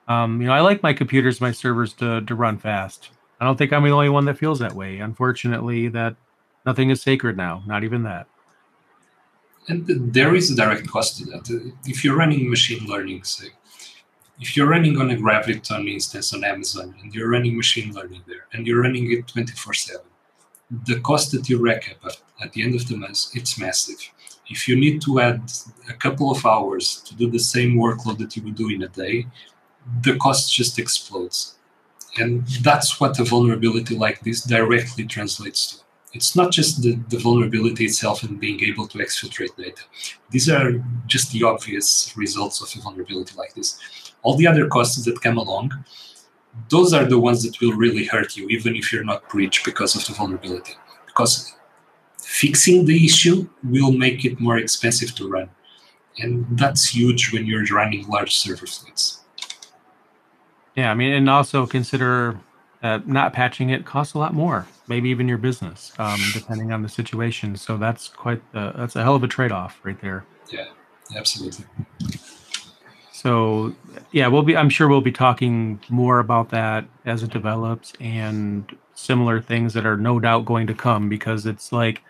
um, 0.07 0.41
you 0.41 0.47
know 0.47 0.53
I 0.53 0.61
like 0.61 0.83
my 0.83 0.93
computers, 0.93 1.41
my 1.41 1.51
servers 1.51 1.93
to 1.95 2.21
to 2.21 2.35
run 2.35 2.57
fast. 2.57 3.09
I 3.41 3.45
don't 3.45 3.57
think 3.57 3.73
I'm 3.73 3.83
the 3.83 3.89
only 3.89 4.09
one 4.09 4.25
that 4.25 4.37
feels 4.37 4.59
that 4.59 4.73
way. 4.73 4.99
Unfortunately, 4.99 5.87
that 5.89 6.15
nothing 6.63 6.91
is 6.91 7.01
sacred 7.01 7.35
now. 7.35 7.63
Not 7.65 7.83
even 7.83 8.03
that. 8.03 8.27
And 9.67 9.87
there 10.13 10.35
is 10.35 10.51
a 10.51 10.55
direct 10.55 10.87
cost 10.87 11.17
to 11.17 11.25
that. 11.25 11.73
If 11.85 12.03
you're 12.03 12.15
running 12.15 12.47
machine 12.47 12.85
learning, 12.85 13.23
say, 13.23 13.47
if 14.39 14.55
you're 14.55 14.67
running 14.67 15.01
on 15.01 15.09
a 15.09 15.15
Graviton 15.15 15.89
instance 15.91 16.33
on 16.35 16.43
Amazon 16.43 16.93
and 17.01 17.13
you're 17.15 17.29
running 17.29 17.57
machine 17.57 17.91
learning 17.93 18.21
there 18.27 18.45
and 18.53 18.67
you're 18.67 18.81
running 18.81 19.11
it 19.11 19.27
24 19.27 19.73
7, 19.73 20.01
the 20.85 20.99
cost 20.99 21.31
that 21.31 21.49
you 21.49 21.57
rack 21.57 21.97
up 22.05 22.13
at 22.43 22.53
the 22.53 22.61
end 22.61 22.75
of 22.75 22.87
the 22.87 22.95
month, 22.95 23.35
it's 23.35 23.57
massive. 23.57 23.99
If 24.49 24.67
you 24.67 24.75
need 24.75 25.01
to 25.03 25.19
add 25.19 25.51
a 25.89 25.93
couple 25.93 26.29
of 26.29 26.45
hours 26.45 27.01
to 27.07 27.15
do 27.15 27.29
the 27.29 27.39
same 27.39 27.75
workload 27.75 28.19
that 28.19 28.35
you 28.35 28.43
would 28.43 28.55
do 28.55 28.69
in 28.69 28.83
a 28.83 28.87
day, 28.87 29.25
the 30.03 30.15
cost 30.17 30.53
just 30.53 30.77
explodes. 30.77 31.55
And 32.17 32.45
that's 32.61 32.99
what 32.99 33.19
a 33.19 33.23
vulnerability 33.23 33.95
like 33.95 34.19
this 34.21 34.43
directly 34.43 35.05
translates 35.05 35.67
to. 35.67 35.83
It's 36.13 36.35
not 36.35 36.51
just 36.51 36.81
the, 36.81 36.95
the 37.07 37.17
vulnerability 37.17 37.85
itself 37.85 38.23
and 38.23 38.37
being 38.37 38.61
able 38.63 38.85
to 38.87 38.97
exfiltrate 38.97 39.55
data. 39.55 39.83
These 40.29 40.49
are 40.49 40.83
just 41.07 41.31
the 41.31 41.43
obvious 41.43 42.11
results 42.17 42.59
of 42.61 42.77
a 42.77 42.83
vulnerability 42.83 43.33
like 43.37 43.53
this 43.53 43.79
all 44.23 44.35
the 44.35 44.47
other 44.47 44.67
costs 44.67 45.03
that 45.03 45.21
come 45.21 45.37
along, 45.37 45.71
those 46.69 46.93
are 46.93 47.05
the 47.05 47.19
ones 47.19 47.43
that 47.43 47.59
will 47.61 47.73
really 47.73 48.05
hurt 48.05 48.35
you, 48.37 48.47
even 48.49 48.75
if 48.75 48.91
you're 48.91 49.03
not 49.03 49.27
breached 49.29 49.65
because 49.65 49.95
of 49.95 50.05
the 50.05 50.13
vulnerability. 50.13 50.73
Because 51.05 51.53
fixing 52.19 52.85
the 52.85 53.05
issue 53.05 53.47
will 53.63 53.91
make 53.91 54.25
it 54.25 54.39
more 54.39 54.57
expensive 54.57 55.15
to 55.15 55.29
run. 55.29 55.49
And 56.19 56.45
that's 56.57 56.93
huge 56.93 57.31
when 57.31 57.45
you're 57.45 57.65
running 57.65 58.07
large 58.07 58.35
server 58.35 58.67
fleets. 58.67 59.20
Yeah, 60.75 60.91
I 60.91 60.93
mean, 60.93 61.11
and 61.13 61.29
also 61.29 61.65
consider 61.65 62.39
uh, 62.81 62.99
not 63.05 63.33
patching 63.33 63.69
it 63.69 63.85
costs 63.85 64.13
a 64.13 64.17
lot 64.17 64.33
more, 64.33 64.67
maybe 64.87 65.09
even 65.09 65.27
your 65.27 65.37
business, 65.37 65.91
um, 65.99 66.19
depending 66.33 66.71
on 66.71 66.81
the 66.81 66.89
situation. 66.89 67.55
So 67.55 67.77
that's 67.77 68.07
quite 68.07 68.41
uh, 68.53 68.71
that's 68.75 68.95
a 68.95 69.03
hell 69.03 69.15
of 69.15 69.23
a 69.23 69.27
trade 69.27 69.51
off 69.51 69.79
right 69.83 69.99
there. 70.01 70.25
Yeah, 70.49 70.67
absolutely. 71.15 71.65
So 73.11 73.75
yeah, 74.11 74.27
we'll 74.27 74.43
be. 74.43 74.55
I'm 74.55 74.69
sure 74.69 74.87
we'll 74.87 75.01
be 75.01 75.11
talking 75.11 75.79
more 75.89 76.19
about 76.19 76.49
that 76.49 76.85
as 77.05 77.21
it 77.23 77.31
develops 77.31 77.93
and 77.99 78.75
similar 78.95 79.41
things 79.41 79.73
that 79.73 79.85
are 79.85 79.97
no 79.97 80.19
doubt 80.19 80.45
going 80.45 80.67
to 80.67 80.73
come 80.73 81.09
because 81.09 81.45
it's 81.45 81.71
like 81.71 82.01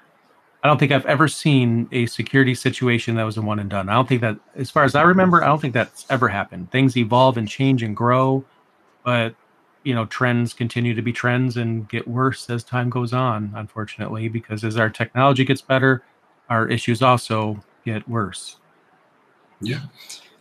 I 0.63 0.67
don't 0.67 0.77
think 0.77 0.91
I've 0.91 1.05
ever 1.07 1.27
seen 1.27 1.89
a 1.91 2.05
security 2.05 2.53
situation 2.53 3.15
that 3.15 3.23
was 3.23 3.37
a 3.37 3.41
one 3.41 3.57
and 3.59 3.69
done. 3.69 3.89
I 3.89 3.93
don't 3.93 4.07
think 4.07 4.21
that, 4.21 4.37
as 4.55 4.69
far 4.69 4.83
as 4.83 4.93
I 4.93 5.01
remember, 5.01 5.43
I 5.43 5.47
don't 5.47 5.59
think 5.59 5.73
that's 5.73 6.05
ever 6.09 6.27
happened. 6.27 6.69
Things 6.69 6.95
evolve 6.95 7.37
and 7.37 7.47
change 7.47 7.81
and 7.81 7.95
grow, 7.95 8.45
but 9.03 9.35
you 9.83 9.95
know, 9.95 10.05
trends 10.05 10.53
continue 10.53 10.93
to 10.93 11.01
be 11.01 11.11
trends 11.11 11.57
and 11.57 11.89
get 11.89 12.07
worse 12.07 12.49
as 12.49 12.63
time 12.63 12.89
goes 12.89 13.13
on. 13.13 13.51
Unfortunately, 13.55 14.27
because 14.27 14.63
as 14.63 14.77
our 14.77 14.89
technology 14.89 15.43
gets 15.43 15.61
better, 15.61 16.03
our 16.49 16.67
issues 16.67 17.01
also 17.01 17.63
get 17.83 18.07
worse. 18.07 18.57
Yeah, 19.59 19.81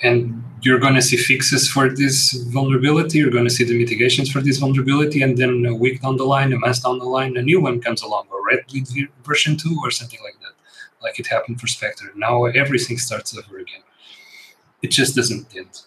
and 0.02 0.42
you're 0.62 0.78
going 0.78 0.94
to 0.94 1.02
see 1.02 1.16
fixes 1.16 1.68
for 1.68 1.88
this 1.88 2.32
vulnerability 2.48 3.18
you're 3.18 3.30
going 3.30 3.44
to 3.44 3.50
see 3.50 3.64
the 3.64 3.76
mitigations 3.78 4.30
for 4.30 4.40
this 4.40 4.58
vulnerability 4.58 5.22
and 5.22 5.36
then 5.36 5.64
a 5.66 5.74
week 5.74 6.00
down 6.00 6.16
the 6.16 6.24
line 6.24 6.52
a 6.52 6.58
month 6.58 6.82
down 6.82 6.98
the 6.98 7.04
line 7.04 7.36
a 7.36 7.42
new 7.42 7.61
one 7.61 7.80
comes 7.80 8.02
along 8.02 8.26
or 8.30 8.40
Retbleed 8.48 9.08
version 9.24 9.56
2 9.56 9.78
or 9.82 9.90
something 9.90 10.18
like 10.22 10.38
that 10.40 10.54
like 11.02 11.18
it 11.18 11.26
happened 11.26 11.61
for 11.61 11.66
spectre 11.66 12.11
now 12.16 12.44
everything 12.44 12.98
starts 12.98 13.36
over 13.36 13.58
again 13.58 13.82
it 14.82 14.90
just 14.90 15.14
doesn't 15.14 15.54
end 15.54 15.82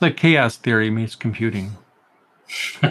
it's 0.00 0.02
like 0.02 0.16
chaos 0.16 0.56
theory 0.56 0.90
meets 0.90 1.14
computing 1.14 1.76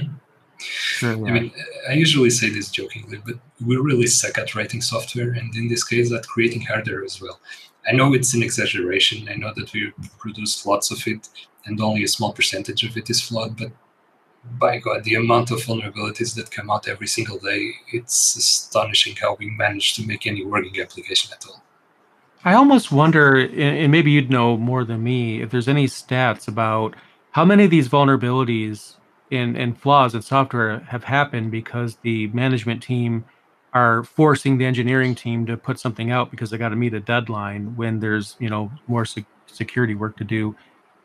sure, 0.60 1.14
yeah. 1.14 1.26
I 1.26 1.32
mean, 1.32 1.52
I 1.90 1.94
usually 1.94 2.30
say 2.30 2.50
this 2.50 2.70
jokingly, 2.70 3.18
but 3.26 3.36
we 3.66 3.78
really 3.78 4.08
suck 4.08 4.38
at 4.38 4.56
writing 4.56 4.82
software, 4.82 5.32
and 5.32 5.54
in 5.56 5.68
this 5.68 5.84
case, 5.84 6.12
at 6.14 6.28
creating 6.28 6.62
hardware 6.62 7.04
as 7.04 7.22
well. 7.22 7.40
I 7.88 7.94
know 7.94 8.14
it's 8.14 8.34
an 8.34 8.44
exaggeration. 8.44 9.28
I 9.30 9.36
know 9.36 9.54
that 9.56 9.74
we 9.74 9.92
produce 10.18 10.66
lots 10.66 10.92
of 10.92 11.06
it, 11.08 11.28
and 11.66 11.82
only 11.82 12.04
a 12.04 12.08
small 12.08 12.34
percentage 12.34 12.84
of 12.84 12.96
it 12.96 13.10
is 13.10 13.22
flawed. 13.22 13.58
But 13.58 13.72
by 14.58 14.78
God, 14.78 15.04
the 15.04 15.16
amount 15.16 15.52
of 15.52 15.60
vulnerabilities 15.60 16.36
that 16.36 16.52
come 16.52 16.70
out 16.70 16.88
every 16.88 17.08
single 17.08 17.40
day, 17.40 17.72
it's 17.92 18.36
astonishing 18.36 19.16
how 19.16 19.36
we 19.40 19.50
manage 19.50 19.96
to 19.96 20.06
make 20.06 20.28
any 20.28 20.46
working 20.46 20.80
application 20.82 21.32
at 21.34 21.46
all. 21.48 21.64
I 22.46 22.54
almost 22.54 22.92
wonder, 22.92 23.36
and 23.38 23.92
maybe 23.92 24.12
you'd 24.12 24.30
know 24.30 24.56
more 24.58 24.86
than 24.86 25.04
me, 25.04 25.42
if 25.42 25.50
there's 25.50 25.68
any 25.68 25.88
stats 25.88 26.48
about 26.48 26.96
how 27.32 27.44
many 27.44 27.66
of 27.66 27.72
these 27.72 27.90
vulnerabilities 27.90 28.96
and, 29.32 29.58
and 29.58 29.78
flaws 29.78 30.16
in 30.16 30.22
software 30.22 30.80
have 30.80 31.04
happened 31.04 31.52
because 31.52 31.98
the 31.98 32.28
management 32.28 32.82
team 32.82 33.26
are 33.74 34.04
forcing 34.04 34.58
the 34.58 34.66
engineering 34.66 35.14
team 35.16 35.46
to 35.46 35.58
put 35.58 35.80
something 35.80 36.12
out 36.12 36.32
because 36.32 36.50
they 36.50 36.58
got 36.58 36.70
to 36.70 36.76
meet 36.76 36.94
a 36.94 37.00
deadline 37.00 37.76
when 37.76 38.00
there's 38.00 38.36
you 38.40 38.50
know 38.50 38.72
more 38.88 39.06
sec- 39.06 39.26
security 39.46 39.94
work 39.94 40.18
to 40.18 40.24
do. 40.24 40.56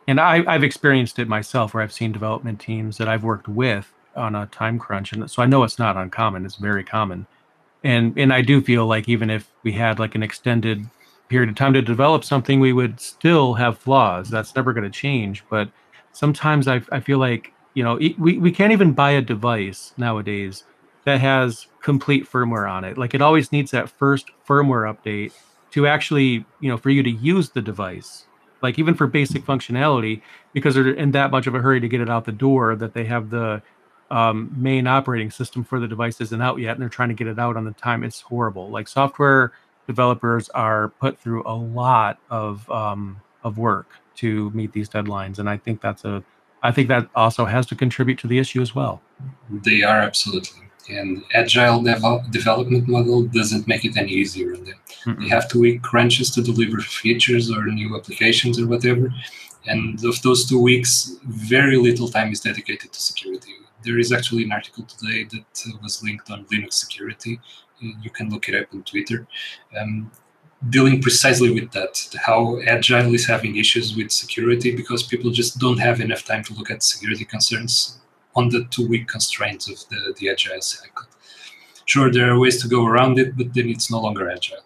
And 0.08 0.20
I, 0.20 0.44
i've 0.46 0.64
experienced 0.64 1.18
it 1.18 1.28
myself 1.28 1.74
where 1.74 1.82
i've 1.82 1.92
seen 1.92 2.12
development 2.12 2.60
teams 2.60 2.98
that 2.98 3.08
i've 3.08 3.24
worked 3.24 3.48
with 3.48 3.92
on 4.16 4.34
a 4.34 4.46
time 4.46 4.78
crunch 4.78 5.12
and 5.12 5.30
so 5.30 5.42
i 5.42 5.46
know 5.46 5.62
it's 5.62 5.78
not 5.78 5.96
uncommon 5.96 6.46
it's 6.46 6.56
very 6.56 6.84
common. 6.84 7.26
And 7.82 8.18
and 8.18 8.32
i 8.32 8.40
do 8.40 8.62
feel 8.62 8.86
like 8.86 9.08
even 9.08 9.28
if 9.30 9.50
we 9.62 9.72
had 9.72 9.98
like 9.98 10.14
an 10.14 10.22
extended 10.22 10.88
period 11.34 11.50
of 11.50 11.56
time 11.56 11.72
to 11.74 11.82
develop 11.82 12.24
something 12.24 12.60
we 12.60 12.72
would 12.72 12.98
still 13.00 13.54
have 13.54 13.78
flaws 13.78 14.28
that's 14.28 14.54
never 14.54 14.72
going 14.72 14.84
to 14.84 14.90
change 14.90 15.44
but 15.50 15.68
sometimes 16.12 16.68
I, 16.68 16.80
I 16.92 17.00
feel 17.00 17.18
like 17.18 17.52
you 17.74 17.82
know 17.82 17.96
we, 17.96 18.38
we 18.38 18.52
can't 18.52 18.72
even 18.72 18.92
buy 18.92 19.10
a 19.10 19.20
device 19.20 19.92
nowadays 19.96 20.64
that 21.04 21.20
has 21.20 21.66
complete 21.82 22.28
firmware 22.30 22.70
on 22.70 22.84
it. 22.84 22.98
Like 22.98 23.14
it 23.14 23.22
always 23.22 23.52
needs 23.52 23.70
that 23.70 23.88
first 23.88 24.30
firmware 24.48 24.92
update 24.92 25.32
to 25.72 25.86
actually, 25.86 26.44
you 26.60 26.68
know, 26.70 26.76
for 26.76 26.90
you 26.90 27.02
to 27.02 27.10
use 27.10 27.50
the 27.50 27.62
device. 27.62 28.26
Like 28.62 28.78
even 28.78 28.94
for 28.94 29.06
basic 29.06 29.44
functionality, 29.44 30.22
because 30.54 30.74
they're 30.74 30.94
in 30.94 31.10
that 31.12 31.30
much 31.30 31.46
of 31.46 31.54
a 31.54 31.58
hurry 31.58 31.80
to 31.80 31.88
get 31.88 32.00
it 32.00 32.08
out 32.08 32.24
the 32.24 32.32
door 32.32 32.74
that 32.76 32.94
they 32.94 33.04
have 33.04 33.28
the 33.28 33.60
um, 34.10 34.50
main 34.56 34.86
operating 34.86 35.30
system 35.30 35.64
for 35.64 35.78
the 35.78 35.88
device 35.88 36.20
isn't 36.20 36.40
out 36.40 36.58
yet, 36.58 36.72
and 36.72 36.80
they're 36.80 36.88
trying 36.88 37.10
to 37.10 37.14
get 37.14 37.26
it 37.26 37.38
out 37.38 37.56
on 37.56 37.64
the 37.64 37.72
time. 37.72 38.02
It's 38.02 38.22
horrible. 38.22 38.70
Like 38.70 38.88
software 38.88 39.52
developers 39.86 40.48
are 40.50 40.88
put 40.88 41.18
through 41.18 41.42
a 41.46 41.54
lot 41.54 42.18
of 42.30 42.68
um, 42.70 43.20
of 43.42 43.58
work 43.58 43.90
to 44.16 44.50
meet 44.50 44.72
these 44.72 44.88
deadlines, 44.88 45.38
and 45.38 45.48
I 45.48 45.56
think 45.56 45.80
that's 45.80 46.04
a 46.04 46.22
I 46.62 46.72
think 46.72 46.88
that 46.88 47.08
also 47.14 47.44
has 47.44 47.66
to 47.66 47.74
contribute 47.74 48.18
to 48.20 48.26
the 48.26 48.38
issue 48.38 48.62
as 48.62 48.74
well. 48.74 49.02
They 49.50 49.82
are 49.82 50.00
absolutely 50.00 50.64
and 50.88 51.22
agile 51.32 51.82
dev- 51.82 52.30
development 52.30 52.88
model 52.88 53.22
doesn't 53.22 53.66
make 53.66 53.84
it 53.84 53.96
any 53.96 54.12
easier 54.12 54.54
on 54.54 54.64
them. 54.64 54.74
Mm-hmm. 55.04 55.22
They 55.22 55.28
have 55.28 55.48
two 55.48 55.60
week 55.60 55.82
crunches 55.82 56.30
to 56.32 56.42
deliver 56.42 56.78
features 56.80 57.50
or 57.50 57.64
new 57.66 57.96
applications 57.96 58.60
or 58.60 58.66
whatever. 58.66 59.12
And 59.66 60.02
of 60.04 60.20
those 60.22 60.46
two 60.46 60.60
weeks, 60.60 61.16
very 61.24 61.76
little 61.76 62.08
time 62.08 62.32
is 62.32 62.40
dedicated 62.40 62.92
to 62.92 63.00
security. 63.00 63.52
There 63.82 63.98
is 63.98 64.12
actually 64.12 64.44
an 64.44 64.52
article 64.52 64.84
today 64.84 65.24
that 65.24 65.82
was 65.82 66.02
linked 66.02 66.30
on 66.30 66.44
Linux 66.46 66.74
security. 66.74 67.40
You 67.80 68.10
can 68.10 68.30
look 68.30 68.48
it 68.48 68.54
up 68.54 68.72
on 68.72 68.82
Twitter. 68.82 69.26
Um, 69.78 70.10
dealing 70.70 71.02
precisely 71.02 71.50
with 71.52 71.70
that, 71.72 71.98
how 72.24 72.58
Agile 72.66 73.14
is 73.14 73.26
having 73.26 73.56
issues 73.56 73.96
with 73.96 74.10
security 74.10 74.74
because 74.74 75.02
people 75.02 75.30
just 75.30 75.58
don't 75.58 75.78
have 75.78 76.00
enough 76.00 76.24
time 76.24 76.42
to 76.44 76.54
look 76.54 76.70
at 76.70 76.82
security 76.82 77.24
concerns 77.24 77.98
on 78.36 78.48
the 78.48 78.64
two 78.70 78.86
week 78.88 79.06
constraints 79.08 79.68
of 79.68 79.88
the, 79.90 80.14
the 80.18 80.28
agile 80.28 80.60
cycle. 80.60 81.06
Sure, 81.86 82.10
there 82.10 82.32
are 82.32 82.38
ways 82.38 82.60
to 82.62 82.68
go 82.68 82.86
around 82.86 83.18
it, 83.18 83.36
but 83.36 83.52
then 83.54 83.68
it's 83.68 83.90
no 83.90 84.00
longer 84.00 84.30
agile. 84.30 84.64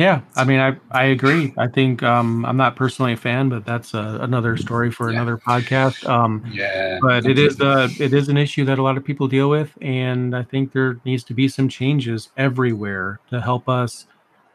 Yeah, 0.00 0.22
I 0.34 0.44
mean, 0.44 0.60
I 0.60 0.78
I 0.90 1.04
agree. 1.04 1.52
I 1.58 1.66
think 1.66 2.02
um, 2.02 2.46
I'm 2.46 2.56
not 2.56 2.74
personally 2.74 3.12
a 3.12 3.18
fan, 3.18 3.50
but 3.50 3.66
that's 3.66 3.92
a, 3.92 4.18
another 4.22 4.56
story 4.56 4.90
for 4.90 5.10
yeah. 5.10 5.16
another 5.16 5.36
podcast. 5.36 6.08
Um, 6.08 6.42
yeah, 6.50 6.98
but 7.02 7.26
it 7.26 7.38
is 7.38 7.60
a 7.60 7.86
it 7.98 8.14
is 8.14 8.30
an 8.30 8.38
issue 8.38 8.64
that 8.64 8.78
a 8.78 8.82
lot 8.82 8.96
of 8.96 9.04
people 9.04 9.28
deal 9.28 9.50
with, 9.50 9.76
and 9.82 10.34
I 10.34 10.42
think 10.42 10.72
there 10.72 10.98
needs 11.04 11.22
to 11.24 11.34
be 11.34 11.48
some 11.48 11.68
changes 11.68 12.30
everywhere 12.38 13.20
to 13.28 13.42
help 13.42 13.68
us 13.68 14.06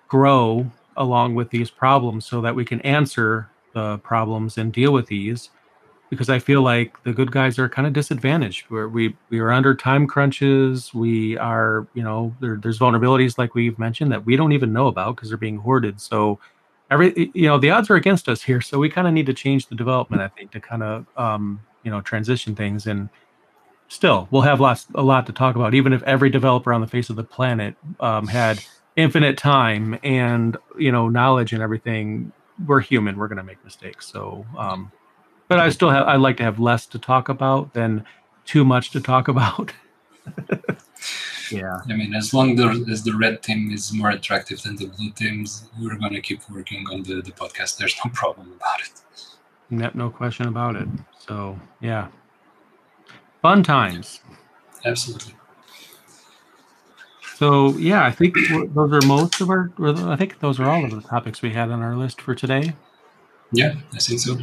grow 0.08 0.72
along 0.98 1.36
with 1.36 1.52
these 1.52 1.70
problems, 1.70 2.26
so 2.26 2.42
that 2.42 2.56
we 2.56 2.66
can 2.66 2.82
answer 2.82 3.48
the 3.76 4.00
problems 4.00 4.58
and 4.58 4.74
deal 4.74 4.92
with 4.94 5.06
these 5.06 5.52
because 6.10 6.30
I 6.30 6.40
feel 6.40 6.62
like 6.62 7.02
the 7.04 7.14
good 7.14 7.32
guys 7.32 7.58
are 7.58 7.68
kind 7.68 7.88
of 7.88 7.94
disadvantaged. 7.94 8.70
We 8.70 9.16
we 9.30 9.40
are 9.40 9.52
under 9.52 9.76
time 9.76 10.08
crunches. 10.08 10.94
We 10.94 11.38
are, 11.38 11.88
you 11.94 12.04
know, 12.04 12.36
there, 12.40 12.58
there's 12.58 12.80
vulnerabilities 12.80 13.38
like 13.38 13.56
we've 13.56 13.78
mentioned 13.80 14.12
that 14.12 14.26
we 14.26 14.36
don't 14.36 14.52
even 14.52 14.74
know 14.74 14.88
about 14.88 15.16
because 15.16 15.30
they're 15.30 15.38
being 15.38 15.58
hoarded. 15.58 16.00
So 16.00 16.40
every 16.92 17.32
you 17.34 17.48
know 17.48 17.58
the 17.58 17.72
odds 17.72 17.90
are 17.90 17.96
against 17.96 18.30
us 18.30 18.42
here. 18.42 18.62
So 18.62 18.80
we 18.80 18.90
kind 18.90 19.08
of 19.08 19.14
need 19.14 19.26
to 19.26 19.34
change 19.34 19.68
the 19.68 19.76
development. 19.76 20.22
I 20.22 20.28
think 20.28 20.52
to 20.52 20.60
kind 20.60 20.84
of 20.84 21.06
um, 21.18 21.60
you 21.84 21.92
know 21.92 22.02
transition 22.02 22.56
things 22.56 22.88
and 22.88 23.10
still 23.88 24.28
we'll 24.32 24.42
have 24.42 24.60
lots 24.60 24.88
a 24.96 25.04
lot 25.04 25.26
to 25.28 25.34
talk 25.34 25.56
about. 25.56 25.74
Even 25.74 25.94
if 25.94 26.04
every 26.04 26.30
developer 26.30 26.74
on 26.74 26.82
the 26.82 26.88
face 26.88 27.10
of 27.10 27.16
the 27.16 27.24
planet 27.24 27.76
um, 28.00 28.28
had 28.28 28.64
infinite 28.96 29.38
time 29.38 30.00
and 30.04 30.58
you 30.78 30.92
know 30.92 31.10
knowledge 31.10 31.54
and 31.54 31.62
everything, 31.62 32.32
we're 32.66 32.80
human. 32.80 33.18
We're 33.18 33.28
going 33.28 33.38
to 33.38 33.44
make 33.44 33.64
mistakes. 33.64 34.08
So 34.08 34.46
um, 34.58 34.92
but 35.48 35.60
I 35.60 35.70
still 35.70 35.90
have 35.90 36.08
I 36.08 36.16
like 36.16 36.38
to 36.38 36.44
have 36.44 36.60
less 36.60 36.86
to 36.88 37.00
talk 37.00 37.30
about 37.30 37.74
than 37.74 38.06
too 38.46 38.66
much 38.66 38.92
to 38.92 39.02
talk 39.02 39.28
about. 39.28 39.74
yeah. 41.52 41.80
I 41.90 41.94
mean, 41.94 42.14
as 42.14 42.34
long 42.34 42.60
as 42.90 43.04
the 43.04 43.16
red 43.16 43.42
team 43.44 43.72
is 43.72 43.94
more 43.94 44.10
attractive 44.10 44.62
than 44.62 44.76
the 44.76 44.88
blue 44.88 45.12
teams, 45.12 45.70
we're 45.80 45.98
going 45.98 46.14
to 46.14 46.22
keep 46.22 46.48
working 46.50 46.86
on 46.92 47.04
the, 47.04 47.22
the 47.22 47.32
podcast. 47.32 47.78
There's 47.78 47.96
no 48.04 48.12
problem 48.14 48.54
about 48.56 48.82
it. 48.82 48.92
No, 49.70 49.92
no 49.94 50.10
question 50.10 50.48
about 50.48 50.76
it. 50.76 50.88
So, 51.20 51.60
yeah. 51.82 52.08
Fun 53.42 53.64
times. 53.64 54.22
Absolutely. 54.86 55.34
So, 57.36 57.76
yeah, 57.78 58.06
I 58.06 58.12
think 58.12 58.36
those 58.74 58.94
are 58.94 59.06
most 59.06 59.42
of 59.42 59.50
our, 59.50 59.72
I 59.80 60.16
think 60.16 60.40
those 60.40 60.60
are 60.60 60.70
all 60.70 60.86
of 60.86 60.92
the 60.92 61.02
topics 61.02 61.42
we 61.42 61.52
had 61.52 61.70
on 61.70 61.82
our 61.82 61.96
list 61.96 62.22
for 62.22 62.34
today. 62.34 62.76
Yeah, 63.52 63.76
I 63.94 63.98
think 63.98 64.20
so. 64.20 64.38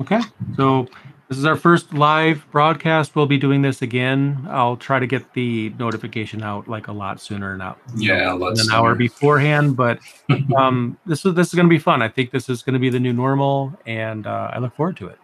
Okay. 0.00 0.20
So 0.56 0.86
this 1.28 1.36
is 1.36 1.44
our 1.44 1.56
first 1.56 1.92
live 1.92 2.46
broadcast. 2.50 3.14
We'll 3.14 3.26
be 3.26 3.36
doing 3.36 3.60
this 3.60 3.82
again. 3.82 4.46
I'll 4.48 4.78
try 4.78 4.98
to 4.98 5.06
get 5.06 5.34
the 5.34 5.70
notification 5.78 6.42
out 6.42 6.68
like 6.68 6.88
a 6.88 6.92
lot 6.92 7.20
sooner, 7.20 7.54
not 7.56 7.78
yeah, 7.96 8.34
an 8.34 8.56
sooner. 8.56 8.74
hour 8.74 8.94
beforehand. 8.94 9.76
But 9.76 9.98
um, 10.56 10.96
this 11.04 11.26
is 11.26 11.34
this 11.34 11.48
is 11.48 11.54
going 11.54 11.66
to 11.66 11.70
be 11.70 11.78
fun. 11.78 12.00
I 12.00 12.08
think 12.08 12.30
this 12.30 12.48
is 12.48 12.62
going 12.62 12.74
to 12.74 12.78
be 12.78 12.88
the 12.88 13.00
new 13.00 13.12
normal, 13.12 13.78
and 13.84 14.26
uh, 14.26 14.52
I 14.54 14.58
look 14.58 14.74
forward 14.74 14.96
to 14.98 15.08
it. 15.08 15.18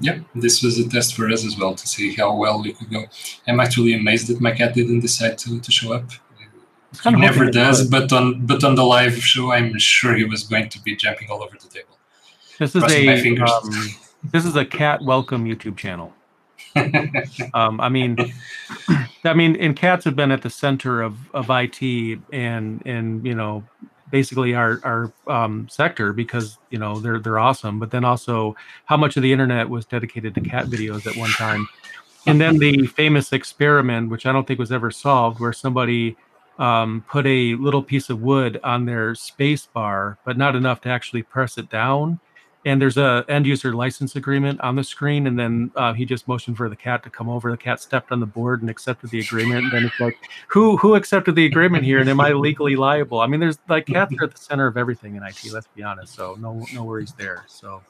Yeah, 0.00 0.18
this 0.34 0.62
was 0.62 0.78
a 0.78 0.86
test 0.86 1.14
for 1.14 1.30
us 1.30 1.46
as 1.46 1.56
well 1.56 1.74
to 1.74 1.88
see 1.88 2.14
how 2.14 2.36
well 2.36 2.62
we 2.62 2.74
could 2.74 2.90
go. 2.90 3.04
I'm 3.46 3.58
actually 3.58 3.94
amazed 3.94 4.26
that 4.28 4.42
my 4.42 4.52
cat 4.52 4.74
didn't 4.74 5.00
decide 5.00 5.38
to, 5.38 5.60
to 5.60 5.72
show 5.72 5.94
up. 5.94 6.10
He 7.04 7.10
never 7.12 7.50
does, 7.50 7.88
but 7.88 8.12
on 8.12 8.44
but 8.44 8.64
on 8.64 8.74
the 8.74 8.84
live 8.84 9.16
show, 9.16 9.52
I'm 9.52 9.78
sure 9.78 10.14
he 10.14 10.24
was 10.24 10.42
going 10.42 10.68
to 10.68 10.82
be 10.82 10.94
jumping 10.94 11.30
all 11.30 11.42
over 11.42 11.56
the 11.58 11.68
table. 11.68 11.96
This 12.58 12.74
is 12.74 12.82
Crossing 12.82 13.38
a 13.38 13.44
um, 13.44 13.88
this 14.24 14.44
is 14.44 14.56
a 14.56 14.64
cat 14.64 15.02
welcome 15.02 15.44
YouTube 15.44 15.76
channel. 15.76 16.12
um, 17.54 17.80
I 17.80 17.88
mean, 17.88 18.16
I 19.24 19.34
mean, 19.34 19.56
and 19.56 19.76
cats 19.76 20.04
have 20.04 20.16
been 20.16 20.30
at 20.30 20.42
the 20.42 20.50
center 20.50 21.02
of 21.02 21.16
of 21.34 21.46
IT 21.50 21.82
and 22.32 22.82
and 22.84 23.24
you 23.24 23.34
know 23.34 23.64
basically 24.10 24.54
our 24.54 24.80
our 24.84 25.12
um, 25.26 25.68
sector 25.68 26.12
because 26.12 26.58
you 26.70 26.78
know 26.78 26.98
they're 27.00 27.18
they're 27.18 27.38
awesome. 27.38 27.78
But 27.78 27.90
then 27.90 28.04
also 28.04 28.56
how 28.84 28.96
much 28.96 29.16
of 29.16 29.22
the 29.22 29.32
internet 29.32 29.68
was 29.68 29.86
dedicated 29.86 30.34
to 30.34 30.40
cat 30.40 30.66
videos 30.66 31.06
at 31.06 31.16
one 31.16 31.30
time, 31.30 31.68
and 32.26 32.40
then 32.40 32.58
the 32.58 32.86
famous 32.86 33.32
experiment, 33.32 34.10
which 34.10 34.26
I 34.26 34.32
don't 34.32 34.46
think 34.46 34.58
was 34.58 34.72
ever 34.72 34.90
solved, 34.90 35.40
where 35.40 35.52
somebody 35.52 36.16
um, 36.58 37.04
put 37.08 37.26
a 37.26 37.54
little 37.54 37.82
piece 37.82 38.10
of 38.10 38.20
wood 38.20 38.60
on 38.64 38.84
their 38.84 39.14
space 39.14 39.66
bar, 39.66 40.18
but 40.24 40.36
not 40.36 40.56
enough 40.56 40.80
to 40.82 40.88
actually 40.88 41.22
press 41.22 41.56
it 41.56 41.70
down. 41.70 42.20
And 42.64 42.82
there's 42.82 42.96
a 42.96 43.24
end 43.28 43.46
user 43.46 43.72
license 43.72 44.16
agreement 44.16 44.60
on 44.60 44.74
the 44.74 44.82
screen, 44.82 45.26
and 45.26 45.38
then 45.38 45.70
uh, 45.76 45.92
he 45.92 46.04
just 46.04 46.26
motioned 46.26 46.56
for 46.56 46.68
the 46.68 46.76
cat 46.76 47.02
to 47.04 47.10
come 47.10 47.28
over. 47.28 47.50
The 47.50 47.56
cat 47.56 47.80
stepped 47.80 48.10
on 48.10 48.20
the 48.20 48.26
board 48.26 48.62
and 48.62 48.68
accepted 48.68 49.10
the 49.10 49.20
agreement. 49.20 49.64
And 49.64 49.72
then 49.72 49.84
it's 49.84 50.00
like, 50.00 50.18
who 50.48 50.76
who 50.76 50.96
accepted 50.96 51.36
the 51.36 51.46
agreement 51.46 51.84
here, 51.84 52.00
and 52.00 52.10
am 52.10 52.20
I 52.20 52.32
legally 52.32 52.74
liable? 52.74 53.20
I 53.20 53.26
mean, 53.26 53.40
there's 53.40 53.58
like 53.68 53.86
cats 53.94 54.12
are 54.18 54.24
at 54.24 54.32
the 54.32 54.40
center 54.40 54.66
of 54.66 54.76
everything 54.76 55.14
in 55.14 55.22
IT. 55.22 55.40
Let's 55.52 55.68
be 55.68 55.82
honest. 55.82 56.14
So 56.14 56.36
no 56.40 56.64
no 56.74 56.84
worries 56.84 57.14
there. 57.16 57.44
So 57.46 57.80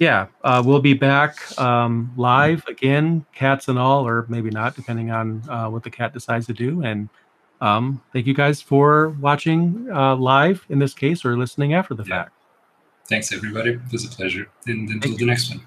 yeah, 0.00 0.28
uh, 0.42 0.62
we'll 0.64 0.80
be 0.80 0.94
back 0.94 1.36
um, 1.60 2.10
live 2.16 2.64
again, 2.66 3.26
cats 3.34 3.68
and 3.68 3.78
all, 3.78 4.06
or 4.08 4.24
maybe 4.30 4.48
not, 4.48 4.74
depending 4.74 5.10
on 5.10 5.42
uh, 5.48 5.68
what 5.68 5.82
the 5.82 5.90
cat 5.90 6.14
decides 6.14 6.46
to 6.46 6.54
do. 6.54 6.82
And 6.82 7.10
um, 7.60 8.02
thank 8.14 8.26
you 8.26 8.32
guys 8.32 8.62
for 8.62 9.10
watching 9.20 9.88
uh, 9.92 10.16
live 10.16 10.64
in 10.70 10.78
this 10.78 10.94
case 10.94 11.22
or 11.22 11.36
listening 11.36 11.74
after 11.74 11.94
the 11.94 12.04
fact. 12.06 12.32
Thanks, 13.10 13.32
everybody. 13.32 13.72
It 13.72 13.92
was 13.92 14.04
a 14.04 14.08
pleasure. 14.08 14.46
And 14.66 14.88
until 14.88 15.10
Thank 15.10 15.18
the 15.18 15.26
next 15.26 15.50
one. 15.50 15.66